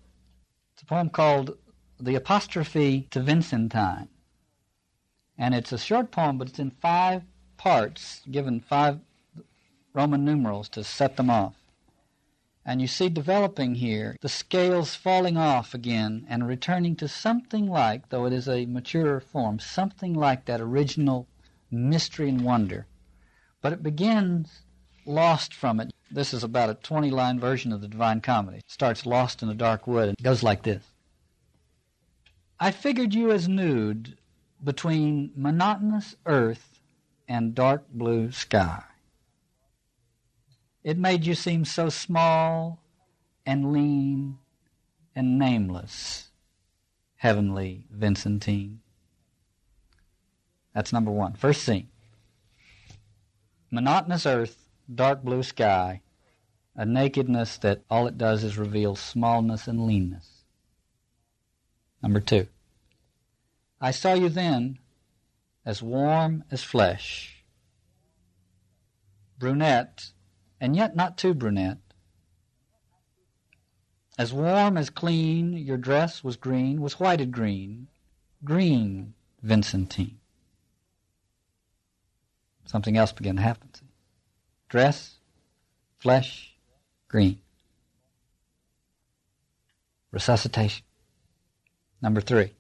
It's 0.73 0.83
a 0.83 0.87
poem 0.87 1.11
called 1.11 1.57
the 2.01 2.15
apostrophe 2.15 3.07
to 3.11 3.21
Vincentine. 3.21 4.09
And 5.39 5.55
it's 5.55 5.73
a 5.73 5.79
short 5.79 6.11
poem, 6.11 6.39
but 6.39 6.49
it's 6.49 6.59
in 6.59 6.71
five 6.71 7.23
parts, 7.57 8.23
given 8.31 8.61
five 8.61 9.01
Roman 9.93 10.25
numerals 10.25 10.69
to 10.71 10.85
set 10.85 11.17
them 11.17 11.31
off. 11.31 11.55
And 12.69 12.81
you 12.81 12.89
see 12.89 13.09
developing 13.09 13.77
here 13.77 14.17
the 14.21 14.29
scales 14.29 14.97
falling 14.97 15.37
off 15.37 15.73
again 15.73 16.27
and 16.29 16.49
returning 16.49 16.97
to 16.97 17.07
something 17.07 17.69
like, 17.69 18.09
though 18.09 18.27
it 18.27 18.33
is 18.33 18.49
a 18.49 18.67
maturer 18.67 19.21
form, 19.21 19.61
something 19.61 20.13
like 20.13 20.47
that 20.47 20.61
original 20.61 21.29
mystery 21.71 22.29
and 22.29 22.41
wonder. 22.41 22.89
But 23.63 23.73
it 23.73 23.85
begins 23.85 24.63
lost 25.05 25.55
from 25.55 25.79
it. 25.79 25.93
This 26.11 26.35
is 26.35 26.43
about 26.43 26.71
a 26.71 26.75
20 26.75 27.09
line 27.09 27.39
version 27.39 27.73
of 27.73 27.81
the 27.81 27.89
Divine 27.89 28.21
Comedy. 28.21 28.59
It 28.59 28.65
starts 28.67 29.07
lost 29.07 29.45
in 29.45 29.49
a 29.49 29.55
dark 29.55 29.87
wood 29.87 30.09
and 30.09 30.19
goes 30.19 30.43
like 30.43 30.65
this. 30.65 30.83
I 32.59 32.73
figured 32.73 33.15
you 33.15 33.31
as 33.31 33.47
nude 33.47 34.19
between 34.65 35.31
monotonous 35.37 36.17
earth 36.27 36.81
and 37.29 37.55
dark 37.55 37.85
blue 37.93 38.33
sky. 38.33 38.83
It 40.87 40.97
made 40.97 41.27
you 41.27 41.35
seem 41.35 41.65
so 41.65 41.89
small 41.89 42.79
and 43.45 43.73
lean 43.73 44.39
and 45.17 45.37
nameless, 45.37 46.29
heavenly 47.17 47.87
Vincentine. 47.91 48.83
That's 50.73 50.93
number 50.93 51.11
one. 51.11 51.33
First 51.33 51.65
scene. 51.65 51.89
Monotonous 53.69 54.27
earth, 54.27 54.69
dark 54.95 55.25
blue 55.25 55.43
sky, 55.43 56.03
a 56.77 56.87
nakedness 56.87 57.57
that 57.57 57.83
all 57.91 58.07
it 58.07 58.17
does 58.17 58.45
is 58.45 58.57
reveal 58.57 58.95
smallness 58.95 59.67
and 59.67 59.89
leanness. 59.89 60.45
Number 62.01 62.21
two, 62.21 62.47
I 63.81 63.91
saw 63.91 64.15
you 64.15 64.29
then 64.29 64.79
as 65.65 65.83
warm 65.83 66.45
as 66.53 66.63
flesh, 66.63 67.43
brunette, 69.37 70.13
and 70.61 70.77
yet 70.77 70.97
not 70.97 71.17
too 71.17 71.35
brunette. 71.35 71.79
As 74.19 74.33
warm 74.33 74.79
as 74.79 74.89
clean, 74.89 75.53
your 75.53 75.77
dress 75.77 76.25
was 76.25 76.37
green, 76.37 76.81
was 76.81 76.99
whited 76.99 77.33
green, 77.33 77.89
green 78.45 79.15
Vincentine. 79.43 80.19
Something 82.65 82.97
else 82.97 83.13
began 83.13 83.37
to 83.37 83.43
happen. 83.43 83.71
Dress, 84.69 85.19
flesh, 85.99 86.57
green. 87.09 87.41
Resuscitation. 90.11 90.85
Number 92.01 92.21
three. 92.21 92.55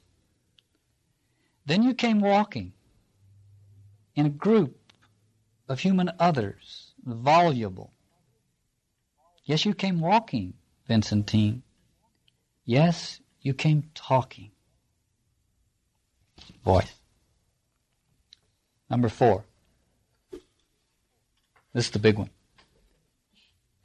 Then 1.64 1.82
you 1.82 1.94
came 1.94 2.20
walking 2.20 2.72
in 4.14 4.26
a 4.26 4.30
group 4.30 4.92
of 5.68 5.80
human 5.80 6.12
others, 6.20 6.85
voluble. 7.06 7.92
Yes, 9.44 9.64
you 9.64 9.74
came 9.74 10.00
walking, 10.00 10.54
Vincentine. 10.86 11.62
Yes, 12.64 13.20
you 13.40 13.54
came 13.54 13.84
talking. 13.94 14.50
Voice. 16.64 16.92
Number 18.90 19.08
four. 19.08 19.44
This 21.72 21.86
is 21.86 21.90
the 21.90 21.98
big 21.98 22.18
one. 22.18 22.30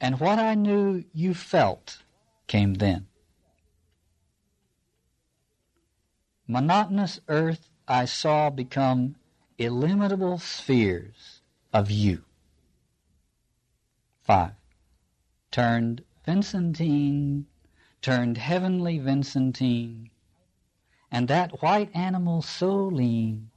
And 0.00 0.18
what 0.18 0.38
I 0.38 0.54
knew 0.54 1.04
you 1.12 1.32
felt 1.32 1.98
came 2.48 2.74
then. 2.74 3.06
monotonous 6.52 7.18
earth 7.28 7.70
I 7.88 8.04
saw 8.04 8.50
become 8.50 9.16
illimitable 9.58 10.38
spheres 10.38 11.40
of 11.72 11.90
you. 11.90 12.24
5. 14.22 14.52
Turned 15.50 16.04
Vincentine, 16.24 17.46
turned 18.00 18.38
heavenly 18.38 18.98
Vincentine, 18.98 20.10
and 21.10 21.28
that 21.28 21.62
white 21.62 21.90
animal 21.94 22.42
so 22.42 22.74
lean 22.74 23.50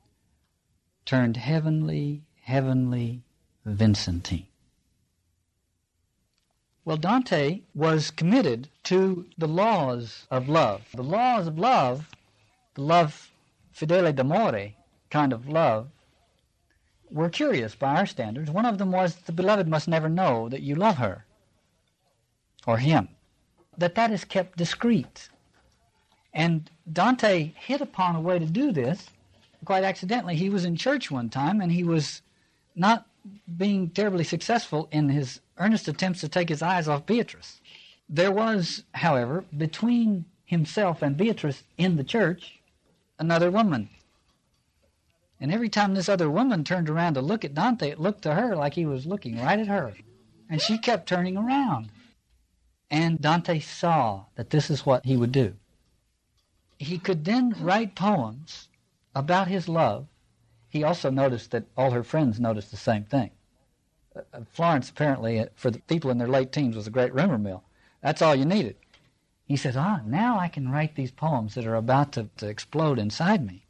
turned 1.06 1.38
heavenly, 1.38 2.24
heavenly 2.42 3.24
Vincentine. 3.64 4.48
Well, 6.84 6.98
Dante 6.98 7.62
was 7.74 8.12
committed 8.12 8.70
to 8.84 9.28
the 9.38 9.48
laws 9.48 10.28
of 10.30 10.50
love. 10.50 10.88
The 10.94 11.04
laws 11.04 11.48
of 11.48 11.58
love 11.58 12.10
the 12.76 12.82
love 12.82 13.32
fedeli 13.74 14.14
d'amore 14.14 14.74
kind 15.10 15.32
of 15.32 15.48
love 15.48 15.90
were 17.12 17.30
curious 17.30 17.76
by 17.76 17.96
our 17.96 18.06
standards. 18.06 18.52
One 18.52 18.66
of 18.66 18.78
them 18.78 18.92
was 18.92 19.16
the 19.16 19.32
beloved 19.32 19.68
must 19.68 19.88
never 19.88 20.10
know 20.10 20.50
that 20.50 20.62
you 20.62 20.76
love 20.76 20.98
her 20.98 21.26
or 22.66 22.78
him, 22.78 23.10
that 23.78 23.96
that 23.96 24.12
is 24.12 24.24
kept 24.24 24.58
discreet. 24.58 25.30
And 26.34 26.70
Dante 26.92 27.54
hit 27.58 27.82
upon 27.82 28.16
a 28.16 28.22
way 28.22 28.40
to 28.40 28.46
do 28.46 28.72
this 28.72 29.10
quite 29.64 29.84
accidentally. 29.84 30.36
He 30.36 30.50
was 30.50 30.66
in 30.66 30.76
church 30.76 31.10
one 31.10 31.30
time 31.30 31.62
and 31.62 31.72
he 31.72 31.84
was 31.84 32.22
not 32.76 33.06
being 33.58 33.90
terribly 33.90 34.24
successful 34.24 34.88
in 34.92 35.10
his 35.10 35.40
earnest 35.58 35.88
attempts 35.88 36.22
to 36.22 36.30
take 36.30 36.50
his 36.50 36.62
eyes 36.62 36.88
off 36.88 37.06
Beatrice. 37.06 37.62
There 38.08 38.32
was, 38.32 38.84
however, 38.94 39.44
between 39.58 40.26
himself 40.46 41.02
and 41.02 41.18
Beatrice 41.18 41.64
in 41.78 41.96
the 41.96 42.04
church, 42.04 42.60
another 43.18 43.50
woman. 43.50 43.90
And 45.40 45.52
every 45.52 45.70
time 45.70 45.94
this 45.94 46.10
other 46.10 46.30
woman 46.30 46.64
turned 46.64 46.90
around 46.90 47.16
to 47.16 47.22
look 47.22 47.44
at 47.44 47.54
Dante, 47.54 47.90
it 47.90 48.00
looked 48.00 48.22
to 48.22 48.34
her 48.36 48.56
like 48.56 48.74
he 48.74 48.86
was 48.86 49.06
looking 49.06 49.38
right 49.38 49.60
at 49.60 49.68
her. 49.68 49.94
And 50.50 50.62
she 50.62 50.78
kept 50.78 51.08
turning 51.08 51.36
around. 51.36 51.90
And 52.90 53.20
Dante 53.20 53.60
saw 53.60 54.26
that 54.36 54.52
this 54.52 54.70
is 54.70 54.86
what 54.86 55.06
he 55.06 55.18
would 55.18 55.32
do. 55.32 55.56
He 56.78 56.98
could 56.98 57.26
then 57.26 57.56
write 57.60 57.96
poems 57.96 58.70
about 59.14 59.48
his 59.48 59.68
love. 59.68 60.08
He 60.70 60.84
also 60.84 61.10
noticed 61.10 61.52
that 61.52 61.66
all 61.76 61.92
her 61.92 62.04
friends 62.04 62.40
noticed 62.40 62.72
the 62.72 62.78
same 62.78 63.04
thing. 63.04 63.32
Uh, 64.16 64.42
Florence, 64.50 64.90
apparently, 64.90 65.40
uh, 65.40 65.48
for 65.56 65.72
the 65.72 65.80
people 65.80 66.12
in 66.12 66.18
their 66.18 66.28
late 66.28 66.52
teens, 66.52 66.76
was 66.76 66.88
a 66.88 66.92
great 66.92 67.14
rumor 67.14 67.38
mill. 67.38 67.64
That's 68.02 68.22
all 68.22 68.36
you 68.36 68.46
needed. 68.46 68.78
He 69.46 69.58
says, 69.58 69.76
ah, 69.78 70.02
now 70.06 70.40
I 70.40 70.48
can 70.48 70.72
write 70.72 70.96
these 70.96 71.12
poems 71.12 71.56
that 71.56 71.66
are 71.68 71.76
about 71.76 72.14
to, 72.14 72.30
to 72.38 72.48
explode 72.48 73.00
inside 73.00 73.46
me. 73.46 73.65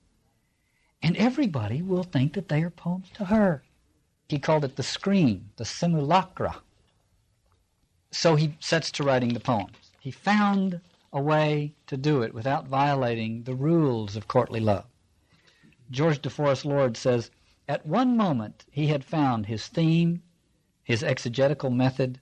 And 1.01 1.15
everybody 1.17 1.81
will 1.81 2.03
think 2.03 2.34
that 2.34 2.49
they 2.49 2.63
are 2.63 2.69
poems 2.69 3.10
to 3.15 3.25
her. 3.25 3.63
He 4.27 4.39
called 4.39 4.63
it 4.63 4.75
the 4.75 4.84
screen, 4.84 5.49
the 5.58 5.65
simulacra. 5.65 6.62
So 8.12 8.36
he 8.36 8.55
sets 8.60 8.91
to 8.91 9.03
writing 9.03 9.34
the 9.34 9.39
poems. 9.39 9.91
He 9.99 10.12
found 10.12 10.81
a 11.13 11.21
way 11.21 11.75
to 11.88 11.97
do 11.97 12.21
it 12.21 12.34
without 12.34 12.67
violating 12.67 13.43
the 13.43 13.55
rules 13.55 14.15
of 14.15 14.27
courtly 14.27 14.60
love. 14.60 14.86
George 15.91 16.21
DeForest 16.21 16.65
Lord 16.65 16.97
says, 16.97 17.29
At 17.67 17.86
one 17.86 18.17
moment 18.17 18.65
he 18.71 18.88
had 18.88 19.05
found 19.05 19.45
his 19.45 19.67
theme, 19.67 20.23
his 20.84 21.03
exegetical 21.03 21.69
method, 21.69 22.19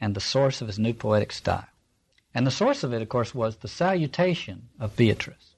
and 0.00 0.14
the 0.14 0.20
source 0.20 0.60
of 0.60 0.68
his 0.68 0.78
new 0.78 0.94
poetic 0.94 1.32
style. 1.32 1.66
And 2.34 2.46
the 2.46 2.50
source 2.50 2.84
of 2.84 2.92
it, 2.92 3.02
of 3.02 3.08
course, 3.08 3.34
was 3.34 3.56
the 3.56 3.68
salutation 3.68 4.68
of 4.78 4.96
Beatrice. 4.96 5.49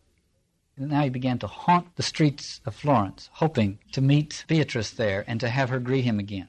Now 0.77 1.03
he 1.03 1.11
began 1.11 1.39
to 1.41 1.47
haunt 1.47 1.97
the 1.97 2.03
streets 2.03 2.61
of 2.65 2.75
Florence, 2.75 3.29
hoping 3.35 3.79
to 3.93 4.01
meet 4.01 4.45
Beatrice 4.49 4.91
there 4.91 5.23
and 5.27 5.39
to 5.41 5.51
have 5.51 5.69
her 5.69 5.79
greet 5.79 6.05
him 6.05 6.19
again. 6.19 6.49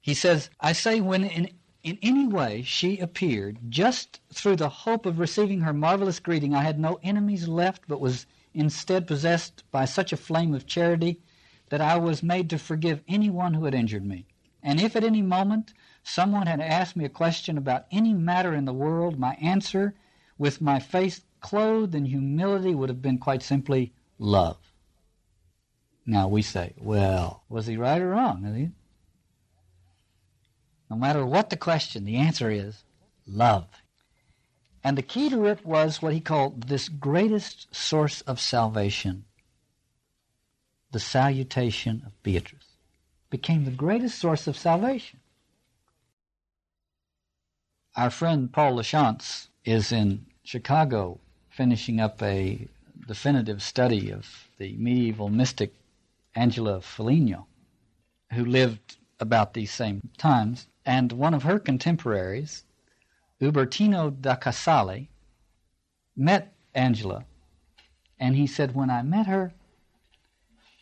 He 0.00 0.12
says, 0.14 0.50
I 0.58 0.72
say, 0.72 1.00
when 1.00 1.22
in, 1.24 1.50
in 1.84 1.98
any 2.02 2.26
way 2.26 2.62
she 2.62 2.98
appeared, 2.98 3.58
just 3.70 4.20
through 4.32 4.56
the 4.56 4.68
hope 4.68 5.06
of 5.06 5.20
receiving 5.20 5.60
her 5.60 5.72
marvelous 5.72 6.18
greeting, 6.18 6.52
I 6.52 6.64
had 6.64 6.80
no 6.80 6.98
enemies 7.04 7.46
left, 7.46 7.82
but 7.86 8.00
was 8.00 8.26
instead 8.52 9.06
possessed 9.06 9.62
by 9.70 9.84
such 9.84 10.12
a 10.12 10.16
flame 10.16 10.52
of 10.52 10.66
charity 10.66 11.20
that 11.68 11.80
I 11.80 11.96
was 11.96 12.22
made 12.24 12.50
to 12.50 12.58
forgive 12.58 13.02
anyone 13.06 13.54
who 13.54 13.64
had 13.64 13.74
injured 13.74 14.04
me. 14.04 14.26
And 14.64 14.80
if 14.80 14.96
at 14.96 15.04
any 15.04 15.22
moment 15.22 15.74
someone 16.02 16.48
had 16.48 16.60
asked 16.60 16.96
me 16.96 17.04
a 17.04 17.08
question 17.08 17.56
about 17.56 17.86
any 17.92 18.12
matter 18.12 18.52
in 18.52 18.64
the 18.64 18.72
world, 18.74 19.18
my 19.18 19.34
answer, 19.34 19.94
with 20.38 20.60
my 20.60 20.80
face 20.80 21.22
clothed 21.42 21.94
in 21.94 22.06
humility, 22.06 22.74
would 22.74 22.88
have 22.88 23.02
been 23.02 23.18
quite 23.18 23.42
simply 23.42 23.92
love. 24.18 24.56
Now 26.06 26.28
we 26.28 26.42
say, 26.42 26.74
well, 26.78 27.42
was 27.48 27.66
he 27.66 27.76
right 27.76 28.00
or 28.00 28.10
wrong? 28.10 28.72
No 30.88 30.96
matter 30.96 31.24
what 31.24 31.50
the 31.50 31.56
question, 31.56 32.04
the 32.04 32.16
answer 32.16 32.50
is 32.50 32.84
love. 33.26 33.66
And 34.84 34.98
the 34.98 35.02
key 35.02 35.30
to 35.30 35.46
it 35.46 35.64
was 35.64 36.02
what 36.02 36.12
he 36.12 36.20
called 36.20 36.64
this 36.64 36.88
greatest 36.88 37.72
source 37.74 38.20
of 38.22 38.40
salvation, 38.40 39.24
the 40.90 40.98
salutation 40.98 42.02
of 42.04 42.20
Beatrice, 42.22 42.76
became 43.30 43.64
the 43.64 43.70
greatest 43.70 44.18
source 44.18 44.46
of 44.46 44.56
salvation. 44.56 45.20
Our 47.96 48.10
friend 48.10 48.52
Paul 48.52 48.74
Lachance 48.74 49.48
is 49.64 49.92
in 49.92 50.26
Chicago 50.42 51.20
finishing 51.52 52.00
up 52.00 52.22
a 52.22 52.66
definitive 53.06 53.62
study 53.62 54.10
of 54.10 54.26
the 54.58 54.74
medieval 54.78 55.28
mystic 55.28 55.74
Angela 56.34 56.80
Foligno, 56.80 57.46
who 58.32 58.44
lived 58.44 58.96
about 59.20 59.52
these 59.52 59.70
same 59.70 60.08
times. 60.16 60.66
And 60.84 61.12
one 61.12 61.34
of 61.34 61.42
her 61.42 61.58
contemporaries, 61.58 62.64
Ubertino 63.40 64.10
da 64.10 64.34
Casale 64.34 65.08
met 66.16 66.54
Angela, 66.74 67.24
and 68.18 68.34
he 68.34 68.46
said, 68.46 68.74
When 68.74 68.90
I 68.90 69.02
met 69.02 69.26
her 69.26 69.52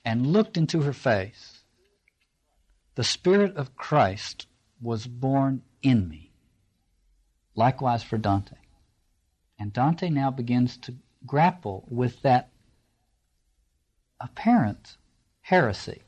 and 0.05 0.33
looked 0.33 0.57
into 0.57 0.83
her 0.83 0.93
face, 0.93 1.65
the 2.95 3.05
Spirit 3.05 3.57
of 3.57 3.77
Christ 3.77 4.47
was 4.81 5.07
born 5.07 5.63
in 5.83 6.09
me. 6.09 6.31
Likewise 7.55 8.03
for 8.03 8.19
Dante. 8.19 8.60
And 9.61 9.73
Dante 9.73 10.09
now 10.09 10.31
begins 10.31 10.79
to 10.79 10.95
grapple 11.27 11.85
with 11.89 12.23
that 12.23 12.51
apparent 14.19 14.97
heresy. 15.43 16.03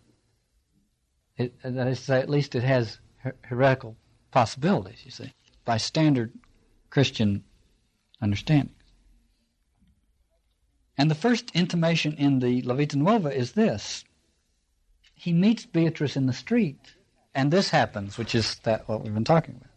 It, 1.37 1.55
that 1.63 1.87
is 1.87 1.99
to 2.01 2.05
say, 2.05 2.21
at 2.21 2.31
least 2.31 2.55
it 2.55 2.63
has 2.63 2.99
her- 3.19 3.37
heretical 3.43 3.97
possibilities, 4.31 5.03
you 5.05 5.11
see 5.11 5.33
by 5.65 5.77
standard 5.77 6.33
Christian 6.91 7.45
understandings. 8.21 8.77
And 10.99 11.11
the 11.11 11.15
first 11.15 11.51
intimation 11.55 12.15
in 12.15 12.41
the 12.41 12.63
La 12.63 12.75
Vita 12.75 12.99
Nuova 12.99 13.35
is 13.35 13.53
this. 13.53 14.05
He 15.15 15.33
meets 15.33 15.67
Beatrice 15.67 16.17
in 16.17 16.27
the 16.27 16.33
street, 16.33 16.95
and 17.35 17.51
this 17.51 17.71
happens, 17.71 18.19
which 18.19 18.35
is 18.35 18.57
that 18.65 18.89
what 18.89 19.03
we've 19.03 19.15
been 19.15 19.25
talking 19.25 19.57
about. 19.57 19.71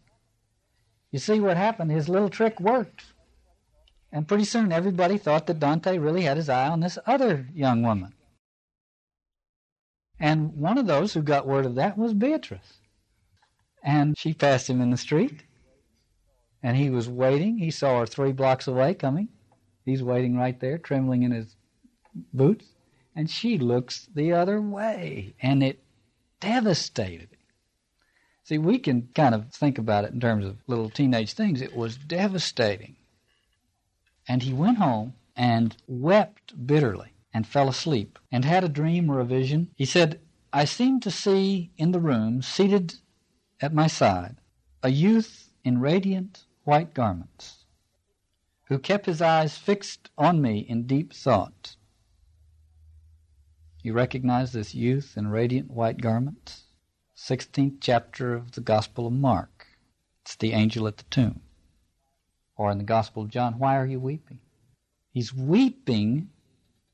You 1.12 1.20
see 1.20 1.40
what 1.40 1.56
happened? 1.56 1.92
His 1.92 2.10
little 2.10 2.30
trick 2.30 2.60
worked. 2.60 3.06
And 4.12 4.28
pretty 4.28 4.46
soon 4.46 4.72
everybody 4.72 5.18
thought 5.18 5.48
that 5.48 5.60
Dante 5.60 5.98
really 5.98 6.24
had 6.24 6.38
his 6.38 6.50
eye 6.50 6.70
on 6.70 6.80
this 6.80 6.98
other 7.06 7.48
young 7.54 7.82
woman. 7.82 8.14
And 10.20 10.56
one 10.56 10.78
of 10.78 10.88
those 10.88 11.14
who 11.14 11.22
got 11.22 11.48
word 11.48 11.66
of 11.66 11.76
that 11.76 11.98
was 11.98 12.14
Beatrice. 12.14 12.80
And 13.84 14.18
she 14.18 14.34
passed 14.34 14.70
him 14.70 14.82
in 14.82 14.90
the 14.90 14.98
street 14.98 15.44
and 16.64 16.78
he 16.78 16.90
was 16.90 17.08
waiting. 17.08 17.60
He 17.60 17.70
saw 17.70 18.00
her 18.00 18.06
three 18.08 18.32
blocks 18.32 18.68
away 18.68 18.96
coming. 18.96 19.30
He's 19.84 20.02
waiting 20.02 20.36
right 20.36 20.60
there, 20.60 20.80
trembling 20.80 21.22
in 21.22 21.32
his 21.32 21.56
boots. 22.34 22.66
And 23.16 23.30
she 23.30 23.60
looks 23.60 24.10
the 24.16 24.34
other 24.34 24.60
way. 24.60 25.36
And 25.42 25.62
it 25.62 25.84
devastated 26.40 27.30
him. 27.30 27.40
See, 28.44 28.58
we 28.58 28.80
can 28.80 29.10
kind 29.14 29.36
of 29.36 29.52
think 29.52 29.78
about 29.78 30.06
it 30.06 30.14
in 30.14 30.20
terms 30.20 30.46
of 30.46 30.58
little 30.68 30.90
teenage 30.90 31.34
things. 31.34 31.62
It 31.62 31.76
was 31.76 31.98
devastating. 31.98 32.96
And 34.28 34.44
he 34.44 34.54
went 34.54 34.78
home 34.78 35.14
and 35.36 35.76
wept 35.88 36.68
bitterly 36.68 37.14
and 37.34 37.46
fell 37.46 37.70
asleep 37.70 38.18
and 38.32 38.46
had 38.46 38.64
a 38.64 38.70
dream 38.70 39.10
or 39.10 39.20
a 39.20 39.26
vision. 39.26 39.72
He 39.76 39.86
said, 39.86 40.20
I 40.54 40.66
seemed 40.66 41.04
to 41.04 41.12
see 41.12 41.72
in 41.78 41.92
the 41.92 42.00
room, 42.00 42.42
seated 42.42 42.96
at 43.60 43.74
my 43.74 43.88
side, 43.88 44.38
a 44.82 44.90
youth 44.90 45.50
in 45.64 45.80
radiant 45.80 46.46
white 46.64 46.94
garments, 46.94 47.66
who 48.68 48.80
kept 48.80 49.06
his 49.06 49.22
eyes 49.22 49.58
fixed 49.58 50.10
on 50.18 50.42
me 50.42 50.60
in 50.60 50.88
deep 50.88 51.14
thought. 51.14 51.76
You 53.84 53.94
recognize 53.94 54.52
this 54.52 54.74
youth 54.74 55.16
in 55.18 55.28
radiant 55.28 55.70
white 55.70 56.02
garments? 56.02 56.64
16th 57.18 57.78
chapter 57.82 58.34
of 58.34 58.54
the 58.54 58.62
Gospel 58.62 59.08
of 59.08 59.14
Mark. 59.14 59.68
It's 60.24 60.36
the 60.36 60.54
angel 60.54 60.88
at 60.88 60.98
the 60.98 61.04
tomb. 61.06 61.42
Or 62.58 62.72
in 62.72 62.78
the 62.78 62.84
Gospel 62.84 63.24
of 63.24 63.30
John, 63.30 63.60
why 63.60 63.78
are 63.78 63.86
you 63.86 64.00
weeping? 64.00 64.40
He's 65.12 65.34
weeping, 65.34 66.30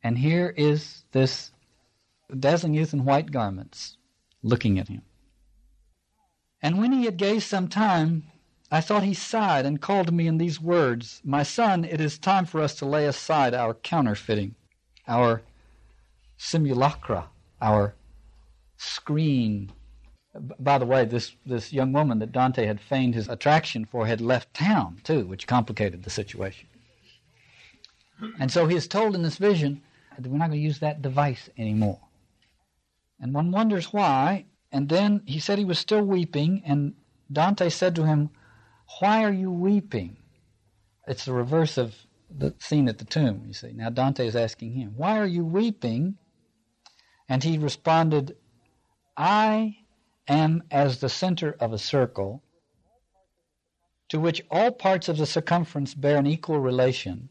and 0.04 0.18
here 0.18 0.54
is 0.58 1.04
this 1.12 1.52
dazzling 2.40 2.74
youth 2.74 2.94
in 2.94 3.06
white 3.06 3.32
garments 3.32 3.98
looking 4.42 4.80
at 4.80 4.88
him. 4.88 5.02
And 6.62 6.78
when 6.80 6.92
he 6.92 7.06
had 7.06 7.18
gazed 7.18 7.48
some 7.48 7.68
time, 7.68 8.24
I 8.72 8.82
thought 8.82 9.04
he 9.04 9.14
sighed 9.14 9.66
and 9.66 9.82
called 9.82 10.08
to 10.08 10.14
me 10.14 10.28
in 10.28 10.38
these 10.38 10.62
words 10.62 11.22
My 11.24 11.44
son, 11.44 11.84
it 11.84 12.00
is 12.00 12.18
time 12.18 12.46
for 12.46 12.62
us 12.62 12.76
to 12.76 12.86
lay 12.86 13.06
aside 13.06 13.54
our 13.54 13.74
counterfeiting, 13.74 14.56
our 15.08 15.42
simulacra, 16.38 17.30
our 17.62 17.96
screen. 18.78 19.72
By 20.34 20.78
the 20.78 20.86
way, 20.86 21.04
this, 21.04 21.36
this 21.46 21.74
young 21.74 21.92
woman 21.92 22.20
that 22.20 22.32
Dante 22.32 22.66
had 22.66 22.80
feigned 22.80 23.16
his 23.16 23.28
attraction 23.28 23.84
for 23.86 24.08
had 24.08 24.22
left 24.22 24.54
town, 24.54 25.02
too, 25.04 25.26
which 25.26 25.48
complicated 25.48 26.04
the 26.04 26.10
situation. 26.10 26.68
And 28.40 28.52
so 28.52 28.68
he 28.68 28.76
is 28.76 28.88
told 28.88 29.16
in 29.16 29.24
this 29.24 29.38
vision 29.38 29.82
that 30.18 30.28
we're 30.28 30.38
not 30.38 30.50
going 30.50 30.60
to 30.60 30.64
use 30.66 30.80
that 30.80 31.02
device 31.02 31.50
anymore. 31.58 32.00
And 33.20 33.34
one 33.34 33.52
wonders 33.52 33.92
why. 33.92 34.46
And 34.72 34.88
then 34.88 35.22
he 35.26 35.40
said 35.40 35.60
he 35.60 35.66
was 35.66 35.80
still 35.80 36.04
weeping, 36.04 36.62
and 36.66 36.94
Dante 37.32 37.70
said 37.70 37.96
to 37.96 38.06
him, 38.06 38.30
Why 39.00 39.24
are 39.24 39.34
you 39.34 39.52
weeping? 39.52 40.16
It's 41.08 41.26
the 41.26 41.34
reverse 41.34 41.78
of 41.78 41.94
the 42.30 42.56
scene 42.60 42.88
at 42.88 43.00
the 43.00 43.06
tomb, 43.06 43.44
you 43.46 43.54
see. 43.54 43.74
Now 43.74 43.90
Dante 43.90 44.26
is 44.26 44.36
asking 44.36 44.74
him, 44.74 44.94
Why 44.96 45.20
are 45.20 45.28
you 45.28 45.44
weeping? 45.44 46.18
And 47.28 47.44
he 47.44 47.58
responded, 47.58 48.38
I 49.18 49.78
am 50.28 50.64
as 50.72 51.00
the 51.00 51.10
center 51.10 51.56
of 51.60 51.74
a 51.74 51.78
circle 51.78 52.44
to 54.10 54.20
which 54.20 54.44
all 54.52 54.72
parts 54.72 55.08
of 55.08 55.18
the 55.18 55.26
circumference 55.26 55.94
bear 55.94 56.18
an 56.18 56.28
equal 56.28 56.60
relation, 56.60 57.30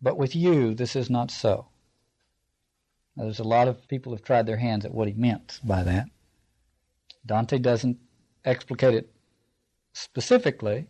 but 0.00 0.16
with 0.16 0.34
you 0.34 0.74
this 0.74 0.96
is 0.96 1.10
not 1.10 1.30
so. 1.30 1.68
Now, 3.16 3.24
there's 3.24 3.40
a 3.40 3.44
lot 3.44 3.68
of 3.68 3.86
people 3.88 4.12
who've 4.12 4.24
tried 4.24 4.46
their 4.46 4.56
hands 4.56 4.84
at 4.84 4.94
what 4.94 5.08
he 5.08 5.14
meant 5.14 5.60
by 5.62 5.82
that. 5.82 6.06
Dante 7.26 7.58
doesn't 7.58 7.98
explicate 8.44 8.94
it 8.94 9.12
specifically. 9.92 10.86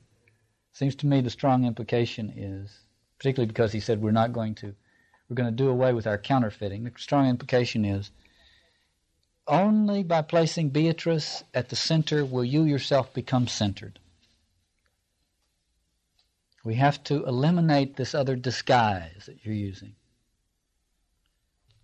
Seems 0.73 0.95
to 0.97 1.07
me 1.07 1.21
the 1.21 1.31
strong 1.31 1.65
implication 1.65 2.33
is, 2.37 2.87
particularly 3.19 3.49
because 3.49 3.73
he 3.73 3.81
said 3.81 4.01
we're 4.01 4.13
not 4.13 4.33
going 4.33 4.55
to, 4.57 4.75
we're 5.29 5.35
going 5.35 5.51
to 5.51 5.65
do 5.65 5.69
away 5.69 5.93
with 5.93 6.07
our 6.07 6.19
counterfeiting. 6.19 6.85
The 6.85 6.93
strong 6.97 7.29
implication 7.29 7.85
is 7.85 8.13
only 9.47 10.03
by 10.03 10.23
placing 10.23 10.71
Beatrice 10.71 11.43
at 11.55 11.69
the 11.69 11.77
center 11.77 12.25
will 12.25 12.45
you 12.45 12.65
yourself 12.65 13.13
become 13.13 13.49
centered. 13.49 13.99
We 16.65 16.75
have 16.75 17.03
to 17.05 17.25
eliminate 17.25 17.97
this 17.97 18.15
other 18.15 18.37
disguise 18.37 19.25
that 19.27 19.45
you're 19.45 19.55
using. 19.55 19.95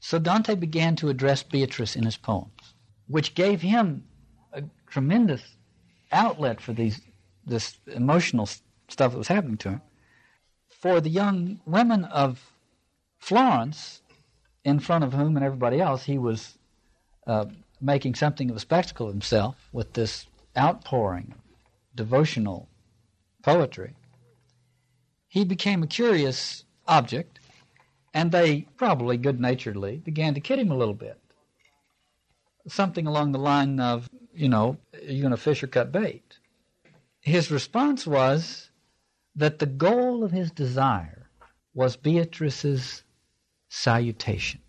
So 0.00 0.18
Dante 0.18 0.54
began 0.54 0.96
to 0.96 1.08
address 1.08 1.42
Beatrice 1.42 1.96
in 1.96 2.04
his 2.04 2.16
poems, 2.16 2.74
which 3.08 3.34
gave 3.34 3.62
him 3.62 4.04
a 4.52 4.62
tremendous 4.88 5.42
outlet 6.12 6.60
for 6.60 6.72
these 6.72 7.00
this 7.44 7.78
emotional 7.86 8.46
stuff 8.88 9.12
that 9.12 9.18
was 9.18 9.28
happening 9.28 9.56
to 9.58 9.70
him. 9.70 9.82
For 10.68 11.00
the 11.00 11.10
young 11.10 11.60
women 11.64 12.04
of 12.04 12.52
Florence, 13.18 14.02
in 14.64 14.80
front 14.80 15.04
of 15.04 15.12
whom 15.12 15.36
and 15.36 15.44
everybody 15.44 15.80
else 15.80 16.04
he 16.04 16.18
was 16.18 16.58
uh, 17.26 17.46
making 17.80 18.14
something 18.14 18.50
of 18.50 18.56
a 18.56 18.60
spectacle 18.60 19.06
of 19.06 19.12
himself 19.12 19.68
with 19.72 19.92
this 19.92 20.26
outpouring 20.56 21.34
devotional 21.94 22.68
poetry, 23.42 23.94
he 25.28 25.44
became 25.44 25.82
a 25.82 25.86
curious 25.86 26.64
object, 26.86 27.40
and 28.14 28.32
they 28.32 28.62
probably 28.76 29.16
good 29.16 29.40
naturedly 29.40 29.98
began 29.98 30.34
to 30.34 30.40
kid 30.40 30.58
him 30.58 30.70
a 30.70 30.76
little 30.76 30.94
bit. 30.94 31.18
Something 32.68 33.06
along 33.06 33.32
the 33.32 33.38
line 33.38 33.78
of, 33.80 34.08
you 34.34 34.48
know, 34.48 34.78
are 34.94 35.12
you 35.12 35.20
going 35.20 35.30
to 35.30 35.36
fish 35.36 35.62
or 35.62 35.66
cut 35.66 35.92
bait? 35.92 36.38
His 37.20 37.50
response 37.50 38.06
was 38.06 38.70
that 39.34 39.58
the 39.58 39.66
goal 39.66 40.24
of 40.24 40.32
his 40.32 40.50
desire 40.50 41.28
was 41.74 41.96
Beatrice's 41.96 43.02
salutation 43.68 44.60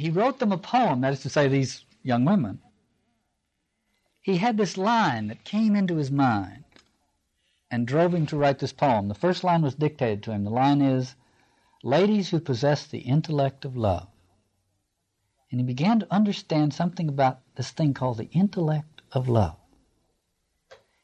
he 0.00 0.10
wrote 0.10 0.38
them 0.38 0.50
a 0.50 0.58
poem, 0.58 1.02
that 1.02 1.12
is 1.12 1.20
to 1.20 1.28
say, 1.28 1.46
these 1.46 1.84
young 2.02 2.24
women. 2.24 2.60
He 4.22 4.38
had 4.38 4.56
this 4.56 4.78
line 4.78 5.28
that 5.28 5.44
came 5.44 5.76
into 5.76 5.96
his 5.96 6.10
mind 6.10 6.64
and 7.70 7.86
drove 7.86 8.14
him 8.14 8.26
to 8.26 8.36
write 8.36 8.58
this 8.58 8.72
poem. 8.72 9.08
The 9.08 9.14
first 9.14 9.44
line 9.44 9.62
was 9.62 9.74
dictated 9.74 10.22
to 10.22 10.32
him. 10.32 10.44
The 10.44 10.50
line 10.50 10.80
is, 10.80 11.14
Ladies 11.82 12.28
who 12.28 12.40
possess 12.40 12.86
the 12.86 13.00
intellect 13.00 13.64
of 13.64 13.76
love. 13.76 14.08
And 15.50 15.60
he 15.60 15.66
began 15.66 16.00
to 16.00 16.14
understand 16.14 16.74
something 16.74 17.08
about 17.08 17.40
this 17.54 17.70
thing 17.70 17.94
called 17.94 18.18
the 18.18 18.30
intellect 18.32 19.02
of 19.12 19.28
love. 19.28 19.56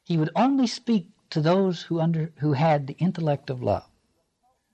He 0.04 0.18
would 0.18 0.30
only 0.36 0.66
speak 0.66 1.08
to 1.30 1.40
those 1.40 1.82
who, 1.82 1.98
under, 1.98 2.32
who 2.38 2.52
had 2.52 2.86
the 2.86 2.96
intellect 2.98 3.48
of 3.48 3.62
love. 3.62 3.88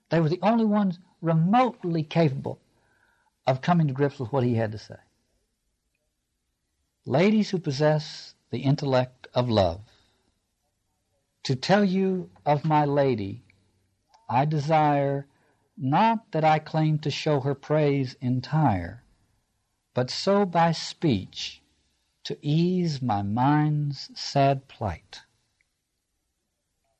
They 0.09 0.19
were 0.19 0.29
the 0.29 0.41
only 0.41 0.65
ones 0.65 0.99
remotely 1.21 2.03
capable 2.03 2.59
of 3.45 3.61
coming 3.61 3.87
to 3.87 3.93
grips 3.93 4.19
with 4.19 4.31
what 4.31 4.43
he 4.43 4.55
had 4.55 4.71
to 4.71 4.77
say. 4.77 4.95
Ladies 7.05 7.49
who 7.49 7.59
possess 7.59 8.35
the 8.49 8.59
intellect 8.59 9.27
of 9.33 9.49
love, 9.49 9.81
to 11.43 11.55
tell 11.55 11.83
you 11.83 12.29
of 12.45 12.63
my 12.63 12.85
lady, 12.85 13.43
I 14.29 14.45
desire 14.45 15.27
not 15.77 16.31
that 16.31 16.43
I 16.43 16.59
claim 16.59 16.99
to 16.99 17.11
show 17.11 17.41
her 17.41 17.55
praise 17.55 18.15
entire, 18.21 19.03
but 19.93 20.09
so 20.09 20.45
by 20.45 20.71
speech 20.71 21.61
to 22.23 22.37
ease 22.41 23.01
my 23.01 23.21
mind's 23.21 24.09
sad 24.15 24.67
plight. 24.67 25.21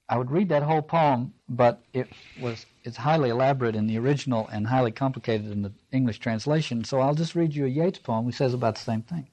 I 0.10 0.18
would 0.18 0.32
read 0.32 0.50
that 0.50 0.64
whole 0.64 0.82
poem, 0.82 1.34
but 1.48 1.82
it 1.94 2.10
was 2.42 2.66
it's 2.84 2.98
highly 2.98 3.30
elaborate 3.30 3.76
in 3.76 3.88
the 3.88 3.98
original 3.98 4.48
and 4.50 4.68
highly 4.68 4.92
complicated 4.92 5.52
in 5.52 5.62
the 5.62 5.72
English 5.92 6.20
translation. 6.20 6.84
So 6.84 7.00
I'll 7.00 7.16
just 7.16 7.36
read 7.36 7.56
you 7.56 7.66
a 7.66 7.70
Yeats 7.70 8.00
poem 8.00 8.26
which 8.26 8.36
says 8.36 8.54
about 8.54 8.76
the 8.76 8.82
same 8.82 9.02
thing. 9.02 9.28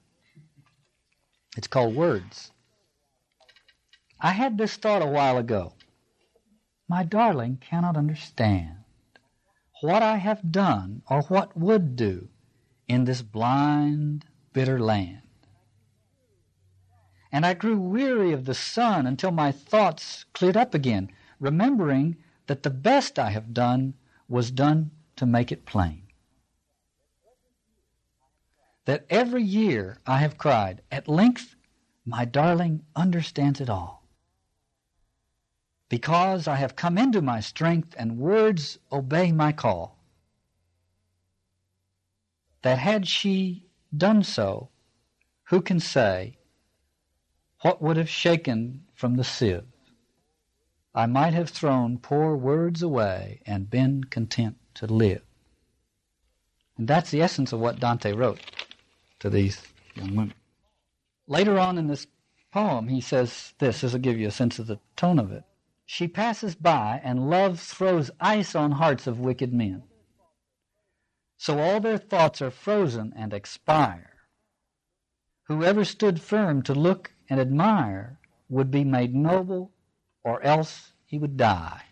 It's 1.57 1.67
called 1.67 1.97
Words. 1.97 2.53
I 4.21 4.31
had 4.31 4.57
this 4.57 4.77
thought 4.77 5.03
a 5.03 5.07
while 5.07 5.37
ago. 5.37 5.73
My 6.89 7.03
darling 7.03 7.59
cannot 7.61 7.97
understand 7.97 8.77
what 9.81 10.03
I 10.03 10.17
have 10.17 10.53
done 10.53 11.03
or 11.09 11.23
what 11.23 11.57
would 11.57 11.97
do 11.97 12.29
in 12.87 13.05
this 13.05 13.23
blind, 13.23 14.27
bitter 14.53 14.79
land. 14.79 15.23
And 17.33 17.47
I 17.47 17.55
grew 17.55 17.79
weary 17.79 18.33
of 18.33 18.45
the 18.45 18.55
sun 18.55 19.07
until 19.07 19.31
my 19.31 19.53
thoughts 19.53 20.25
cleared 20.35 20.57
up 20.57 20.75
again, 20.75 21.11
remembering 21.39 22.17
that 22.51 22.65
the 22.65 22.69
best 22.69 23.17
I 23.17 23.31
have 23.31 23.55
done 23.55 23.95
was 24.29 24.51
done 24.51 24.91
to 25.15 25.25
make 25.25 25.53
it 25.53 25.65
plain. 25.65 26.03
That 28.87 29.07
every 29.09 29.45
year 29.45 29.99
I 30.05 30.19
have 30.19 30.37
cried, 30.37 30.83
At 30.91 31.07
length 31.07 31.55
my 32.05 32.25
darling 32.25 32.83
understands 32.97 33.61
it 33.61 33.71
all. 33.71 34.05
Because 35.89 36.49
I 36.49 36.57
have 36.57 36.75
come 36.75 36.99
into 36.99 37.23
my 37.23 37.39
strength 37.39 37.95
and 37.97 38.19
words 38.19 38.81
obey 38.91 39.31
my 39.31 39.53
call. 39.53 39.97
That 42.63 42.79
had 42.79 43.07
she 43.07 43.65
done 43.97 44.25
so, 44.25 44.71
who 45.51 45.63
can 45.63 45.79
say 45.79 46.37
what 47.61 47.81
would 47.81 47.97
have 47.97 48.11
shaken 48.11 48.87
from 48.93 49.15
the 49.15 49.23
sieve? 49.23 49.63
I 50.95 51.07
might 51.07 51.35
have 51.35 51.51
thrown 51.51 51.99
poor 51.99 52.37
words 52.37 52.83
away 52.83 53.43
and 53.47 53.71
been 53.71 54.05
content 54.05 54.57
to 54.75 54.87
live. 54.87 55.23
And 56.77 56.89
that's 56.89 57.11
the 57.11 57.23
essence 57.23 57.53
of 57.53 57.61
what 57.61 57.79
Dante 57.79 58.13
wrote 58.13 58.41
to 59.21 59.31
these 59.31 59.63
young 59.95 60.17
women. 60.17 60.35
Later 61.29 61.59
on 61.59 61.79
in 61.79 61.87
this 61.87 62.07
poem, 62.53 62.89
he 62.89 63.01
says 63.01 63.55
this, 63.59 63.83
this 63.83 63.93
will 63.93 64.01
give 64.01 64.19
you 64.19 64.27
a 64.27 64.33
sense 64.33 64.59
of 64.59 64.67
the 64.67 64.81
tone 64.97 65.19
of 65.19 65.31
it. 65.31 65.45
She 65.87 66.09
passes 66.09 66.55
by, 66.55 67.01
and 67.03 67.29
love 67.29 67.61
throws 67.61 68.11
ice 68.21 68.55
on 68.55 68.73
hearts 68.73 69.07
of 69.07 69.19
wicked 69.19 69.53
men. 69.53 69.83
So 71.37 71.59
all 71.59 71.81
their 71.81 71.99
thoughts 71.99 72.41
are 72.41 72.51
frozen 72.51 73.13
and 73.17 73.33
expire. 73.33 74.15
Whoever 75.45 75.85
stood 75.85 76.21
firm 76.21 76.63
to 76.63 76.75
look 76.75 77.13
and 77.29 77.41
admire 77.41 78.21
would 78.49 78.71
be 78.71 78.85
made 78.85 79.15
noble 79.15 79.73
or 80.25 80.43
else 80.43 80.93
he 81.07 81.19
would 81.19 81.37
die. 81.37 81.83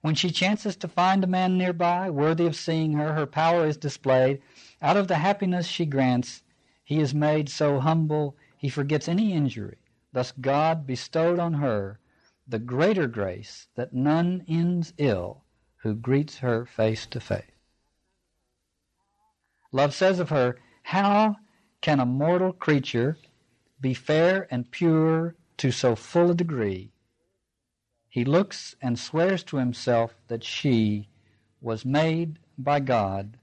When 0.00 0.14
she 0.14 0.30
chances 0.30 0.74
to 0.76 0.88
find 0.88 1.22
a 1.22 1.28
man 1.28 1.56
nearby, 1.56 2.10
worthy 2.10 2.46
of 2.46 2.56
seeing 2.56 2.94
her, 2.94 3.12
her 3.12 3.26
power 3.26 3.66
is 3.66 3.76
displayed. 3.76 4.42
Out 4.80 4.96
of 4.96 5.06
the 5.08 5.16
happiness 5.16 5.66
she 5.66 5.86
grants, 5.86 6.42
he 6.82 7.00
is 7.00 7.14
made 7.14 7.48
so 7.48 7.78
humble 7.78 8.36
he 8.56 8.68
forgets 8.68 9.08
any 9.08 9.32
injury. 9.32 9.78
Thus 10.12 10.32
God 10.32 10.86
bestowed 10.86 11.38
on 11.38 11.54
her 11.54 12.00
the 12.46 12.58
greater 12.58 13.06
grace 13.06 13.68
that 13.76 13.92
none 13.92 14.44
ends 14.48 14.92
ill 14.98 15.44
who 15.82 15.94
greets 15.94 16.38
her 16.38 16.66
face 16.66 17.06
to 17.06 17.20
face. 17.20 17.44
Love 19.72 19.94
says 19.94 20.18
of 20.18 20.28
her, 20.30 20.58
How 20.82 21.36
can 21.80 21.98
a 21.98 22.06
mortal 22.06 22.52
creature 22.52 23.16
be 23.80 23.94
fair 23.94 24.46
and 24.50 24.70
pure 24.70 25.34
to 25.56 25.70
so 25.70 25.96
full 25.96 26.30
a 26.30 26.34
degree 26.34 26.91
he 28.12 28.26
looks 28.26 28.76
and 28.82 28.98
swears 28.98 29.42
to 29.42 29.56
himself 29.56 30.14
that 30.28 30.44
she 30.44 31.08
was 31.62 31.82
made 31.82 32.38
by 32.58 32.78
God, 32.78 33.38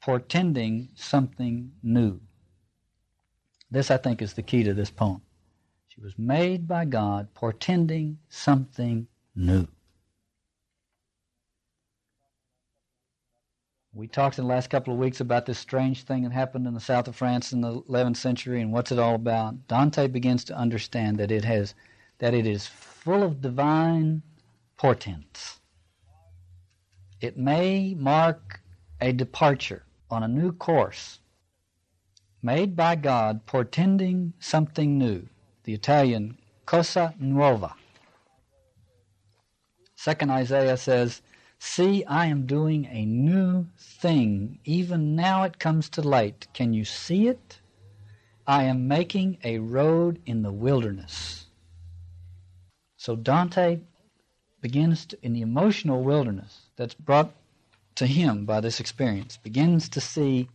portending 0.00 0.88
something 0.94 1.72
new. 1.82 2.18
This, 3.70 3.90
I 3.90 3.98
think, 3.98 4.22
is 4.22 4.32
the 4.32 4.42
key 4.42 4.62
to 4.62 4.72
this 4.72 4.88
poem. 4.88 5.20
She 5.88 6.00
was 6.00 6.18
made 6.18 6.66
by 6.66 6.86
God, 6.86 7.28
portending 7.34 8.16
something 8.30 9.08
new. 9.34 9.68
We 13.92 14.08
talked 14.08 14.38
in 14.38 14.44
the 14.44 14.54
last 14.54 14.70
couple 14.70 14.94
of 14.94 14.98
weeks 14.98 15.20
about 15.20 15.44
this 15.44 15.58
strange 15.58 16.04
thing 16.04 16.22
that 16.22 16.32
happened 16.32 16.66
in 16.66 16.72
the 16.72 16.80
south 16.80 17.08
of 17.08 17.16
France 17.16 17.52
in 17.52 17.60
the 17.60 17.82
11th 17.82 18.16
century 18.16 18.62
and 18.62 18.72
what's 18.72 18.90
it 18.90 18.98
all 18.98 19.16
about. 19.16 19.68
Dante 19.68 20.06
begins 20.06 20.44
to 20.44 20.56
understand 20.56 21.18
that 21.18 21.30
it 21.30 21.44
has 21.44 21.74
that 22.18 22.32
it 22.32 22.46
is 22.46 22.70
full 23.06 23.22
of 23.22 23.40
divine 23.40 24.20
portents. 24.76 25.60
It 27.20 27.38
may 27.38 27.94
mark 27.94 28.60
a 29.00 29.12
departure 29.12 29.84
on 30.10 30.24
a 30.24 30.28
new 30.28 30.50
course 30.50 31.20
made 32.42 32.74
by 32.74 32.96
God 32.96 33.46
portending 33.46 34.32
something 34.40 34.98
new. 34.98 35.28
The 35.62 35.72
Italian 35.72 36.36
cosa 36.64 37.14
nuova. 37.20 37.74
Second 39.94 40.32
Isaiah 40.32 40.76
says, 40.76 41.22
See, 41.60 42.04
I 42.06 42.26
am 42.26 42.44
doing 42.44 42.86
a 42.86 43.06
new 43.06 43.68
thing. 43.78 44.58
Even 44.64 45.14
now 45.14 45.44
it 45.44 45.60
comes 45.60 45.88
to 45.90 46.02
light. 46.02 46.48
Can 46.54 46.74
you 46.74 46.84
see 46.84 47.28
it? 47.28 47.60
I 48.48 48.64
am 48.64 48.88
making 48.88 49.38
a 49.44 49.60
road 49.60 50.20
in 50.26 50.42
the 50.42 50.50
wilderness. 50.50 51.45
So 53.06 53.14
Dante 53.14 53.78
begins 54.60 55.06
to, 55.06 55.18
in 55.22 55.32
the 55.32 55.40
emotional 55.40 56.02
wilderness 56.02 56.62
that's 56.74 56.94
brought 56.94 57.32
to 57.94 58.04
him 58.04 58.44
by 58.44 58.60
this 58.60 58.80
experience, 58.80 59.36
begins 59.36 59.88
to 59.90 60.00
see 60.00 60.48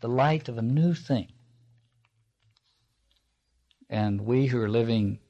the 0.00 0.08
light 0.08 0.48
of 0.48 0.58
a 0.58 0.62
new 0.62 0.94
thing. 0.94 1.28
And 3.88 4.22
we 4.22 4.46
who 4.46 4.60
are 4.60 4.68
living 4.68 5.20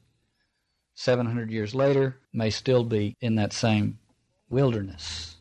700 0.95 1.51
years 1.51 1.75
later 1.75 2.21
may 2.33 2.49
still 2.49 2.85
be 2.85 3.19
in 3.21 3.35
that 3.35 3.53
same 3.53 3.99
wilderness. 4.49 5.37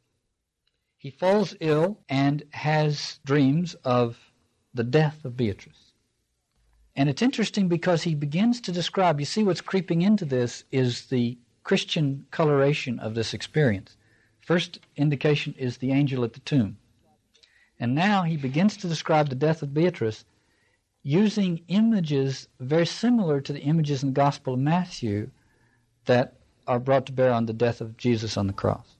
He 0.98 1.12
falls 1.12 1.56
ill 1.62 1.98
and 2.10 2.44
has 2.52 3.22
dreams 3.24 3.74
of 3.86 4.20
the 4.74 4.84
death 4.84 5.24
of 5.24 5.38
Beatrice. 5.38 5.85
And 6.96 7.10
it's 7.10 7.22
interesting 7.22 7.68
because 7.68 8.04
he 8.04 8.16
begins 8.16 8.62
to 8.62 8.72
describe, 8.72 9.20
you 9.20 9.26
see 9.26 9.44
what's 9.44 9.62
creeping 9.62 10.02
into 10.02 10.24
this 10.24 10.64
is 10.72 11.08
the 11.08 11.38
Christian 11.64 12.26
coloration 12.32 13.00
of 13.00 13.16
this 13.16 13.34
experience. 13.34 13.98
First 14.40 14.80
indication 14.96 15.54
is 15.58 15.78
the 15.78 15.92
angel 15.92 16.24
at 16.24 16.34
the 16.34 16.40
tomb. 16.42 16.78
And 17.80 17.94
now 17.94 18.24
he 18.24 18.38
begins 18.38 18.78
to 18.78 18.88
describe 18.88 19.28
the 19.30 19.36
death 19.36 19.62
of 19.62 19.74
Beatrice 19.74 20.24
using 21.04 21.62
images 21.68 22.48
very 22.60 22.86
similar 22.86 23.42
to 23.42 23.52
the 23.52 23.62
images 23.62 24.02
in 24.02 24.10
the 24.10 24.14
Gospel 24.14 24.54
of 24.54 24.60
Matthew 24.60 25.30
that 26.06 26.36
are 26.68 26.80
brought 26.80 27.06
to 27.08 27.12
bear 27.12 27.32
on 27.32 27.46
the 27.46 27.54
death 27.54 27.82
of 27.82 27.98
Jesus 27.98 28.38
on 28.38 28.48
the 28.48 28.54
cross. 28.54 28.96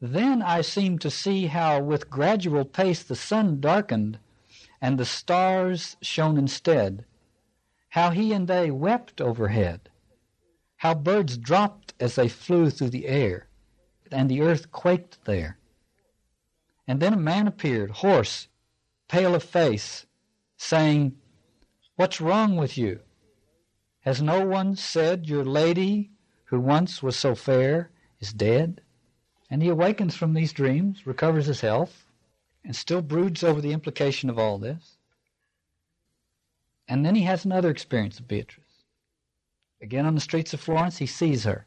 Then 0.00 0.40
I 0.40 0.62
seemed 0.62 1.02
to 1.02 1.10
see 1.10 1.46
how, 1.46 1.80
with 1.80 2.08
gradual 2.08 2.64
pace, 2.64 3.02
the 3.02 3.14
sun 3.14 3.60
darkened 3.60 4.18
and 4.80 4.98
the 4.98 5.04
stars 5.04 5.96
shone 6.00 6.38
instead, 6.38 7.04
how 7.90 8.10
he 8.10 8.32
and 8.32 8.48
they 8.48 8.70
wept 8.70 9.20
overhead, 9.20 9.90
how 10.78 10.94
birds 10.94 11.36
dropped 11.36 11.92
as 12.00 12.14
they 12.14 12.28
flew 12.28 12.70
through 12.70 12.90
the 12.90 13.06
air, 13.06 13.48
and 14.10 14.30
the 14.30 14.40
earth 14.40 14.70
quaked 14.72 15.24
there. 15.24 15.58
And 16.86 17.00
then 17.00 17.12
a 17.12 17.18
man 17.18 17.46
appeared, 17.46 17.90
hoarse, 17.90 18.48
pale 19.08 19.34
of 19.34 19.42
face, 19.42 20.06
saying, 20.56 21.16
What's 21.96 22.20
wrong 22.20 22.56
with 22.56 22.78
you? 22.78 23.00
Has 24.00 24.22
no 24.22 24.44
one 24.46 24.76
said 24.76 25.28
your 25.28 25.44
lady, 25.44 26.10
who 26.46 26.58
once 26.58 27.02
was 27.02 27.16
so 27.16 27.34
fair, 27.34 27.90
is 28.18 28.32
dead? 28.32 28.80
And 29.50 29.62
he 29.62 29.68
awakens 29.68 30.16
from 30.16 30.32
these 30.32 30.52
dreams, 30.52 31.06
recovers 31.06 31.46
his 31.46 31.60
health, 31.60 32.06
and 32.64 32.74
still 32.74 33.02
broods 33.02 33.42
over 33.42 33.60
the 33.60 33.72
implication 33.72 34.30
of 34.30 34.38
all 34.38 34.58
this. 34.58 34.96
And 36.88 37.04
then 37.04 37.14
he 37.14 37.22
has 37.22 37.44
another 37.44 37.70
experience 37.70 38.18
of 38.18 38.28
Beatrice. 38.28 38.84
Again 39.80 40.06
on 40.06 40.14
the 40.14 40.20
streets 40.20 40.52
of 40.52 40.60
Florence, 40.60 40.98
he 40.98 41.06
sees 41.06 41.44
her. 41.44 41.66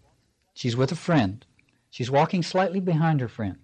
She's 0.53 0.75
with 0.75 0.91
a 0.91 0.95
friend. 0.95 1.45
She's 1.89 2.11
walking 2.11 2.43
slightly 2.43 2.79
behind 2.79 3.21
her 3.21 3.27
friend. 3.27 3.57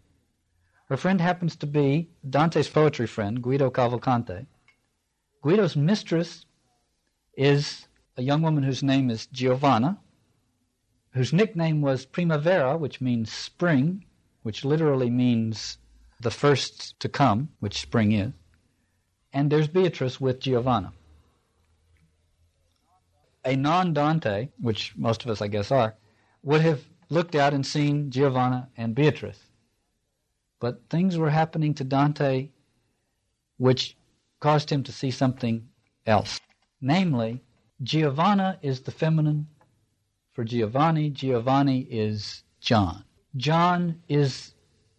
Her 0.87 0.97
friend 0.97 1.21
happens 1.21 1.55
to 1.57 1.67
be 1.67 2.09
Dante's 2.27 2.67
poetry 2.67 3.05
friend, 3.05 3.43
Guido 3.43 3.69
Cavalcanti. 3.69 4.47
Guido's 5.43 5.75
mistress 5.75 6.45
is 7.37 7.87
a 8.17 8.23
young 8.23 8.41
woman 8.41 8.63
whose 8.63 8.81
name 8.81 9.09
is 9.09 9.27
Giovanna, 9.27 9.99
whose 11.11 11.31
nickname 11.31 11.81
was 11.81 12.05
Primavera, 12.05 12.75
which 12.75 13.01
means 13.01 13.31
spring, 13.31 14.05
which 14.41 14.65
literally 14.65 15.09
means 15.09 15.77
the 16.19 16.31
first 16.31 16.99
to 16.99 17.09
come, 17.09 17.49
which 17.59 17.81
spring 17.81 18.11
is. 18.11 18.31
And 19.31 19.49
there's 19.49 19.67
Beatrice 19.67 20.19
with 20.19 20.39
Giovanna. 20.39 20.93
A 23.45 23.55
non 23.55 23.93
Dante, 23.93 24.49
which 24.59 24.93
most 24.97 25.23
of 25.23 25.29
us, 25.29 25.41
I 25.41 25.47
guess, 25.47 25.71
are, 25.71 25.95
would 26.43 26.61
have 26.61 26.83
looked 27.09 27.35
out 27.35 27.53
and 27.53 27.65
seen 27.65 28.11
Giovanna 28.11 28.69
and 28.75 28.95
Beatrice. 28.95 29.43
But 30.59 30.81
things 30.89 31.17
were 31.17 31.29
happening 31.29 31.73
to 31.75 31.83
Dante 31.83 32.49
which 33.59 33.95
caused 34.39 34.71
him 34.71 34.83
to 34.83 34.91
see 34.91 35.11
something 35.11 35.67
else. 36.07 36.39
Namely, 36.81 37.43
Giovanna 37.83 38.57
is 38.61 38.81
the 38.81 38.91
feminine 38.91 39.47
for 40.31 40.43
Giovanni. 40.43 41.09
Giovanni 41.09 41.81
is 41.81 42.43
John. 42.61 43.03
John 43.35 44.01
is 44.07 44.55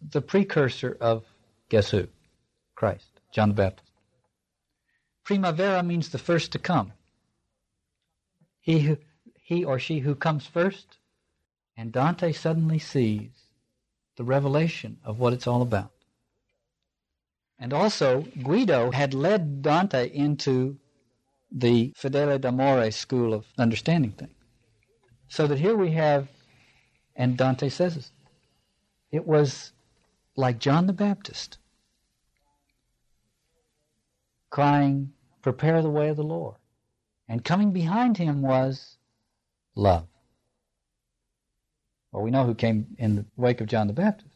the 0.09 0.21
precursor 0.21 0.97
of 0.99 1.23
guess 1.69 1.91
who? 1.91 2.07
Christ, 2.75 3.19
John 3.31 3.49
the 3.49 3.55
Baptist. 3.55 3.91
Primavera 5.23 5.83
means 5.83 6.09
the 6.09 6.17
first 6.17 6.51
to 6.53 6.59
come. 6.59 6.93
He, 8.59 8.79
who, 8.79 8.97
he 9.39 9.63
or 9.63 9.79
she 9.79 9.99
who 9.99 10.15
comes 10.15 10.45
first. 10.45 10.97
And 11.77 11.91
Dante 11.91 12.31
suddenly 12.31 12.79
sees 12.79 13.31
the 14.17 14.23
revelation 14.23 14.97
of 15.03 15.19
what 15.19 15.33
it's 15.33 15.47
all 15.47 15.61
about. 15.61 15.91
And 17.59 17.73
also, 17.73 18.25
Guido 18.43 18.91
had 18.91 19.13
led 19.13 19.61
Dante 19.61 20.09
into 20.09 20.77
the 21.51 21.93
Fedeli 21.97 22.39
d'Amore 22.39 22.91
school 22.91 23.33
of 23.33 23.45
understanding 23.57 24.11
things. 24.11 24.31
So 25.27 25.47
that 25.47 25.59
here 25.59 25.75
we 25.75 25.91
have, 25.91 26.27
and 27.15 27.37
Dante 27.37 27.69
says 27.69 27.95
this, 27.95 28.11
it 29.11 29.25
was 29.25 29.71
like 30.35 30.59
John 30.59 30.87
the 30.87 30.93
Baptist 30.93 31.57
crying, 34.51 35.13
Prepare 35.41 35.81
the 35.81 35.89
way 35.89 36.09
of 36.09 36.17
the 36.17 36.23
Lord. 36.23 36.57
And 37.27 37.43
coming 37.43 37.71
behind 37.71 38.17
him 38.17 38.43
was 38.43 38.97
love. 39.75 40.05
Well, 42.11 42.21
we 42.21 42.29
know 42.29 42.45
who 42.45 42.53
came 42.53 42.95
in 42.99 43.15
the 43.15 43.25
wake 43.37 43.59
of 43.61 43.67
John 43.67 43.87
the 43.87 43.93
Baptist. 43.93 44.35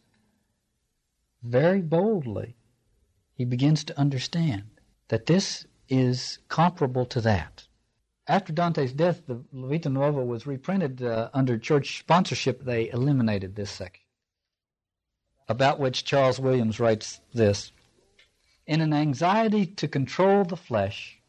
Very 1.44 1.82
boldly, 1.82 2.56
he 3.36 3.46
begins 3.46 3.84
to 3.84 4.00
understand 4.00 4.64
that 5.10 5.28
this 5.28 5.68
is 5.90 6.40
comparable 6.48 7.06
to 7.06 7.22
that. 7.22 7.68
After 8.28 8.52
Dante's 8.52 8.94
death, 8.94 9.22
the 9.28 9.44
Vita 9.54 9.90
Nuova 9.90 10.26
was 10.26 10.48
reprinted 10.48 11.04
uh, 11.04 11.30
under 11.36 11.60
church 11.60 12.00
sponsorship. 12.00 12.64
They 12.64 12.90
eliminated 12.90 13.56
this 13.56 13.70
section 13.70 14.05
about 15.48 15.80
which 15.80 16.06
Charles 16.06 16.40
Williams 16.40 16.80
writes 16.80 17.22
this 17.34 17.72
In 18.66 18.82
an 18.82 18.94
anxiety 18.94 19.66
to 19.66 19.88
control 19.88 20.44
the 20.44 20.58
flesh, 20.58 21.20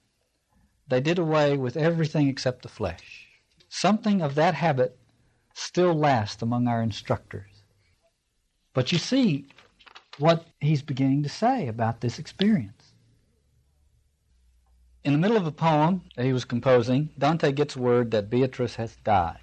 they 0.88 1.00
did 1.00 1.18
away 1.18 1.56
with 1.56 1.76
everything 1.76 2.28
except 2.28 2.62
the 2.62 2.68
flesh. 2.68 3.26
Something 3.68 4.22
of 4.22 4.34
that 4.36 4.54
habit 4.54 4.98
still 5.54 5.94
lasts 5.94 6.42
among 6.42 6.68
our 6.68 6.82
instructors. 6.82 7.50
But 8.72 8.92
you 8.92 8.98
see 8.98 9.46
what 10.18 10.46
he's 10.60 10.82
beginning 10.82 11.22
to 11.22 11.28
say 11.28 11.66
about 11.68 12.00
this 12.00 12.18
experience. 12.18 12.92
In 15.04 15.12
the 15.12 15.18
middle 15.18 15.36
of 15.36 15.46
a 15.46 15.52
poem 15.52 16.02
that 16.16 16.24
he 16.24 16.32
was 16.32 16.44
composing, 16.44 17.10
Dante 17.18 17.52
gets 17.52 17.76
word 17.76 18.10
that 18.10 18.28
Beatrice 18.28 18.74
has 18.76 18.96
died. 19.04 19.38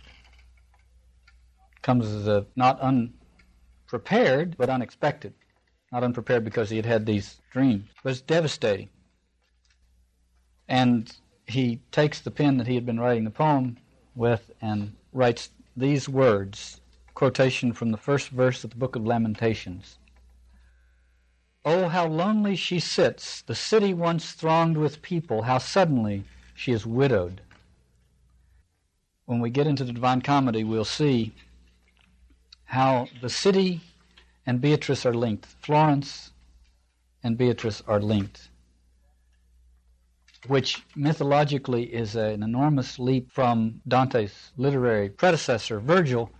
Comes 1.81 2.05
as 2.07 2.27
a 2.27 2.45
not 2.55 2.81
un 2.81 3.13
prepared 3.93 4.57
but 4.57 4.71
unexpected. 4.71 5.31
Not 5.91 6.03
unprepared 6.03 6.43
because 6.43 6.71
he 6.71 6.77
had 6.77 6.85
had 6.87 7.05
these 7.05 7.39
dreams, 7.51 7.85
but 8.01 8.09
it's 8.09 8.21
devastating. 8.21 8.89
And 10.67 11.15
he 11.45 11.79
takes 11.91 12.19
the 12.19 12.31
pen 12.31 12.57
that 12.57 12.65
he 12.65 12.73
had 12.73 12.87
been 12.87 12.99
writing 12.99 13.23
the 13.23 13.29
poem 13.29 13.77
with 14.15 14.49
and 14.59 14.93
writes 15.11 15.51
these 15.77 16.09
words, 16.09 16.81
quotation 17.13 17.71
from 17.71 17.91
the 17.91 17.97
first 17.97 18.29
verse 18.29 18.63
of 18.63 18.71
the 18.71 18.77
book 18.77 18.95
of 18.95 19.05
Lamentations. 19.05 19.99
Oh, 21.63 21.87
how 21.87 22.07
lonely 22.07 22.55
she 22.55 22.79
sits, 22.79 23.43
the 23.43 23.53
city 23.53 23.93
once 23.93 24.31
thronged 24.31 24.75
with 24.75 25.03
people, 25.03 25.43
how 25.43 25.59
suddenly 25.59 26.23
she 26.55 26.71
is 26.71 26.83
widowed. 26.83 27.41
When 29.27 29.39
we 29.39 29.51
get 29.51 29.67
into 29.67 29.83
the 29.83 29.93
Divine 29.93 30.23
Comedy, 30.23 30.63
we'll 30.63 30.83
see 30.83 31.31
how 32.73 33.07
the 33.21 33.29
city 33.29 33.79
and 34.47 34.59
Beatrice 34.59 35.05
are 35.05 35.13
linked. 35.13 35.45
Florence 35.61 36.31
and 37.23 37.37
Beatrice 37.37 37.83
are 37.87 38.01
linked, 38.01 38.49
which 40.47 40.83
mythologically 40.95 41.83
is 41.83 42.15
an 42.15 42.41
enormous 42.41 42.97
leap 42.97 43.31
from 43.31 43.79
Dante's 43.87 44.51
literary 44.57 45.07
predecessor, 45.07 45.79
Virgil, 45.79 46.31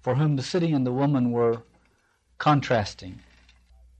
for 0.00 0.14
whom 0.14 0.36
the 0.36 0.42
city 0.42 0.70
and 0.72 0.86
the 0.86 0.92
woman 0.92 1.32
were 1.32 1.64
contrasting. 2.38 3.18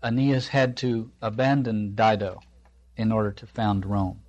Aeneas 0.05 0.49
had 0.49 0.77
to 0.77 1.11
abandon 1.21 1.97
Dido 1.97 2.41
in 2.97 3.11
order 3.11 3.33
to 3.33 3.47
found 3.47 3.87
Rome. 3.87 4.21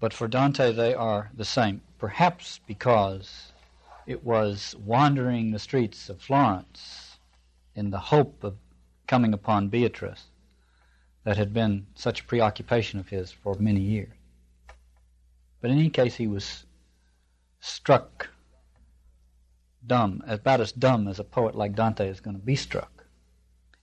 But 0.00 0.12
for 0.12 0.26
Dante, 0.26 0.72
they 0.72 0.92
are 0.92 1.30
the 1.34 1.44
same, 1.44 1.82
perhaps 1.98 2.58
because 2.66 3.49
it 4.10 4.24
was 4.24 4.74
wandering 4.84 5.52
the 5.52 5.58
streets 5.60 6.08
of 6.08 6.20
Florence 6.20 7.18
in 7.76 7.90
the 7.90 7.98
hope 7.98 8.42
of 8.42 8.56
coming 9.06 9.32
upon 9.32 9.68
Beatrice 9.68 10.24
that 11.22 11.36
had 11.36 11.54
been 11.54 11.86
such 11.94 12.20
a 12.20 12.24
preoccupation 12.24 12.98
of 12.98 13.08
his 13.08 13.30
for 13.30 13.54
many 13.60 13.80
years. 13.80 14.12
But 15.60 15.70
in 15.70 15.78
any 15.78 15.90
case, 15.90 16.16
he 16.16 16.26
was 16.26 16.64
struck 17.60 18.30
dumb, 19.86 20.24
about 20.26 20.60
as 20.60 20.72
dumb 20.72 21.06
as 21.06 21.20
a 21.20 21.24
poet 21.24 21.54
like 21.54 21.76
Dante 21.76 22.08
is 22.08 22.18
going 22.18 22.36
to 22.36 22.42
be 22.42 22.56
struck. 22.56 23.04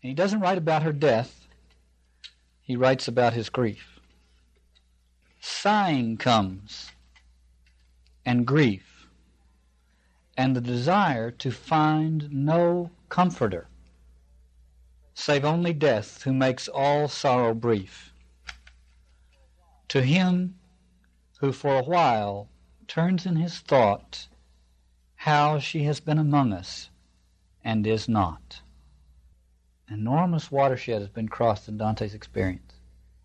And 0.03 0.09
he 0.09 0.13
doesn't 0.13 0.41
write 0.41 0.57
about 0.57 0.83
her 0.83 0.91
death, 0.91 1.47
he 2.61 2.75
writes 2.75 3.07
about 3.07 3.31
his 3.31 3.47
grief. 3.47 4.01
Sighing 5.39 6.17
comes, 6.17 6.91
and 8.25 8.45
grief, 8.45 8.96
and 10.37 10.55
the 10.55 10.61
desire 10.61 11.31
to 11.31 11.51
find 11.51 12.31
no 12.31 12.91
comforter, 13.09 13.67
save 15.15 15.43
only 15.43 15.73
death, 15.73 16.21
who 16.23 16.31
makes 16.31 16.67
all 16.67 17.07
sorrow 17.07 17.55
brief. 17.55 18.13
To 19.89 20.03
him 20.03 20.55
who 21.39 21.51
for 21.51 21.75
a 21.75 21.83
while 21.83 22.49
turns 22.87 23.25
in 23.25 23.35
his 23.35 23.59
thought 23.59 24.27
how 25.15 25.57
she 25.57 25.83
has 25.83 25.99
been 25.99 26.19
among 26.19 26.53
us 26.53 26.91
and 27.63 27.87
is 27.87 28.07
not. 28.07 28.61
Enormous 29.89 30.51
watershed 30.51 31.01
has 31.01 31.09
been 31.09 31.29
crossed 31.29 31.67
in 31.67 31.77
Dante's 31.77 32.13
experience, 32.13 32.73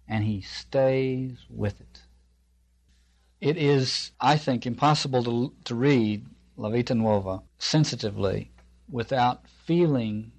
and 0.09 0.25
he 0.25 0.41
stays 0.41 1.45
with 1.51 1.81
it. 1.81 2.03
It 3.41 3.57
is, 3.57 4.13
I 4.21 4.37
think, 4.37 4.65
impossible 4.65 5.25
to, 5.25 5.53
to 5.65 5.75
read 5.75 6.25
La 6.57 6.69
Vita 6.69 6.95
Nuova 6.95 7.43
sensitively 7.59 8.51
without 8.89 9.49
feeling 9.49 10.33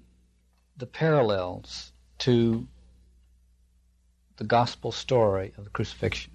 the 0.76 0.86
parallels 0.86 1.92
to 2.18 2.66
the 4.36 4.44
gospel 4.44 4.92
story 4.92 5.52
of 5.56 5.64
the 5.64 5.70
crucifixion 5.70 6.32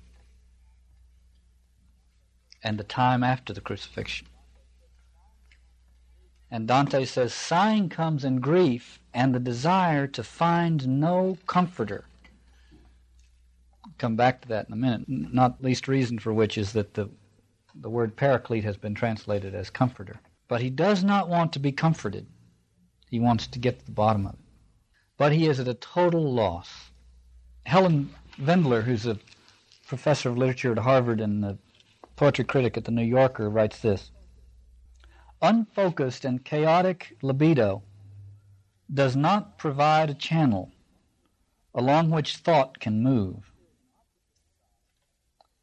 and 2.64 2.78
the 2.78 2.84
time 2.84 3.24
after 3.24 3.54
the 3.54 3.62
crucifixion. 3.62 4.28
And 6.52 6.68
Dante 6.68 7.06
says, 7.06 7.34
sighing 7.34 7.90
comes 7.90 8.26
in 8.26 8.40
grief 8.40 9.00
and 9.14 9.34
the 9.36 9.40
desire 9.40 10.08
to 10.08 10.24
find 10.24 11.00
no 11.00 11.38
comforter. 11.46 12.06
Come 13.98 14.16
back 14.16 14.42
to 14.42 14.48
that 14.48 14.68
in 14.68 14.74
a 14.74 14.78
minute. 14.78 15.06
Not 15.08 15.64
least 15.64 15.88
reason 15.88 16.20
for 16.20 16.34
which 16.34 16.58
is 16.58 16.74
that 16.74 16.96
the, 16.96 17.10
the 17.76 17.90
word 17.90 18.16
paraclete 18.16 18.64
has 18.64 18.78
been 18.78 18.96
translated 18.96 19.56
as 19.56 19.70
comforter. 19.70 20.20
But 20.48 20.62
he 20.62 20.70
does 20.70 21.04
not 21.04 21.30
want 21.30 21.54
to 21.54 21.60
be 21.60 21.72
comforted. 21.72 22.28
He 23.10 23.20
wants 23.20 23.48
to 23.48 23.60
get 23.60 23.80
to 23.80 23.86
the 23.86 23.92
bottom 23.92 24.26
of 24.26 24.34
it. 24.34 24.40
But 25.18 25.32
he 25.32 25.48
is 25.48 25.60
at 25.60 25.68
a 25.68 25.74
total 25.74 26.34
loss. 26.34 26.92
Helen 27.66 28.14
Vendler, 28.38 28.84
who's 28.84 29.06
a 29.06 29.20
professor 29.88 30.30
of 30.30 30.38
literature 30.38 30.72
at 30.72 30.78
Harvard 30.80 31.20
and 31.20 31.44
a 31.44 31.58
poetry 32.16 32.46
critic 32.46 32.78
at 32.78 32.86
the 32.86 32.92
New 32.92 33.04
Yorker, 33.04 33.50
writes 33.50 33.80
this 33.80 34.12
unfocused 35.42 36.26
and 36.26 36.44
chaotic 36.44 37.18
libido 37.22 37.82
does 38.94 39.16
not 39.16 39.58
provide 39.58 40.10
a 40.10 40.14
channel 40.14 40.72
along 41.74 42.10
which 42.10 42.38
thought 42.38 42.80
can 42.80 43.02
move. 43.02 43.52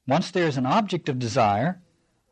Once 0.07 0.31
there 0.31 0.47
is 0.47 0.57
an 0.57 0.67
object 0.67 1.09
of 1.09 1.19
desire, 1.19 1.83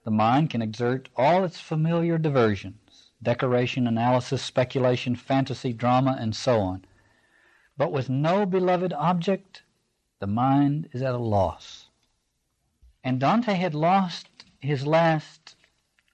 the 0.05 0.11
mind 0.11 0.51
can 0.51 0.61
exert 0.61 1.09
all 1.17 1.45
its 1.45 1.59
familiar 1.59 2.19
diversions 2.19 3.11
decoration, 3.23 3.87
analysis, 3.87 4.43
speculation, 4.43 5.17
fantasy, 5.17 5.73
drama, 5.73 6.15
and 6.21 6.37
so 6.37 6.61
on. 6.61 6.85
But 7.77 7.91
with 7.91 8.11
no 8.11 8.45
beloved 8.45 8.93
object, 8.93 9.63
the 10.21 10.27
mind 10.27 10.91
is 10.93 11.01
at 11.01 11.15
a 11.15 11.19
loss. 11.19 11.87
And 13.03 13.19
Dante 13.19 13.55
had 13.55 13.75
lost 13.75 14.29
his 14.61 14.87
last 14.87 15.57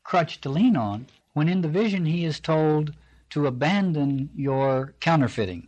crutch 0.05 0.41
to 0.43 0.49
lean 0.49 0.76
on 0.76 1.09
when 1.32 1.49
in 1.49 1.61
the 1.61 1.68
vision 1.68 2.07
he 2.07 2.24
is 2.24 2.38
told 2.38 2.95
to 3.30 3.49
abandon 3.49 4.30
your 4.36 4.95
counterfeiting 5.01 5.66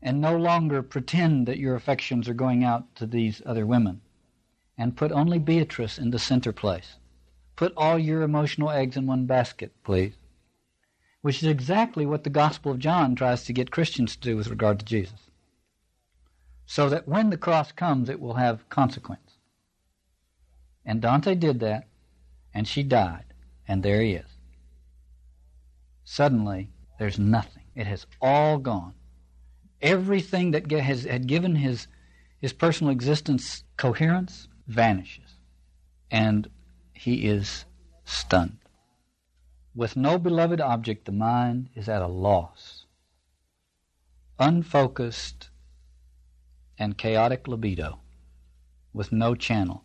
and 0.00 0.20
no 0.20 0.36
longer 0.36 0.82
pretend 0.82 1.46
that 1.48 1.58
your 1.58 1.74
affections 1.74 2.28
are 2.28 2.34
going 2.34 2.62
out 2.62 2.94
to 2.94 3.06
these 3.06 3.42
other 3.44 3.66
women 3.66 4.00
and 4.78 4.96
put 4.96 5.10
only 5.10 5.40
Beatrice 5.40 5.98
in 5.98 6.10
the 6.10 6.18
center 6.18 6.52
place. 6.52 6.96
Put 7.56 7.72
all 7.76 7.98
your 7.98 8.22
emotional 8.22 8.70
eggs 8.70 8.96
in 8.96 9.06
one 9.06 9.24
basket, 9.24 9.72
please. 9.82 10.14
Which 11.22 11.42
is 11.42 11.48
exactly 11.48 12.04
what 12.04 12.22
the 12.22 12.30
Gospel 12.30 12.72
of 12.72 12.78
John 12.78 13.14
tries 13.14 13.44
to 13.44 13.52
get 13.54 13.70
Christians 13.70 14.14
to 14.14 14.20
do 14.20 14.36
with 14.36 14.48
regard 14.48 14.78
to 14.78 14.84
Jesus. 14.84 15.30
So 16.66 16.90
that 16.90 17.08
when 17.08 17.30
the 17.30 17.38
cross 17.38 17.72
comes, 17.72 18.10
it 18.10 18.20
will 18.20 18.34
have 18.34 18.68
consequence. 18.68 19.38
And 20.84 21.00
Dante 21.00 21.34
did 21.34 21.60
that, 21.60 21.88
and 22.52 22.68
she 22.68 22.82
died, 22.82 23.24
and 23.66 23.82
there 23.82 24.02
he 24.02 24.12
is. 24.12 24.36
Suddenly, 26.04 26.70
there's 26.98 27.18
nothing. 27.18 27.64
It 27.74 27.86
has 27.86 28.06
all 28.20 28.58
gone. 28.58 28.94
Everything 29.80 30.52
that 30.52 30.70
has, 30.70 31.04
had 31.04 31.26
given 31.26 31.56
his, 31.56 31.88
his 32.38 32.52
personal 32.52 32.92
existence 32.92 33.64
coherence 33.76 34.48
vanishes. 34.68 35.38
And 36.10 36.48
he 36.96 37.26
is 37.26 37.64
stunned. 38.04 38.58
With 39.74 39.96
no 39.96 40.18
beloved 40.18 40.60
object, 40.60 41.04
the 41.04 41.12
mind 41.12 41.68
is 41.74 41.88
at 41.88 42.02
a 42.02 42.06
loss. 42.06 42.86
Unfocused 44.38 45.50
and 46.78 46.96
chaotic 46.96 47.46
libido 47.46 48.00
with 48.92 49.12
no 49.12 49.34
channel. 49.34 49.84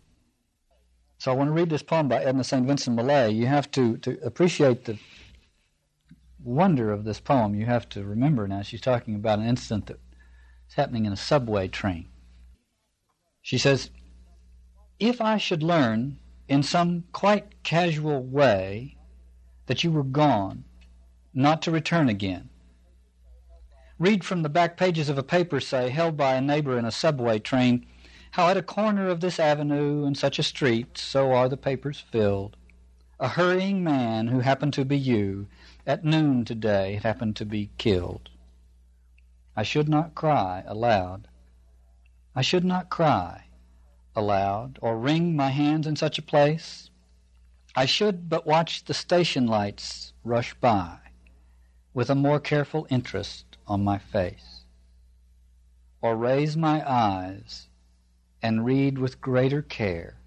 So 1.18 1.32
I 1.32 1.36
want 1.36 1.50
to 1.50 1.54
read 1.54 1.70
this 1.70 1.84
poem 1.84 2.08
by 2.08 2.24
Edna 2.24 2.44
St. 2.44 2.66
Vincent 2.66 2.96
Millay. 2.96 3.32
You 3.32 3.48
have 3.48 3.70
to, 3.72 3.98
to 3.98 4.18
appreciate 4.26 4.86
the 4.86 4.98
wonder 6.44 6.92
of 6.92 7.04
this 7.04 7.20
poem, 7.20 7.54
you 7.56 7.66
have 7.66 7.88
to 7.90 8.04
remember 8.04 8.48
now 8.48 8.62
she's 8.62 8.82
talking 8.82 9.16
about 9.16 9.40
an 9.40 9.46
incident 9.46 9.88
that's 9.88 10.76
happening 10.76 11.06
in 11.06 11.14
a 11.14 11.18
subway 11.18 11.68
train. 11.68 12.08
She 13.42 13.58
says, 13.58 13.90
If 15.00 15.22
I 15.22 15.38
should 15.38 15.64
learn 15.64 16.18
in 16.52 16.62
some 16.62 17.06
quite 17.14 17.64
casual 17.64 18.22
way 18.22 18.94
that 19.68 19.86
you 19.86 19.90
were 19.90 20.04
gone, 20.04 20.66
not 21.34 21.62
to 21.62 21.72
return 21.72 22.10
again, 22.10 22.50
read 23.98 24.22
from 24.26 24.42
the 24.42 24.50
back 24.50 24.76
pages 24.76 25.08
of 25.08 25.18
a 25.18 25.24
paper, 25.24 25.62
say, 25.62 25.88
held 25.88 26.18
by 26.18 26.34
a 26.34 26.42
neighbor 26.42 26.78
in 26.78 26.84
a 26.84 26.92
subway 26.92 27.40
train, 27.40 27.86
how 28.32 28.50
at 28.50 28.58
a 28.58 28.62
corner 28.62 29.08
of 29.08 29.22
this 29.22 29.40
avenue 29.40 30.04
and 30.04 30.18
such 30.18 30.40
a 30.40 30.44
street, 30.44 30.98
so 30.98 31.32
are 31.32 31.48
the 31.48 31.56
papers 31.56 32.04
filled, 32.12 32.58
a 33.18 33.30
hurrying 33.30 33.82
man 33.82 34.28
who 34.28 34.42
happened 34.42 34.74
to 34.74 34.84
be 34.84 34.98
you 34.98 35.48
at 35.88 36.04
noon 36.04 36.44
today 36.44 37.00
happened 37.02 37.38
to 37.38 37.46
be 37.46 37.70
killed. 37.78 38.30
I 39.56 39.64
should 39.64 39.88
not 39.88 40.16
cry 40.16 40.66
aloud. 40.68 41.30
I 42.36 42.42
should 42.42 42.66
not 42.66 42.90
cry 42.90 43.46
aloud 44.16 44.78
or 44.82 44.98
wring 44.98 45.36
my 45.36 45.50
hands 45.50 45.88
in 45.88 45.96
such 45.96 46.18
a 46.18 46.24
place. 46.24 46.90
I 47.76 47.86
should 47.86 48.30
but 48.30 48.46
watch 48.46 48.86
the 48.86 48.94
station 48.94 49.48
lights 49.48 50.14
rush 50.24 50.54
by 50.56 50.98
with 51.94 52.10
a 52.10 52.16
more 52.16 52.40
careful 52.40 52.88
interest 52.90 53.58
on 53.68 53.84
my 53.84 53.98
face, 53.98 54.62
or 56.02 56.16
raise 56.16 56.58
my 56.58 56.84
eyes 56.90 57.68
and 58.42 58.66
read 58.66 58.98
with 58.98 59.22
greater 59.22 59.62
care 59.62 60.18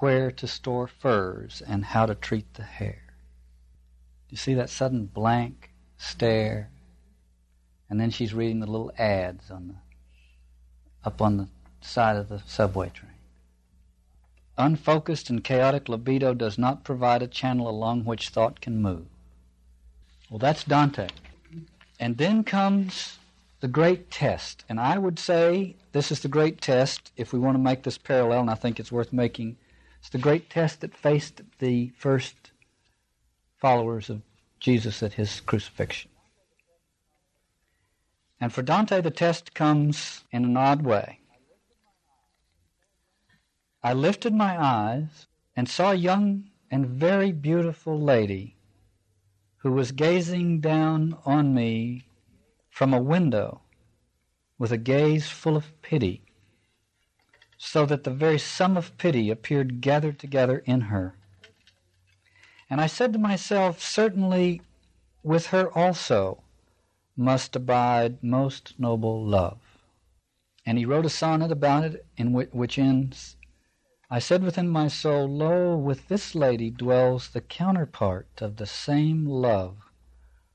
where 0.00 0.30
to 0.30 0.46
store 0.46 0.86
furs 0.86 1.62
and 1.66 1.84
how 1.84 2.06
to 2.06 2.14
treat 2.14 2.54
the 2.54 2.62
hair. 2.62 3.02
You 4.28 4.36
see 4.36 4.54
that 4.54 4.70
sudden 4.70 5.06
blank 5.06 5.70
stare? 5.96 6.70
And 7.90 7.98
then 8.00 8.10
she's 8.10 8.34
reading 8.34 8.60
the 8.60 8.70
little 8.70 8.92
ads 8.98 9.50
on 9.50 9.68
the 9.68 9.74
up 11.04 11.22
on 11.22 11.36
the 11.36 11.48
side 11.88 12.16
of 12.16 12.28
the 12.28 12.40
subway 12.46 12.90
train. 12.90 13.12
Unfocused 14.56 15.30
and 15.30 15.44
chaotic 15.44 15.88
libido 15.88 16.34
does 16.34 16.58
not 16.58 16.84
provide 16.84 17.22
a 17.22 17.28
channel 17.28 17.68
along 17.68 18.04
which 18.04 18.28
thought 18.28 18.60
can 18.60 18.82
move. 18.82 19.06
Well, 20.30 20.38
that's 20.38 20.64
Dante. 20.64 21.08
And 22.00 22.18
then 22.18 22.44
comes 22.44 23.18
the 23.60 23.68
great 23.68 24.10
test. 24.10 24.64
And 24.68 24.78
I 24.78 24.98
would 24.98 25.18
say 25.18 25.76
this 25.92 26.12
is 26.12 26.20
the 26.20 26.28
great 26.28 26.60
test, 26.60 27.12
if 27.16 27.32
we 27.32 27.38
want 27.38 27.56
to 27.56 27.62
make 27.62 27.82
this 27.82 27.98
parallel, 27.98 28.40
and 28.40 28.50
I 28.50 28.54
think 28.54 28.78
it's 28.78 28.92
worth 28.92 29.12
making. 29.12 29.56
It's 30.00 30.10
the 30.10 30.18
great 30.18 30.50
test 30.50 30.80
that 30.80 30.94
faced 30.94 31.40
the 31.58 31.92
first 31.96 32.34
followers 33.56 34.10
of 34.10 34.22
Jesus 34.60 35.02
at 35.02 35.14
his 35.14 35.40
crucifixion. 35.40 36.10
And 38.40 38.52
for 38.52 38.62
Dante, 38.62 39.00
the 39.00 39.10
test 39.10 39.54
comes 39.54 40.22
in 40.30 40.44
an 40.44 40.56
odd 40.56 40.82
way. 40.82 41.17
I 43.82 43.92
lifted 43.92 44.34
my 44.34 44.60
eyes 44.60 45.26
and 45.54 45.68
saw 45.68 45.92
a 45.92 45.94
young 45.94 46.50
and 46.70 46.86
very 46.86 47.30
beautiful 47.30 47.98
lady 47.98 48.56
who 49.58 49.72
was 49.72 49.92
gazing 49.92 50.60
down 50.60 51.16
on 51.24 51.54
me 51.54 52.04
from 52.70 52.92
a 52.92 53.00
window 53.00 53.62
with 54.58 54.72
a 54.72 54.78
gaze 54.78 55.28
full 55.28 55.56
of 55.56 55.80
pity, 55.82 56.22
so 57.56 57.86
that 57.86 58.04
the 58.04 58.10
very 58.10 58.38
sum 58.38 58.76
of 58.76 58.96
pity 58.98 59.30
appeared 59.30 59.80
gathered 59.80 60.18
together 60.18 60.58
in 60.66 60.82
her. 60.82 61.14
And 62.68 62.80
I 62.80 62.86
said 62.86 63.12
to 63.12 63.18
myself, 63.18 63.80
certainly 63.80 64.60
with 65.22 65.46
her 65.46 65.76
also 65.76 66.42
must 67.16 67.56
abide 67.56 68.22
most 68.22 68.74
noble 68.78 69.24
love. 69.24 69.58
And 70.66 70.78
he 70.78 70.84
wrote 70.84 71.06
a 71.06 71.10
sonnet 71.10 71.50
about 71.50 71.84
it, 71.84 72.06
in 72.16 72.32
which, 72.32 72.78
ends, 72.78 73.36
I 74.10 74.20
said 74.20 74.42
within 74.42 74.70
my 74.70 74.88
soul, 74.88 75.28
Lo, 75.28 75.76
with 75.76 76.08
this 76.08 76.34
lady 76.34 76.70
dwells 76.70 77.28
the 77.28 77.42
counterpart 77.42 78.28
of 78.40 78.56
the 78.56 78.64
same 78.64 79.26
love 79.26 79.76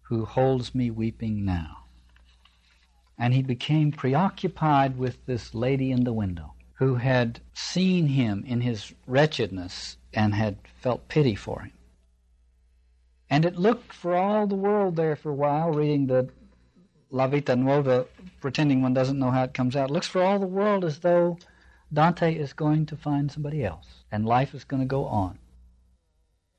who 0.04 0.26
holds 0.26 0.74
me 0.74 0.90
weeping 0.90 1.46
now. 1.46 1.86
And 3.16 3.32
he 3.32 3.44
became 3.44 3.92
preoccupied 3.92 4.98
with 4.98 5.24
this 5.28 5.54
lady 5.54 5.92
in 5.92 6.04
the 6.04 6.14
window, 6.14 6.56
who 6.74 6.96
had 6.96 7.42
seen 7.54 8.08
him 8.08 8.44
in 8.48 8.62
his 8.62 8.96
wretchedness 9.06 9.98
and 10.14 10.34
had 10.34 10.58
felt 10.82 11.08
pity 11.08 11.36
for 11.36 11.62
him. 11.62 11.74
And 13.30 13.46
it 13.46 13.56
looked 13.56 13.94
for 13.94 14.16
all 14.16 14.48
the 14.48 14.56
world 14.56 14.96
there 14.96 15.16
for 15.16 15.30
a 15.30 15.36
while, 15.36 15.70
reading 15.72 16.08
the 16.08 16.30
La 17.12 17.28
Vita 17.28 17.56
Nuova, 17.56 18.08
pretending 18.42 18.82
one 18.82 18.96
doesn't 18.96 19.20
know 19.20 19.30
how 19.30 19.44
it 19.44 19.54
comes 19.54 19.76
out. 19.76 19.92
It 19.92 19.94
looks 19.94 20.08
for 20.08 20.24
all 20.24 20.40
the 20.40 20.48
world 20.48 20.84
as 20.84 21.00
though 21.00 21.38
Dante 21.94 22.34
is 22.34 22.54
going 22.54 22.88
to 22.88 22.98
find 22.98 23.32
somebody 23.32 23.64
else, 23.64 24.04
and 24.12 24.26
life 24.26 24.56
is 24.56 24.64
going 24.64 24.82
to 24.82 24.88
go 24.88 25.06
on. 25.06 25.38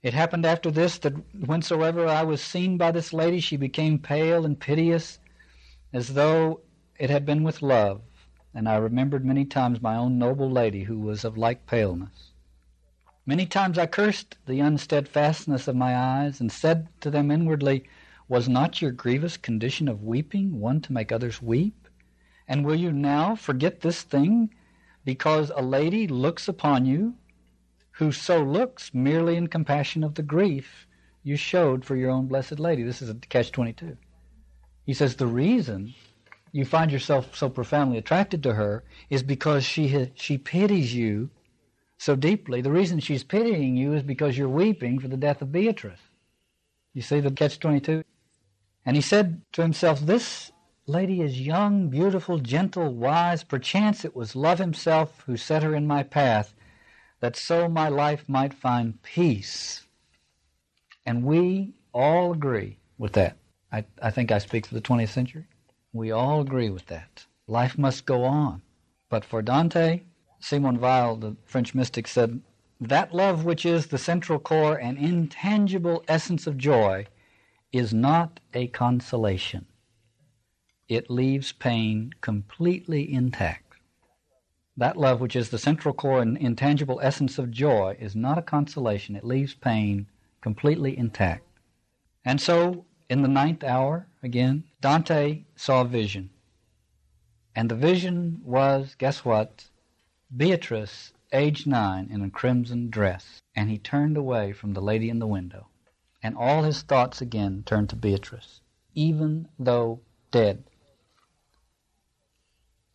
It 0.00 0.14
happened 0.14 0.46
after 0.46 0.70
this 0.70 0.96
that 0.98 1.14
whensoever 1.34 2.06
I 2.06 2.22
was 2.22 2.40
seen 2.40 2.76
by 2.76 2.92
this 2.92 3.12
lady, 3.12 3.40
she 3.40 3.56
became 3.56 3.98
pale 3.98 4.44
and 4.44 4.60
piteous, 4.60 5.18
as 5.92 6.14
though 6.14 6.60
it 6.98 7.10
had 7.10 7.26
been 7.26 7.42
with 7.42 7.62
love, 7.62 8.02
and 8.54 8.68
I 8.68 8.76
remembered 8.76 9.24
many 9.24 9.44
times 9.44 9.82
my 9.82 9.96
own 9.96 10.18
noble 10.18 10.48
lady 10.48 10.84
who 10.84 11.00
was 11.00 11.24
of 11.24 11.36
like 11.36 11.66
paleness. 11.66 12.30
Many 13.26 13.46
times 13.46 13.78
I 13.78 13.86
cursed 13.86 14.36
the 14.46 14.60
unsteadfastness 14.60 15.66
of 15.66 15.74
my 15.74 15.96
eyes, 15.96 16.40
and 16.40 16.52
said 16.52 16.86
to 17.00 17.10
them 17.10 17.30
inwardly, 17.30 17.84
Was 18.28 18.48
not 18.48 18.80
your 18.80 18.92
grievous 18.92 19.36
condition 19.36 19.88
of 19.88 20.04
weeping 20.04 20.60
one 20.60 20.80
to 20.82 20.92
make 20.92 21.10
others 21.10 21.42
weep? 21.42 21.88
And 22.46 22.64
will 22.64 22.76
you 22.76 22.92
now 22.92 23.34
forget 23.34 23.80
this 23.80 24.02
thing, 24.02 24.54
because 25.04 25.50
a 25.54 25.62
lady 25.62 26.06
looks 26.06 26.48
upon 26.48 26.86
you, 26.86 27.14
who 27.92 28.10
so 28.10 28.42
looks 28.42 28.92
merely 28.92 29.36
in 29.36 29.46
compassion 29.46 30.02
of 30.02 30.14
the 30.14 30.22
grief 30.22 30.86
you 31.22 31.36
showed 31.36 31.84
for 31.84 31.96
your 31.96 32.10
own 32.10 32.26
blessed 32.26 32.58
lady? 32.58 32.82
This 32.82 33.02
is 33.02 33.08
a 33.08 33.14
catch 33.14 33.52
22. 33.52 33.96
He 34.84 34.94
says 34.94 35.16
the 35.16 35.26
reason 35.26 35.94
you 36.52 36.64
find 36.64 36.90
yourself 36.90 37.34
so 37.36 37.48
profoundly 37.48 37.98
attracted 37.98 38.42
to 38.42 38.54
her 38.54 38.84
is 39.10 39.22
because 39.22 39.64
she, 39.64 40.10
she 40.14 40.38
pities 40.38 40.94
you 40.94 41.30
so 41.98 42.14
deeply. 42.14 42.60
The 42.60 42.70
reason 42.70 43.00
she's 43.00 43.24
pitying 43.24 43.76
you 43.76 43.92
is 43.94 44.02
because 44.02 44.36
you're 44.36 44.48
weeping 44.48 44.98
for 44.98 45.08
the 45.08 45.16
death 45.16 45.42
of 45.42 45.52
Beatrice. 45.52 46.00
You 46.92 47.02
see 47.02 47.20
the 47.20 47.30
catch 47.30 47.58
22? 47.58 48.04
And 48.86 48.96
he 48.96 49.02
said 49.02 49.42
to 49.52 49.62
himself, 49.62 50.00
This 50.00 50.52
lady 50.86 51.22
is 51.22 51.40
young, 51.40 51.88
beautiful, 51.88 52.38
gentle, 52.38 52.92
wise. 52.92 53.42
Perchance 53.42 54.04
it 54.04 54.14
was 54.14 54.36
love 54.36 54.58
himself 54.58 55.22
who 55.26 55.36
set 55.36 55.62
her 55.62 55.74
in 55.74 55.86
my 55.86 56.02
path, 56.02 56.54
that 57.20 57.36
so 57.36 57.68
my 57.68 57.88
life 57.88 58.28
might 58.28 58.52
find 58.52 59.02
peace. 59.02 59.86
And 61.06 61.24
we 61.24 61.74
all 61.92 62.32
agree 62.32 62.78
with 62.98 63.12
that. 63.12 63.36
I, 63.72 63.84
I 64.02 64.10
think 64.10 64.30
I 64.30 64.38
speak 64.38 64.66
for 64.66 64.74
the 64.74 64.80
20th 64.80 65.08
century. 65.08 65.46
We 65.92 66.10
all 66.10 66.40
agree 66.40 66.70
with 66.70 66.86
that. 66.86 67.24
Life 67.46 67.78
must 67.78 68.06
go 68.06 68.24
on. 68.24 68.62
But 69.08 69.24
for 69.24 69.42
Dante, 69.42 70.02
Simone 70.40 70.80
Weil, 70.80 71.16
the 71.16 71.36
French 71.44 71.74
mystic, 71.74 72.06
said, 72.06 72.40
That 72.80 73.14
love 73.14 73.44
which 73.44 73.64
is 73.64 73.86
the 73.86 73.98
central 73.98 74.38
core 74.38 74.76
and 74.76 74.98
intangible 74.98 76.04
essence 76.08 76.46
of 76.46 76.58
joy 76.58 77.06
is 77.72 77.94
not 77.94 78.40
a 78.52 78.66
consolation. 78.68 79.66
It 80.88 81.08
leaves 81.08 81.52
pain 81.52 82.12
completely 82.20 83.10
intact. 83.10 83.76
That 84.76 84.98
love 84.98 85.20
which 85.20 85.34
is 85.34 85.48
the 85.48 85.58
central 85.58 85.94
core 85.94 86.20
and 86.20 86.36
intangible 86.36 87.00
essence 87.02 87.38
of 87.38 87.50
joy 87.50 87.96
is 87.98 88.14
not 88.14 88.36
a 88.36 88.42
consolation. 88.42 89.16
It 89.16 89.24
leaves 89.24 89.54
pain 89.54 90.08
completely 90.42 90.98
intact. 90.98 91.46
And 92.24 92.40
so, 92.40 92.84
in 93.08 93.22
the 93.22 93.28
ninth 93.28 93.64
hour, 93.64 94.08
again, 94.22 94.64
Dante 94.80 95.44
saw 95.56 95.82
a 95.82 95.86
vision. 95.86 96.30
And 97.54 97.70
the 97.70 97.76
vision 97.76 98.40
was, 98.44 98.94
guess 98.96 99.24
what? 99.24 99.70
Beatrice, 100.36 101.12
aged 101.32 101.66
nine, 101.66 102.08
in 102.10 102.20
a 102.20 102.28
crimson 102.28 102.90
dress, 102.90 103.40
and 103.54 103.70
he 103.70 103.78
turned 103.78 104.16
away 104.16 104.52
from 104.52 104.74
the 104.74 104.82
lady 104.82 105.08
in 105.08 105.18
the 105.18 105.26
window, 105.26 105.68
and 106.22 106.36
all 106.36 106.62
his 106.62 106.82
thoughts 106.82 107.22
again 107.22 107.62
turned 107.64 107.88
to 107.90 107.96
Beatrice, 107.96 108.60
even 108.94 109.48
though 109.58 110.00
dead. 110.30 110.64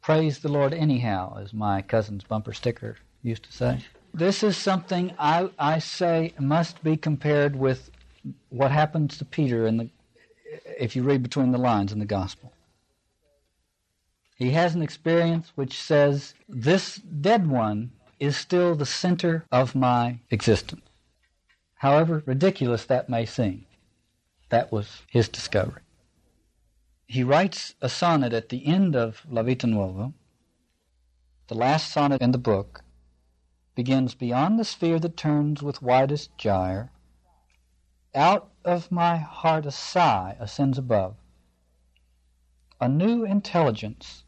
Praise 0.10 0.40
the 0.40 0.50
Lord 0.50 0.74
anyhow, 0.74 1.38
as 1.40 1.54
my 1.54 1.84
cousin's 1.84 2.24
bumper 2.24 2.52
sticker 2.52 2.98
used 3.22 3.44
to 3.44 3.54
say. 3.54 3.86
This 4.12 4.42
is 4.42 4.58
something 4.58 5.14
I, 5.20 5.52
I 5.60 5.78
say 5.78 6.34
must 6.40 6.84
be 6.84 6.98
compared 6.98 7.56
with 7.56 7.92
what 8.50 8.72
happens 8.72 9.20
to 9.20 9.26
Peter 9.26 9.68
in 9.68 9.78
the, 9.78 9.90
if 10.80 10.96
you 10.96 11.04
read 11.04 11.22
between 11.22 11.52
the 11.52 11.60
lines 11.60 11.92
in 11.92 12.00
the 12.00 12.08
gospel. 12.08 12.52
He 14.36 14.50
has 14.50 14.74
an 14.74 14.82
experience 14.82 15.52
which 15.54 15.80
says, 15.80 16.34
This 16.48 16.96
dead 16.96 17.48
one 17.48 17.92
is 18.20 18.36
still 18.36 18.74
the 18.74 18.88
center 18.88 19.46
of 19.52 19.76
my 19.76 20.18
existence. 20.32 20.90
However 21.76 22.24
ridiculous 22.26 22.84
that 22.86 23.10
may 23.10 23.28
seem, 23.28 23.68
that 24.50 24.72
was 24.72 25.04
his 25.12 25.30
discovery. 25.30 25.84
He 27.12 27.24
writes 27.24 27.74
a 27.82 27.90
sonnet 27.90 28.34
at 28.34 28.50
the 28.50 28.68
end 28.68 28.96
of 28.96 29.26
La 29.28 29.42
Vita 29.42 29.66
Nuova. 29.66 30.14
The 31.48 31.56
last 31.56 31.92
sonnet 31.92 32.22
in 32.22 32.34
the 32.34 32.38
book 32.38 32.84
begins 33.74 34.14
Beyond 34.14 34.60
the 34.60 34.64
sphere 34.64 35.00
that 35.00 35.18
turns 35.18 35.64
with 35.64 35.82
widest 35.82 36.38
gyre, 36.38 36.92
out 38.14 38.52
of 38.64 38.92
my 38.92 39.18
heart 39.18 39.66
a 39.66 39.72
sigh 39.72 40.38
ascends 40.40 40.78
above. 40.78 41.16
A 42.80 42.88
new 42.88 43.26
intelligence 43.26 44.24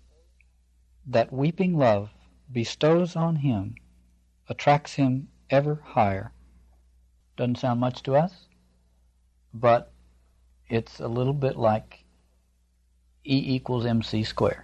that 1.05 1.31
weeping 1.31 1.77
love 1.77 2.09
bestows 2.51 3.15
on 3.15 3.35
him 3.35 3.75
attracts 4.49 4.95
him 4.95 5.29
ever 5.51 5.83
higher. 5.85 6.33
Doesn't 7.37 7.59
sound 7.59 7.79
much 7.79 8.01
to 8.01 8.15
us, 8.15 8.47
but 9.53 9.93
it's 10.67 10.99
a 10.99 11.07
little 11.07 11.35
bit 11.35 11.55
like 11.55 12.00
E 13.25 13.55
equals 13.55 13.85
mc 13.85 14.23
squared. 14.23 14.63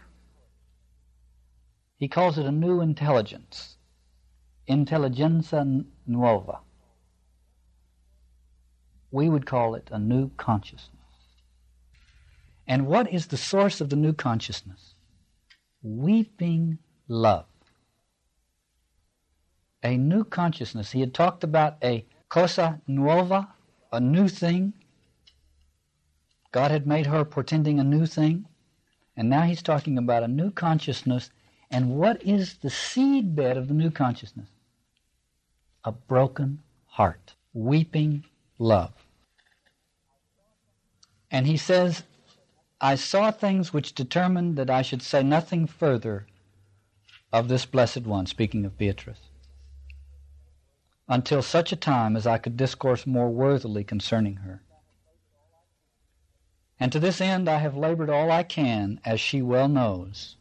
He 1.95 2.07
calls 2.07 2.37
it 2.37 2.45
a 2.45 2.51
new 2.51 2.81
intelligence, 2.81 3.77
intelligenza 4.67 5.85
nuova. 6.05 6.59
We 9.11 9.29
would 9.29 9.45
call 9.45 9.75
it 9.75 9.89
a 9.91 9.99
new 9.99 10.29
consciousness. 10.37 10.91
And 12.67 12.87
what 12.87 13.11
is 13.11 13.27
the 13.27 13.37
source 13.37 13.79
of 13.81 13.89
the 13.89 13.95
new 13.95 14.13
consciousness? 14.13 14.95
weeping 15.81 16.77
love. 17.07 17.45
A 19.83 19.95
new 19.97 20.23
consciousness. 20.23 20.91
He 20.91 20.99
had 20.99 21.13
talked 21.13 21.43
about 21.43 21.77
a 21.83 22.05
cosa 22.29 22.81
nuova, 22.87 23.47
a 23.91 23.99
new 23.99 24.27
thing. 24.27 24.73
God 26.57 26.71
had 26.71 26.87
made 26.87 27.05
her 27.05 27.23
portending 27.23 27.79
a 27.79 27.83
new 27.83 28.07
thing. 28.07 28.47
And 29.15 29.29
now 29.29 29.43
he's 29.43 29.61
talking 29.61 29.95
about 29.95 30.23
a 30.23 30.27
new 30.27 30.49
consciousness. 30.49 31.29
And 31.69 31.99
what 31.99 32.23
is 32.23 32.55
the 32.55 32.69
seedbed 32.69 33.57
of 33.57 33.67
the 33.67 33.75
new 33.75 33.91
consciousness? 33.91 34.49
A 35.83 35.91
broken 35.91 36.63
heart, 36.87 37.35
weeping 37.53 38.25
love. 38.57 38.91
And 41.29 41.45
he 41.45 41.57
says, 41.57 42.01
I 42.81 42.95
saw 42.95 43.29
things 43.29 43.71
which 43.71 43.93
determined 43.93 44.55
that 44.55 44.71
I 44.71 44.81
should 44.81 45.03
say 45.03 45.21
nothing 45.21 45.67
further 45.67 46.25
of 47.31 47.49
this 47.49 47.67
blessed 47.67 48.07
one, 48.07 48.25
speaking 48.25 48.65
of 48.65 48.79
Beatrice, 48.79 49.29
until 51.07 51.43
such 51.43 51.71
a 51.71 51.75
time 51.75 52.15
as 52.15 52.25
I 52.25 52.39
could 52.39 52.57
discourse 52.57 53.05
more 53.05 53.29
worthily 53.29 53.83
concerning 53.83 54.37
her. 54.37 54.63
And 56.79 56.91
to 56.91 56.99
this 56.99 57.19
end 57.19 57.49
I 57.49 57.57
have 57.57 57.75
labored 57.75 58.09
all 58.09 58.31
I 58.31 58.43
can, 58.43 58.99
as 59.03 59.19
she 59.19 59.41
well 59.41 59.67
knows. 59.67 60.35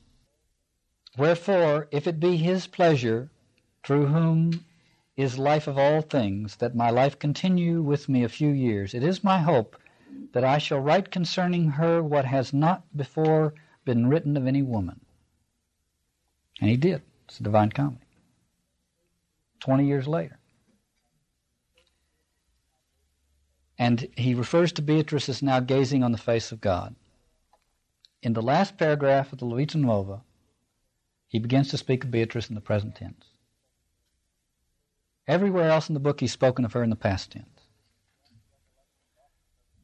Wherefore, 1.16 1.88
if 1.90 2.06
it 2.06 2.20
be 2.20 2.36
his 2.36 2.66
pleasure, 2.66 3.30
through 3.82 4.06
whom 4.06 4.64
is 5.16 5.38
life 5.38 5.66
of 5.66 5.78
all 5.78 6.02
things, 6.02 6.56
that 6.56 6.74
my 6.74 6.90
life 6.90 7.18
continue 7.18 7.80
with 7.80 8.08
me 8.08 8.22
a 8.22 8.28
few 8.28 8.50
years, 8.50 8.92
it 8.92 9.02
is 9.02 9.24
my 9.24 9.38
hope 9.38 9.76
that 10.32 10.44
I 10.44 10.58
shall 10.58 10.80
write 10.80 11.10
concerning 11.10 11.70
her 11.70 12.02
what 12.02 12.26
has 12.26 12.52
not 12.52 12.84
before 12.94 13.54
been 13.86 14.08
written 14.08 14.36
of 14.36 14.46
any 14.46 14.62
woman. 14.62 15.00
And 16.60 16.68
he 16.68 16.76
did. 16.76 17.02
It's 17.24 17.40
a 17.40 17.42
divine 17.42 17.70
comedy. 17.70 18.04
Twenty 19.60 19.86
years 19.86 20.06
later. 20.06 20.38
And 23.78 24.08
he 24.16 24.34
refers 24.34 24.72
to 24.72 24.82
Beatrice 24.82 25.28
as 25.28 25.42
now 25.42 25.60
gazing 25.60 26.02
on 26.02 26.12
the 26.12 26.18
face 26.18 26.50
of 26.52 26.60
God. 26.60 26.94
In 28.22 28.32
the 28.32 28.42
last 28.42 28.78
paragraph 28.78 29.32
of 29.32 29.38
the 29.38 29.44
La 29.44 29.56
Vita 29.56 29.76
Nuova, 29.78 30.22
he 31.28 31.38
begins 31.38 31.68
to 31.68 31.78
speak 31.78 32.04
of 32.04 32.10
Beatrice 32.10 32.48
in 32.48 32.54
the 32.54 32.60
present 32.60 32.96
tense. 32.96 33.26
Everywhere 35.28 35.70
else 35.70 35.88
in 35.88 35.94
the 35.94 36.00
book, 36.00 36.20
he's 36.20 36.32
spoken 36.32 36.64
of 36.64 36.72
her 36.72 36.82
in 36.82 36.90
the 36.90 36.96
past 36.96 37.32
tense. 37.32 37.46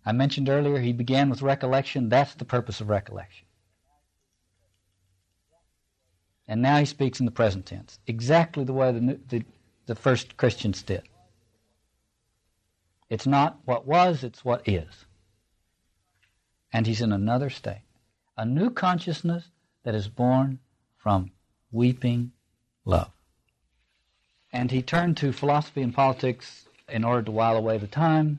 I 0.04 0.12
mentioned 0.12 0.48
earlier 0.48 0.78
he 0.78 0.92
began 0.92 1.30
with 1.30 1.42
recollection. 1.42 2.08
That's 2.08 2.34
the 2.34 2.44
purpose 2.44 2.80
of 2.80 2.88
recollection. 2.88 3.46
And 6.48 6.60
now 6.60 6.78
he 6.78 6.86
speaks 6.86 7.20
in 7.20 7.26
the 7.26 7.32
present 7.32 7.66
tense, 7.66 7.98
exactly 8.06 8.64
the 8.64 8.72
way 8.72 8.92
the, 8.92 9.20
the, 9.28 9.44
the 9.86 9.94
first 9.94 10.36
Christians 10.36 10.82
did. 10.82 11.02
It's 13.12 13.26
not 13.26 13.58
what 13.66 13.86
was, 13.86 14.24
it's 14.24 14.42
what 14.42 14.66
is. 14.66 15.04
And 16.72 16.86
he's 16.86 17.02
in 17.02 17.12
another 17.12 17.50
state. 17.50 17.82
A 18.38 18.46
new 18.46 18.70
consciousness 18.70 19.50
that 19.82 19.94
is 19.94 20.08
born 20.08 20.60
from 20.96 21.30
weeping 21.70 22.32
love. 22.86 23.10
And 24.50 24.70
he 24.70 24.80
turned 24.80 25.18
to 25.18 25.30
philosophy 25.30 25.82
and 25.82 25.94
politics 25.94 26.64
in 26.88 27.04
order 27.04 27.20
to 27.24 27.30
while 27.30 27.58
away 27.58 27.76
the 27.76 27.86
time 27.86 28.38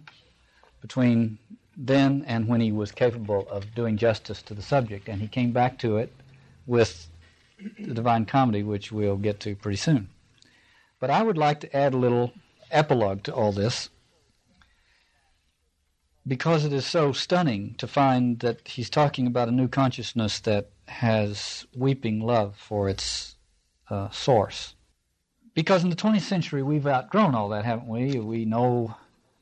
between 0.82 1.38
then 1.78 2.24
and 2.26 2.48
when 2.48 2.60
he 2.60 2.72
was 2.72 2.92
capable 2.92 3.48
of 3.52 3.76
doing 3.76 3.96
justice 3.96 4.42
to 4.42 4.56
the 4.56 4.64
subject. 4.64 5.08
And 5.08 5.22
he 5.22 5.28
came 5.28 5.52
back 5.52 5.78
to 5.80 5.98
it 5.98 6.12
with 6.66 7.10
the 7.78 7.94
Divine 7.94 8.26
Comedy, 8.26 8.64
which 8.64 8.92
we'll 8.92 9.18
get 9.18 9.40
to 9.42 9.56
pretty 9.56 9.78
soon. 9.78 10.10
But 11.00 11.12
I 11.12 11.22
would 11.22 11.38
like 11.38 11.60
to 11.60 11.78
add 11.78 11.94
a 11.94 11.98
little 11.98 12.34
epilogue 12.72 13.22
to 13.26 13.36
all 13.36 13.52
this 13.52 13.90
because 16.28 16.64
it 16.66 16.74
is 16.74 16.86
so 16.86 17.12
stunning 17.12 17.76
to 17.78 17.88
find 17.88 18.40
that 18.40 18.68
he's 18.68 18.90
talking 18.90 19.28
about 19.28 19.50
a 19.50 19.52
new 19.52 19.68
consciousness 19.68 20.40
that 20.42 20.70
has 20.88 21.66
weeping 21.76 22.20
love 22.22 22.56
for 22.56 22.88
its 22.88 23.36
uh, 23.90 24.10
source. 24.10 24.76
Because 25.54 25.84
in 25.84 25.90
the 25.90 25.96
20th 25.96 26.22
century, 26.22 26.64
we've 26.64 26.88
outgrown 26.88 27.36
all 27.36 27.50
that, 27.50 27.66
haven't 27.66 27.88
we? 27.88 28.20
We 28.20 28.46
know, 28.46 28.96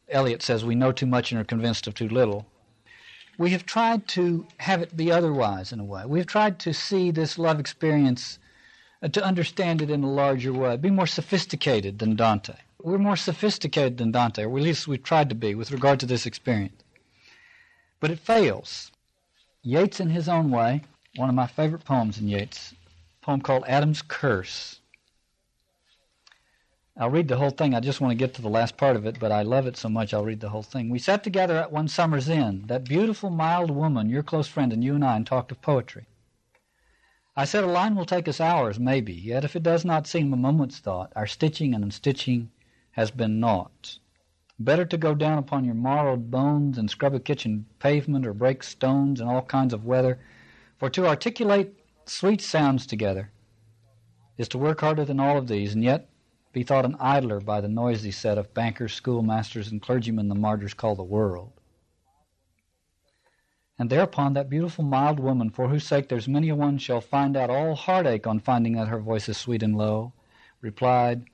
Eliot 0.09 0.41
says, 0.41 0.65
we 0.65 0.75
know 0.75 0.91
too 0.91 1.05
much 1.05 1.31
and 1.31 1.39
are 1.39 1.45
convinced 1.45 1.87
of 1.87 1.93
too 1.93 2.09
little. 2.09 2.45
We 3.37 3.51
have 3.51 3.65
tried 3.65 4.07
to 4.09 4.45
have 4.57 4.81
it 4.81 4.97
be 4.97 5.11
otherwise 5.11 5.71
in 5.71 5.79
a 5.79 5.85
way. 5.85 6.03
We've 6.05 6.25
tried 6.27 6.59
to 6.59 6.73
see 6.73 7.11
this 7.11 7.39
love 7.39 7.59
experience, 7.59 8.39
uh, 9.01 9.07
to 9.07 9.23
understand 9.23 9.81
it 9.81 9.89
in 9.89 10.03
a 10.03 10.11
larger 10.11 10.51
way, 10.51 10.75
be 10.77 10.89
more 10.89 11.07
sophisticated 11.07 11.99
than 11.99 12.15
Dante. 12.15 12.55
We're 12.83 12.97
more 12.97 13.15
sophisticated 13.15 13.97
than 13.97 14.11
Dante, 14.11 14.43
or 14.43 14.57
at 14.57 14.63
least 14.63 14.87
we've 14.87 15.03
tried 15.03 15.29
to 15.29 15.35
be 15.35 15.53
with 15.53 15.71
regard 15.71 15.99
to 15.99 16.07
this 16.07 16.25
experience. 16.25 16.83
But 17.99 18.09
it 18.09 18.19
fails. 18.19 18.91
Yeats, 19.61 19.99
in 19.99 20.09
his 20.09 20.27
own 20.27 20.49
way, 20.49 20.81
one 21.15 21.29
of 21.29 21.35
my 21.35 21.45
favorite 21.45 21.85
poems 21.85 22.17
in 22.17 22.27
Yeats, 22.27 22.73
a 23.21 23.25
poem 23.25 23.41
called 23.41 23.65
Adam's 23.67 24.01
Curse. 24.01 24.79
I'll 26.97 27.11
read 27.11 27.27
the 27.27 27.37
whole 27.37 27.51
thing. 27.51 27.75
I 27.75 27.79
just 27.81 28.01
want 28.01 28.11
to 28.11 28.15
get 28.15 28.33
to 28.35 28.41
the 28.41 28.49
last 28.49 28.77
part 28.77 28.95
of 28.95 29.05
it, 29.05 29.19
but 29.19 29.31
I 29.31 29.43
love 29.43 29.67
it 29.67 29.77
so 29.77 29.87
much 29.87 30.11
I'll 30.13 30.25
read 30.25 30.39
the 30.39 30.49
whole 30.49 30.63
thing. 30.63 30.89
We 30.89 30.97
sat 30.97 31.23
together 31.23 31.57
at 31.57 31.71
one 31.71 31.87
summer's 31.87 32.29
inn, 32.29 32.63
that 32.65 32.85
beautiful, 32.85 33.29
mild 33.29 33.69
woman, 33.69 34.09
your 34.09 34.23
close 34.23 34.47
friend, 34.47 34.73
and 34.73 34.83
you 34.83 34.95
and 34.95 35.05
I, 35.05 35.17
and 35.17 35.27
talked 35.27 35.51
of 35.51 35.61
poetry. 35.61 36.07
I 37.35 37.45
said 37.45 37.63
a 37.63 37.67
line 37.67 37.95
will 37.95 38.05
take 38.05 38.27
us 38.27 38.41
hours, 38.41 38.79
maybe, 38.79 39.13
yet 39.13 39.45
if 39.45 39.55
it 39.55 39.63
does 39.63 39.85
not 39.85 40.07
seem 40.07 40.33
a 40.33 40.37
moment's 40.37 40.79
thought, 40.79 41.13
our 41.15 41.27
stitching 41.27 41.75
and 41.75 41.85
unstitching 41.85 42.47
has 42.91 43.11
been 43.11 43.39
naught. 43.39 43.97
Better 44.59 44.85
to 44.85 44.97
go 44.97 45.15
down 45.15 45.37
upon 45.37 45.65
your 45.65 45.75
marrowed 45.75 46.29
bones 46.29 46.77
and 46.77 46.89
scrub 46.89 47.13
a 47.13 47.19
kitchen 47.19 47.65
pavement 47.79 48.25
or 48.25 48.33
break 48.33 48.63
stones 48.63 49.19
in 49.19 49.27
all 49.27 49.41
kinds 49.41 49.73
of 49.73 49.85
weather 49.85 50.19
for 50.77 50.89
to 50.89 51.07
articulate 51.07 51.73
sweet 52.05 52.41
sounds 52.41 52.85
together 52.85 53.31
is 54.37 54.47
to 54.49 54.57
work 54.57 54.81
harder 54.81 55.05
than 55.05 55.19
all 55.19 55.37
of 55.37 55.47
these, 55.47 55.73
and 55.73 55.83
yet 55.83 56.09
be 56.51 56.63
thought 56.63 56.85
an 56.85 56.95
idler 56.99 57.39
by 57.39 57.61
the 57.61 57.67
noisy 57.67 58.11
set 58.11 58.37
of 58.37 58.53
bankers, 58.53 58.93
schoolmasters, 58.93 59.71
and 59.71 59.81
clergymen 59.81 60.27
the 60.27 60.35
martyrs 60.35 60.73
call 60.73 60.95
the 60.95 61.03
world. 61.03 61.53
And 63.79 63.89
thereupon 63.89 64.33
that 64.33 64.49
beautiful 64.49 64.83
mild 64.83 65.19
woman, 65.19 65.49
for 65.49 65.69
whose 65.69 65.85
sake 65.85 66.09
there's 66.09 66.27
many 66.27 66.49
a 66.49 66.55
one 66.55 66.77
shall 66.77 67.01
find 67.01 67.37
out 67.37 67.49
all 67.49 67.75
heartache 67.75 68.27
on 68.27 68.39
finding 68.39 68.73
that 68.73 68.89
her 68.89 68.99
voice 68.99 69.29
is 69.29 69.37
sweet 69.37 69.63
and 69.63 69.77
low, 69.77 70.13
replied, 70.61 71.25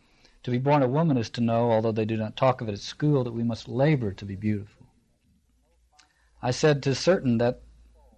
To 0.47 0.51
be 0.51 0.59
born 0.59 0.81
a 0.81 0.87
woman 0.87 1.17
is 1.17 1.29
to 1.31 1.41
know, 1.41 1.73
although 1.73 1.91
they 1.91 2.05
do 2.05 2.15
not 2.15 2.37
talk 2.37 2.61
of 2.61 2.69
it 2.69 2.71
at 2.71 2.79
school, 2.79 3.25
that 3.25 3.33
we 3.33 3.43
must 3.43 3.67
labor 3.67 4.13
to 4.13 4.23
be 4.23 4.37
beautiful. 4.37 4.87
I 6.41 6.51
said, 6.51 6.81
"'Tis 6.81 6.97
certain 6.97 7.37
that 7.39 7.63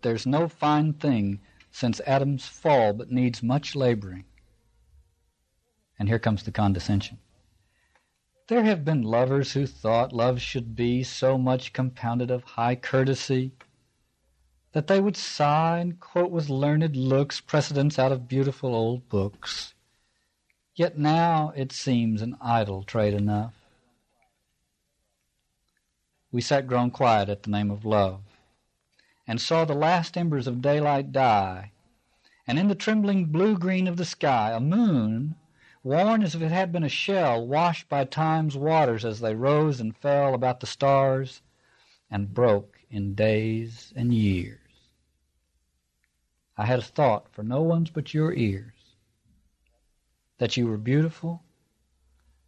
there's 0.03 0.27
no 0.27 0.47
fine 0.47 0.93
thing 0.93 1.41
since 1.71 1.99
Adam's 2.01 2.45
fall 2.45 2.93
but 2.93 3.11
needs 3.11 3.41
much 3.41 3.75
laboring. 3.75 4.25
And 5.97 6.07
here 6.07 6.19
comes 6.19 6.43
the 6.43 6.51
condescension. 6.51 7.17
There 8.45 8.63
have 8.63 8.85
been 8.85 9.01
lovers 9.01 9.53
who 9.53 9.65
thought 9.65 10.13
love 10.13 10.39
should 10.39 10.75
be 10.75 11.01
so 11.01 11.35
much 11.35 11.73
compounded 11.73 12.29
of 12.29 12.43
high 12.43 12.75
courtesy 12.75 13.53
that 14.73 14.85
they 14.85 15.01
would 15.01 15.17
sigh 15.17 15.79
and 15.79 15.99
quote 15.99 16.29
with 16.29 16.47
learned 16.47 16.95
looks 16.95 17.41
precedents 17.41 17.97
out 17.97 18.11
of 18.11 18.27
beautiful 18.27 18.75
old 18.75 19.09
books. 19.09 19.73
Yet 20.79 20.97
now 20.97 21.51
it 21.57 21.73
seems 21.73 22.21
an 22.21 22.37
idle 22.39 22.83
trade 22.83 23.13
enough. 23.13 23.53
We 26.31 26.39
sat 26.39 26.67
grown 26.67 26.89
quiet 26.89 27.27
at 27.27 27.43
the 27.43 27.51
name 27.51 27.69
of 27.69 27.83
love 27.83 28.21
and 29.27 29.41
saw 29.41 29.65
the 29.65 29.73
last 29.73 30.15
embers 30.15 30.47
of 30.47 30.61
daylight 30.61 31.11
die, 31.11 31.73
and 32.47 32.57
in 32.57 32.69
the 32.69 32.75
trembling 32.75 33.25
blue-green 33.25 33.89
of 33.89 33.97
the 33.97 34.05
sky 34.05 34.53
a 34.53 34.61
moon, 34.61 35.35
worn 35.83 36.23
as 36.23 36.33
if 36.33 36.41
it 36.41 36.47
had 36.53 36.71
been 36.71 36.85
a 36.85 36.87
shell 36.87 37.45
washed 37.45 37.89
by 37.89 38.05
time's 38.05 38.55
waters 38.55 39.03
as 39.03 39.19
they 39.19 39.35
rose 39.35 39.81
and 39.81 39.97
fell 39.97 40.33
about 40.33 40.61
the 40.61 40.65
stars 40.65 41.41
and 42.09 42.33
broke 42.33 42.79
in 42.89 43.15
days 43.15 43.91
and 43.97 44.13
years. 44.13 44.61
I 46.55 46.63
had 46.67 46.79
a 46.79 46.83
thought 46.83 47.27
for 47.33 47.43
no 47.43 47.63
one's 47.63 47.89
but 47.89 48.13
your 48.13 48.33
ears, 48.33 48.78
that 50.39 50.57
you 50.57 50.67
were 50.67 50.77
beautiful, 50.77 51.43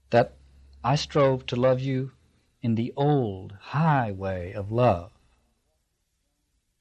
that 0.09 0.33
I 0.83 0.95
strove 0.95 1.45
to 1.47 1.55
love 1.55 1.79
you 1.79 2.11
in 2.63 2.75
the 2.75 2.93
old 2.95 3.53
high 3.59 4.11
way 4.11 4.53
of 4.53 4.71
love, 4.71 5.11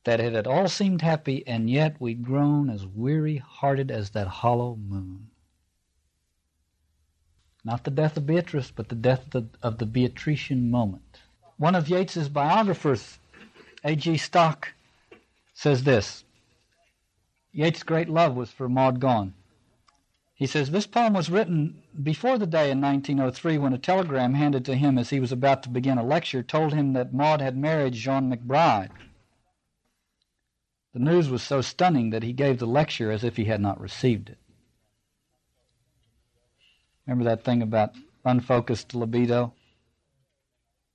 that 0.05 0.21
it 0.21 0.33
had 0.33 0.47
all 0.47 0.69
seemed 0.69 1.03
happy, 1.03 1.47
and 1.47 1.69
yet 1.69 2.01
we'd 2.01 2.25
grown 2.25 2.71
as 2.71 2.87
weary-hearted 2.87 3.91
as 3.91 4.11
that 4.11 4.27
hollow 4.27 4.77
moon. 4.77 5.29
Not 7.65 7.85
the 7.85 7.91
death 7.91 8.17
of 8.17 8.27
Beatrice, 8.27 8.71
but 8.71 8.89
the 8.89 8.95
death 8.95 9.27
of 9.27 9.31
the, 9.31 9.47
of 9.63 9.79
the 9.79 9.87
Beatrician 9.87 10.71
moment. 10.71 11.21
One 11.59 11.75
of 11.75 11.89
Yeats's 11.89 12.31
biographers, 12.31 13.19
A.G. 13.85 14.17
Stock, 14.17 14.73
says 15.53 15.85
this. 15.85 16.25
Yeats' 17.53 17.83
great 17.83 18.09
love 18.09 18.35
was 18.35 18.51
for 18.51 18.69
Maud 18.69 19.01
Gonne. 19.01 19.35
He 20.41 20.47
says, 20.47 20.71
This 20.71 20.87
poem 20.87 21.13
was 21.13 21.29
written 21.29 21.83
before 22.03 22.39
the 22.39 22.47
day 22.47 22.71
in 22.71 22.81
1903 22.81 23.59
when 23.59 23.75
a 23.75 23.79
telegram 23.79 24.33
handed 24.33 24.65
to 24.65 24.75
him 24.75 24.97
as 24.97 25.11
he 25.11 25.21
was 25.21 25.33
about 25.33 25.63
to 25.65 25.69
begin 25.69 25.99
a 25.99 26.03
lecture 26.03 26.43
told 26.43 26.73
him 26.73 26.95
that 26.95 27.13
Maud 27.13 27.43
had 27.43 27.59
married 27.59 27.93
Jean 27.93 28.31
MacBride. 28.31 28.89
The 30.95 30.99
news 30.99 31.29
was 31.29 31.43
so 31.43 31.61
stunning 31.61 32.09
that 32.09 32.23
he 32.23 32.33
gave 32.33 32.59
the 32.59 32.67
lecture 32.67 33.13
as 33.13 33.23
if 33.23 33.37
he 33.37 33.45
had 33.45 33.61
not 33.61 33.79
received 33.79 34.31
it. 34.31 34.39
Remember 37.07 37.25
that 37.25 37.45
thing 37.45 37.61
about 37.61 37.95
unfocused 38.25 38.95
libido? 38.95 39.53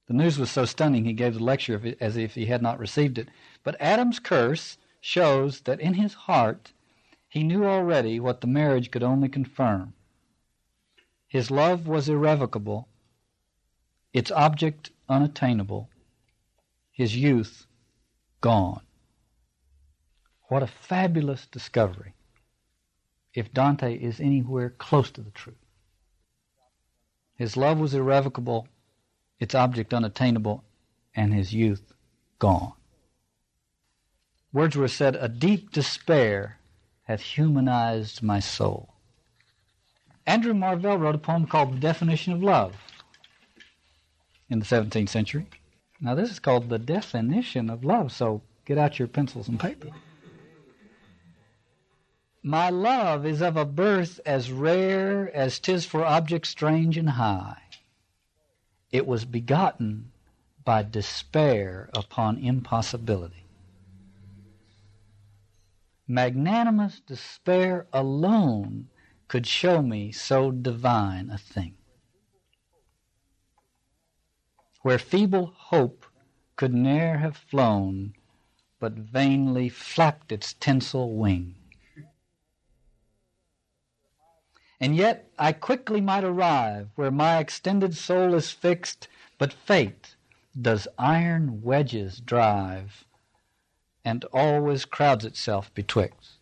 The 0.07 0.15
news 0.15 0.39
was 0.39 0.49
so 0.49 0.65
stunning 0.65 1.05
he 1.05 1.13
gave 1.13 1.35
the 1.35 1.43
lecture 1.43 1.79
as 2.01 2.17
if 2.17 2.33
he 2.33 2.47
had 2.47 2.63
not 2.63 2.79
received 2.79 3.19
it. 3.19 3.27
But 3.63 3.79
Adam's 3.79 4.17
curse 4.17 4.79
shows 5.01 5.61
that 5.61 5.79
in 5.79 5.93
his 5.93 6.15
heart 6.15 6.73
he 7.35 7.43
knew 7.43 7.65
already 7.65 8.17
what 8.17 8.39
the 8.39 8.47
marriage 8.47 8.89
could 8.89 9.03
only 9.03 9.27
confirm. 9.27 9.93
His 11.27 11.51
love 11.51 11.85
was 11.85 12.07
irrevocable, 12.07 12.87
its 14.13 14.31
object 14.31 14.91
unattainable, 15.09 15.89
his 16.93 17.17
youth 17.17 17.67
gone. 18.39 18.79
What 20.43 20.63
a 20.63 20.67
fabulous 20.67 21.45
discovery 21.45 22.13
if 23.33 23.53
Dante 23.53 23.93
is 23.93 24.21
anywhere 24.21 24.69
close 24.69 25.11
to 25.11 25.21
the 25.21 25.31
truth. 25.31 25.57
His 27.35 27.57
love 27.57 27.79
was 27.79 27.93
irrevocable, 27.93 28.69
its 29.41 29.53
object 29.53 29.93
unattainable, 29.93 30.63
and 31.13 31.33
his 31.33 31.53
youth 31.53 31.91
gone. 32.39 32.71
Wordsworth 34.53 34.91
said, 34.91 35.17
A 35.17 35.27
deep 35.27 35.73
despair 35.73 36.59
hath 37.05 37.21
humanized 37.21 38.21
my 38.21 38.39
soul. 38.39 38.93
Andrew 40.27 40.53
Marvell 40.53 40.97
wrote 40.97 41.15
a 41.15 41.19
poem 41.19 41.45
called 41.45 41.73
The 41.73 41.79
Definition 41.79 42.33
of 42.33 42.43
Love 42.43 42.75
in 44.49 44.59
the 44.59 44.65
17th 44.65 45.09
century. 45.09 45.47
Now, 46.01 46.15
this 46.15 46.31
is 46.31 46.39
called 46.39 46.69
The 46.69 46.79
Definition 46.79 47.69
of 47.69 47.83
Love, 47.83 48.11
so 48.11 48.41
get 48.65 48.77
out 48.77 48.99
your 48.99 49.07
pencils 49.07 49.47
and 49.47 49.59
paper. 49.59 49.89
My 52.43 52.69
love 52.69 53.25
is 53.25 53.41
of 53.41 53.57
a 53.57 53.65
birth 53.65 54.19
as 54.25 54.51
rare 54.51 55.35
as 55.35 55.57
'tis 55.59 55.85
for 55.85 56.05
objects 56.05 56.49
strange 56.49 56.97
and 56.97 57.09
high. 57.11 57.61
It 58.91 59.07
was 59.07 59.25
begotten 59.25 60.11
by 60.63 60.83
despair 60.83 61.89
upon 61.93 62.37
impossibility. 62.37 63.44
Magnanimous 66.07 66.99
despair 66.99 67.87
alone 67.91 68.89
could 69.27 69.47
show 69.47 69.81
me 69.81 70.11
so 70.11 70.51
divine 70.51 71.31
a 71.31 71.37
thing. 71.37 71.75
Where 74.83 74.99
feeble 74.99 75.47
hope 75.47 76.05
could 76.57 76.75
ne'er 76.75 77.17
have 77.17 77.35
flown, 77.35 78.13
but 78.79 78.93
vainly 78.93 79.67
flapped 79.67 80.31
its 80.31 80.53
tinsel 80.53 81.15
wing. 81.15 81.55
And 84.79 84.95
yet 84.95 85.31
I 85.39 85.53
quickly 85.53 86.01
might 86.01 86.23
arrive 86.23 86.89
where 86.95 87.09
my 87.09 87.39
extended 87.39 87.95
soul 87.95 88.35
is 88.35 88.51
fixed, 88.51 89.07
but 89.39 89.53
fate 89.53 90.15
does 90.59 90.87
iron 90.99 91.63
wedges 91.63 92.19
drive, 92.19 93.04
and 94.05 94.23
always 94.31 94.85
crowds 94.85 95.25
itself 95.25 95.73
betwixt. 95.73 96.37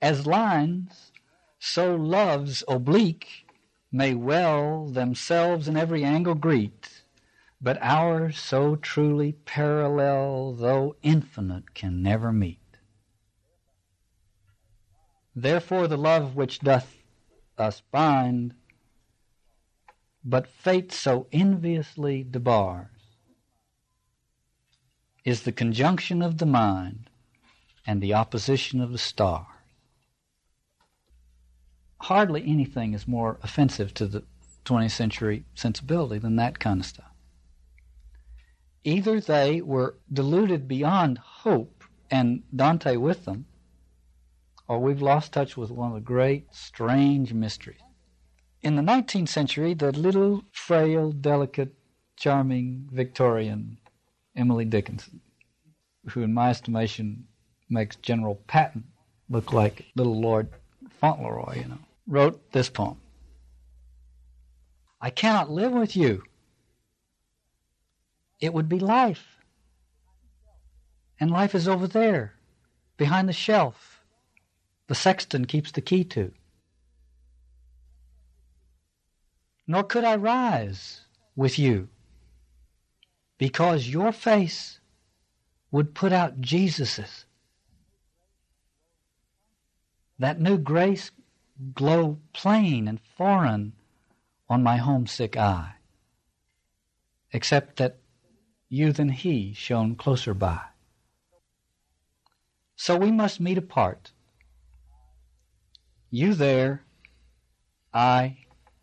As 0.00 0.26
lines, 0.26 1.10
so 1.58 1.96
love's 1.96 2.62
oblique 2.68 3.46
may 3.90 4.14
well 4.14 4.86
themselves 4.86 5.66
in 5.66 5.76
every 5.76 6.04
angle 6.04 6.34
greet, 6.34 7.02
but 7.62 7.78
ours 7.80 8.38
so 8.38 8.76
truly 8.76 9.32
parallel, 9.32 10.52
though 10.52 10.94
infinite, 11.02 11.74
can 11.74 12.02
never 12.02 12.30
meet. 12.30 12.60
Therefore 15.34 15.88
the 15.88 15.96
love 15.96 16.36
which 16.36 16.60
doth 16.60 16.96
us 17.56 17.82
bind, 17.90 18.54
but 20.22 20.46
fate 20.46 20.92
so 20.92 21.26
enviously 21.32 22.22
debars, 22.22 22.95
is 25.26 25.42
the 25.42 25.50
conjunction 25.50 26.22
of 26.22 26.38
the 26.38 26.46
mind 26.46 27.10
and 27.84 28.00
the 28.00 28.14
opposition 28.14 28.80
of 28.80 28.92
the 28.92 28.98
star. 28.98 29.48
Hardly 32.02 32.44
anything 32.46 32.94
is 32.94 33.08
more 33.08 33.40
offensive 33.42 33.92
to 33.94 34.06
the 34.06 34.22
20th 34.64 34.92
century 34.92 35.44
sensibility 35.56 36.20
than 36.20 36.36
that 36.36 36.60
kind 36.60 36.80
of 36.80 36.86
stuff. 36.86 37.10
Either 38.84 39.20
they 39.20 39.60
were 39.60 39.96
deluded 40.12 40.68
beyond 40.68 41.18
hope, 41.18 41.82
and 42.08 42.44
Dante 42.54 42.96
with 42.96 43.24
them, 43.24 43.46
or 44.68 44.78
we've 44.78 45.02
lost 45.02 45.32
touch 45.32 45.56
with 45.56 45.72
one 45.72 45.88
of 45.88 45.94
the 45.96 46.00
great, 46.00 46.46
strange 46.54 47.34
mysteries. 47.34 47.80
In 48.62 48.76
the 48.76 48.82
19th 48.82 49.28
century, 49.28 49.74
the 49.74 49.90
little, 49.90 50.44
frail, 50.52 51.10
delicate, 51.10 51.74
charming 52.16 52.88
Victorian 52.92 53.78
Emily 54.36 54.64
Dickinson, 54.64 55.20
who, 56.10 56.22
in 56.22 56.34
my 56.34 56.50
estimation, 56.50 57.26
makes 57.68 57.96
General 57.96 58.36
Patton 58.46 58.84
look 59.28 59.52
like 59.52 59.86
little 59.96 60.20
Lord 60.20 60.48
Fauntleroy, 61.00 61.60
you 61.62 61.68
know, 61.68 61.78
wrote 62.06 62.52
this 62.52 62.68
poem. 62.68 62.98
I 65.00 65.10
cannot 65.10 65.50
live 65.50 65.72
with 65.72 65.96
you. 65.96 66.22
It 68.40 68.52
would 68.52 68.68
be 68.68 68.78
life. 68.78 69.36
And 71.18 71.30
life 71.30 71.54
is 71.54 71.66
over 71.66 71.86
there, 71.86 72.34
behind 72.96 73.28
the 73.28 73.32
shelf. 73.32 74.02
The 74.88 74.94
sexton 74.94 75.46
keeps 75.46 75.72
the 75.72 75.80
key 75.80 76.04
to. 76.04 76.32
Nor 79.66 79.84
could 79.84 80.04
I 80.04 80.16
rise 80.16 81.00
with 81.34 81.58
you, 81.58 81.88
because 83.38 83.88
your 83.88 84.12
face 84.12 84.80
would 85.70 85.94
put 85.94 86.12
out 86.12 86.40
Jesus's. 86.40 87.26
That 90.18 90.40
new 90.40 90.56
grace 90.56 91.10
glow 91.74 92.18
plain 92.32 92.88
and 92.88 93.00
foreign 93.16 93.72
on 94.48 94.62
my 94.62 94.76
homesick 94.76 95.36
eye, 95.36 95.74
except 97.32 97.76
that 97.76 97.98
you 98.68 98.92
than 98.92 99.10
he 99.10 99.52
shone 99.52 99.96
closer 99.96 100.34
by. 100.34 100.60
So 102.76 102.96
we 102.96 103.10
must 103.10 103.40
meet 103.40 103.58
apart. 103.58 104.12
You 106.10 106.34
there, 106.34 106.84
I 107.92 108.38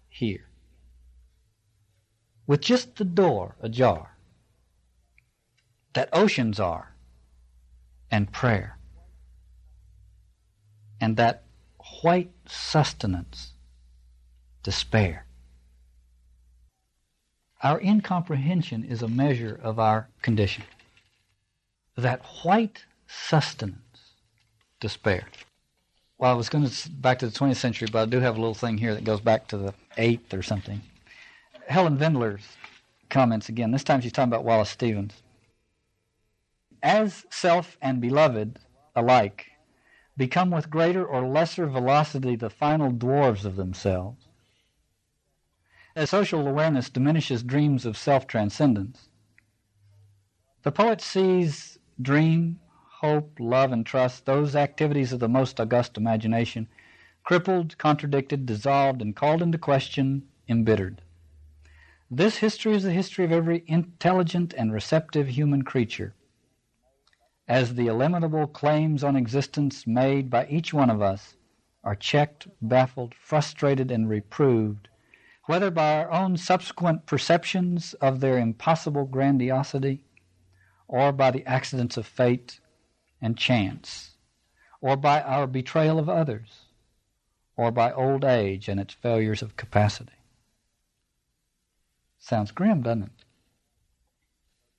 here. 0.10 0.48
With 2.46 2.62
just 2.62 2.96
the 2.96 3.06
door 3.06 3.56
ajar 3.62 4.13
that 5.94 6.10
oceans 6.14 6.60
are, 6.60 6.94
and 8.12 8.32
prayer, 8.32 8.78
and 11.00 11.18
that 11.18 11.44
white 12.02 12.32
sustenance, 12.48 13.52
despair. 14.64 15.26
Our 17.62 17.80
incomprehension 17.80 18.84
is 18.84 19.02
a 19.02 19.08
measure 19.08 19.60
of 19.64 19.80
our 19.80 20.10
condition. 20.22 20.66
That 21.96 22.22
white 22.44 22.84
sustenance, 23.08 24.14
despair. 24.80 25.28
Well, 26.18 26.32
I 26.32 26.36
was 26.36 26.50
going 26.50 26.68
to 26.68 26.90
back 26.90 27.20
to 27.20 27.28
the 27.28 27.38
20th 27.38 27.56
century, 27.56 27.88
but 27.92 28.02
I 28.02 28.06
do 28.06 28.20
have 28.20 28.36
a 28.38 28.40
little 28.40 28.54
thing 28.54 28.78
here 28.78 28.94
that 28.94 29.04
goes 29.04 29.22
back 29.22 29.48
to 29.50 29.58
the 29.58 29.74
8th 29.98 30.34
or 30.34 30.44
something. 30.44 30.82
Helen 31.68 31.98
Vendler's 31.98 32.46
comments 33.10 33.50
again. 33.50 33.72
This 33.72 33.84
time 33.84 34.02
she's 34.02 34.12
talking 34.12 34.30
about 34.30 34.44
Wallace 34.44 34.70
Stevens. 34.70 35.23
As 36.84 37.26
self 37.30 37.78
and 37.82 38.02
beloved 38.02 38.60
alike 38.94 39.52
become 40.18 40.52
with 40.52 40.70
greater 40.70 41.06
or 41.06 41.26
lesser 41.26 41.66
velocity 41.66 42.36
the 42.36 42.50
final 42.50 42.92
dwarves 42.92 43.46
of 43.46 43.56
themselves, 43.56 44.28
as 45.96 46.10
social 46.10 46.46
awareness 46.46 46.90
diminishes 46.90 47.42
dreams 47.42 47.86
of 47.86 47.96
self 47.96 48.28
transcendence, 48.28 49.08
the 50.64 50.74
poet 50.74 51.00
sees 51.00 51.80
dream, 52.02 52.60
hope, 53.00 53.38
love, 53.40 53.72
and 53.72 53.86
trust, 53.86 54.26
those 54.26 54.54
activities 54.54 55.14
of 55.14 55.22
the 55.22 55.30
most 55.30 55.62
august 55.62 55.96
imagination, 55.96 56.68
crippled, 57.24 57.78
contradicted, 57.78 58.46
dissolved, 58.46 59.02
and 59.02 59.16
called 59.16 59.42
into 59.42 59.58
question, 59.58 60.28
embittered. 60.50 61.02
This 62.12 62.40
history 62.40 62.76
is 62.76 62.84
the 62.84 62.92
history 62.92 63.24
of 63.24 63.32
every 63.32 63.64
intelligent 63.68 64.54
and 64.58 64.74
receptive 64.74 65.30
human 65.30 65.62
creature. 65.62 66.14
As 67.48 67.76
the 67.76 67.88
illimitable 67.88 68.48
claims 68.48 69.04
on 69.04 69.16
existence 69.16 69.86
made 69.86 70.30
by 70.30 70.48
each 70.48 70.74
one 70.74 70.90
of 70.90 71.02
us 71.02 71.36
are 71.84 71.96
checked, 71.96 72.48
baffled, 72.62 73.14
frustrated, 73.16 73.92
and 73.92 74.08
reproved, 74.08 74.88
whether 75.46 75.70
by 75.70 75.98
our 75.98 76.12
own 76.12 76.38
subsequent 76.38 77.06
perceptions 77.06 77.94
of 77.96 78.22
their 78.22 78.38
impossible 78.38 79.06
grandiosity, 79.06 80.02
or 80.88 81.12
by 81.12 81.32
the 81.32 81.46
accidents 81.46 81.98
of 81.98 82.08
fate 82.08 82.62
and 83.22 83.38
chance, 83.38 84.12
or 84.80 84.96
by 84.96 85.22
our 85.22 85.46
betrayal 85.46 86.00
of 86.00 86.08
others, 86.08 86.68
or 87.58 87.72
by 87.72 87.92
old 87.92 88.24
age 88.24 88.70
and 88.70 88.80
its 88.80 88.94
failures 88.94 89.42
of 89.42 89.58
capacity. 89.58 90.14
Sounds 92.20 92.52
grim, 92.52 92.82
doesn't 92.84 93.04
it? 93.04 93.26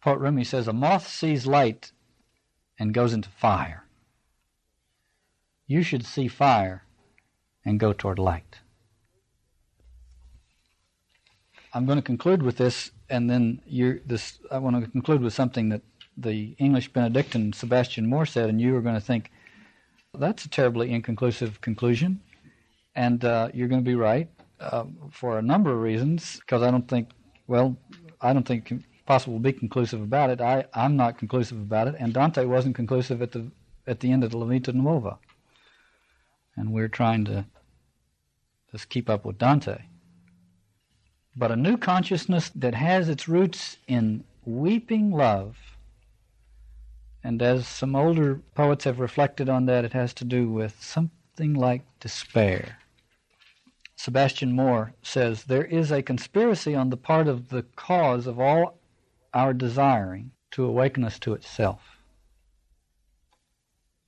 poet 0.01 0.19
Rumi 0.19 0.45
says, 0.45 0.69
A 0.69 0.73
moth 0.73 1.09
sees 1.09 1.47
light 1.47 1.93
and 2.79 2.95
goes 2.95 3.13
into 3.13 3.29
fire. 3.29 3.85
You 5.67 5.83
should 5.83 6.05
see 6.05 6.29
fire 6.29 6.85
and 7.65 7.81
go 7.81 7.93
toward 7.93 8.19
light. 8.19 8.59
I'm 11.73 11.87
going 11.87 11.99
to 11.99 12.03
conclude 12.03 12.43
with 12.43 12.57
this, 12.57 12.93
and 13.11 13.29
then 13.29 13.61
this. 14.07 14.39
I 14.51 14.59
want 14.59 14.83
to 14.85 14.91
conclude 14.91 15.23
with 15.23 15.33
something 15.33 15.71
that 15.71 15.83
the 16.17 16.55
English 16.59 16.93
Benedictine 16.93 17.53
Sebastian 17.53 18.07
Moore 18.07 18.27
said, 18.27 18.49
and 18.49 18.61
you 18.61 18.77
are 18.77 18.81
going 18.81 18.95
to 18.95 19.01
think 19.01 19.33
that's 20.17 20.45
a 20.45 20.49
terribly 20.49 20.93
inconclusive 20.93 21.61
conclusion, 21.61 22.21
and 22.95 23.25
uh, 23.25 23.49
you're 23.53 23.67
going 23.67 23.83
to 23.83 23.91
be 23.91 23.97
right 23.97 24.29
uh, 24.61 24.85
for 25.11 25.39
a 25.39 25.43
number 25.43 25.73
of 25.73 25.81
reasons. 25.81 26.37
Because 26.39 26.63
I 26.63 26.71
don't 26.71 26.87
think, 26.87 27.11
well, 27.49 27.77
I 28.21 28.33
don't 28.33 28.47
think 28.47 28.73
possible 29.07 29.37
to 29.37 29.43
be 29.43 29.53
conclusive 29.53 30.01
about 30.01 30.31
it. 30.31 30.41
I 30.41 30.65
I'm 30.73 30.97
not 30.97 31.19
conclusive 31.19 31.59
about 31.59 31.89
it, 31.89 31.95
and 31.99 32.13
Dante 32.13 32.45
wasn't 32.45 32.77
conclusive 32.77 33.23
at 33.23 33.33
the 33.33 33.51
at 33.87 34.01
the 34.01 34.13
end 34.13 34.25
of 34.25 34.31
the 34.31 34.39
La 34.39 34.47
Vita 34.47 34.73
Nuova, 34.73 35.19
and 36.57 36.73
we're 36.73 36.89
trying 36.89 37.25
to 37.27 37.45
just 38.73 38.89
keep 38.89 39.11
up 39.11 39.25
with 39.25 39.39
Dante. 39.39 39.83
But 41.37 41.51
a 41.51 41.57
new 41.57 41.77
consciousness 41.77 42.51
that 42.55 42.75
has 42.75 43.09
its 43.09 43.29
roots 43.29 43.79
in 43.87 44.25
weeping 44.45 45.11
love, 45.11 45.57
and 47.23 47.43
as 47.43 47.67
some 47.67 47.97
older 47.97 48.41
poets 48.55 48.85
have 48.85 49.01
reflected 49.01 49.49
on 49.49 49.67
that, 49.67 49.85
it 49.85 49.93
has 49.93 50.15
to 50.15 50.25
do 50.25 50.49
with 50.49 50.83
something 50.83 51.55
like 51.55 51.83
despair. 52.01 52.79
Sebastian 53.97 54.53
Moore 54.53 54.93
says 55.03 55.45
there 55.45 55.65
is 55.65 55.91
a 55.91 56.03
conspiracy 56.03 56.75
on 56.75 56.91
the 56.91 56.97
part 56.97 57.27
of 57.27 57.49
the 57.49 57.63
cause 57.75 58.27
of 58.27 58.39
all 58.39 58.79
our 59.35 59.53
desiring 59.53 60.31
to 60.53 60.65
awaken 60.65 61.05
us 61.05 61.19
to 61.19 61.35
itself, 61.35 61.99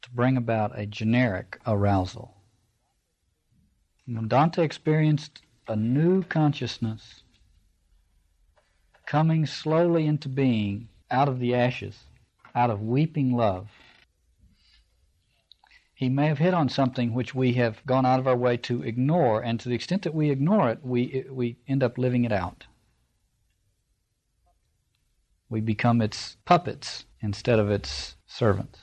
to 0.03 0.11
bring 0.11 0.37
about 0.37 0.79
a 0.79 0.87
generic 0.87 1.59
arousal. 1.67 2.37
When 4.07 4.29
Dante 4.29 4.63
experienced 4.63 5.43
a 5.67 5.75
new 5.75 6.23
consciousness 6.23 7.25
coming 9.05 9.47
slowly 9.47 10.07
into 10.07 10.29
being 10.29 10.89
out 11.11 11.29
of 11.29 11.41
the 11.41 11.55
ashes, 11.55 12.05
out 12.55 12.71
of 12.71 12.83
weeping 12.83 13.33
love. 13.33 13.69
He 15.95 16.09
may 16.09 16.27
have 16.27 16.39
hit 16.39 16.55
on 16.55 16.69
something 16.69 17.15
which 17.15 17.35
we 17.35 17.55
have 17.55 17.85
gone 17.87 18.05
out 18.05 18.19
of 18.19 18.27
our 18.27 18.37
way 18.37 18.57
to 18.59 18.83
ignore, 18.83 19.43
and 19.43 19.59
to 19.61 19.69
the 19.69 19.75
extent 19.75 20.03
that 20.03 20.15
we 20.15 20.31
ignore 20.31 20.71
it, 20.71 20.85
we, 20.85 21.25
we 21.31 21.57
end 21.67 21.83
up 21.83 21.99
living 21.99 22.25
it 22.25 22.33
out. 22.33 22.67
We 25.49 25.61
become 25.61 26.03
its 26.03 26.37
puppets 26.45 27.07
instead 27.21 27.59
of 27.59 27.71
its 27.71 28.17
servants. 28.27 28.81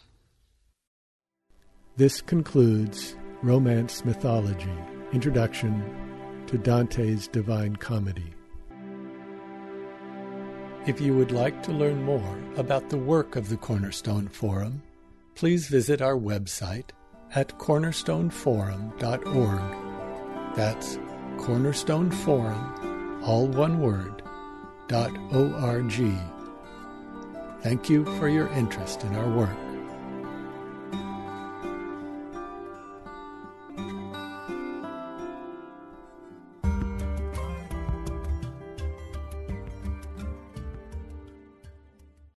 This 1.98 2.22
concludes 2.22 3.16
Romance 3.42 4.06
Mythology 4.06 4.72
Introduction 5.12 5.84
to 6.48 6.58
Dante's 6.58 7.28
Divine 7.28 7.76
Comedy. 7.76 8.34
If 10.88 11.00
you 11.00 11.16
would 11.16 11.32
like 11.32 11.62
to 11.64 11.72
learn 11.72 12.04
more 12.04 12.38
about 12.58 12.90
the 12.90 12.98
work 12.98 13.36
of 13.36 13.50
the 13.50 13.58
Cornerstone 13.58 14.28
Forum, 14.28 14.82
please 15.36 15.68
visit 15.68 16.02
our 16.02 16.18
website 16.18 16.90
at 17.36 17.58
cornerstoneforum.org. 17.60 20.56
That's 20.56 20.98
Cornerstone 21.38 22.12
Forum, 22.12 23.22
all 23.24 23.48
one 23.48 23.80
word, 23.80 24.24
dot 24.88 25.12
O-R-G. 25.32 26.18
Thank 27.64 27.90
you 27.90 28.04
for 28.18 28.28
your 28.28 28.50
interest 28.50 29.06
in 29.06 29.16
our 29.16 29.30
work. 29.30 29.63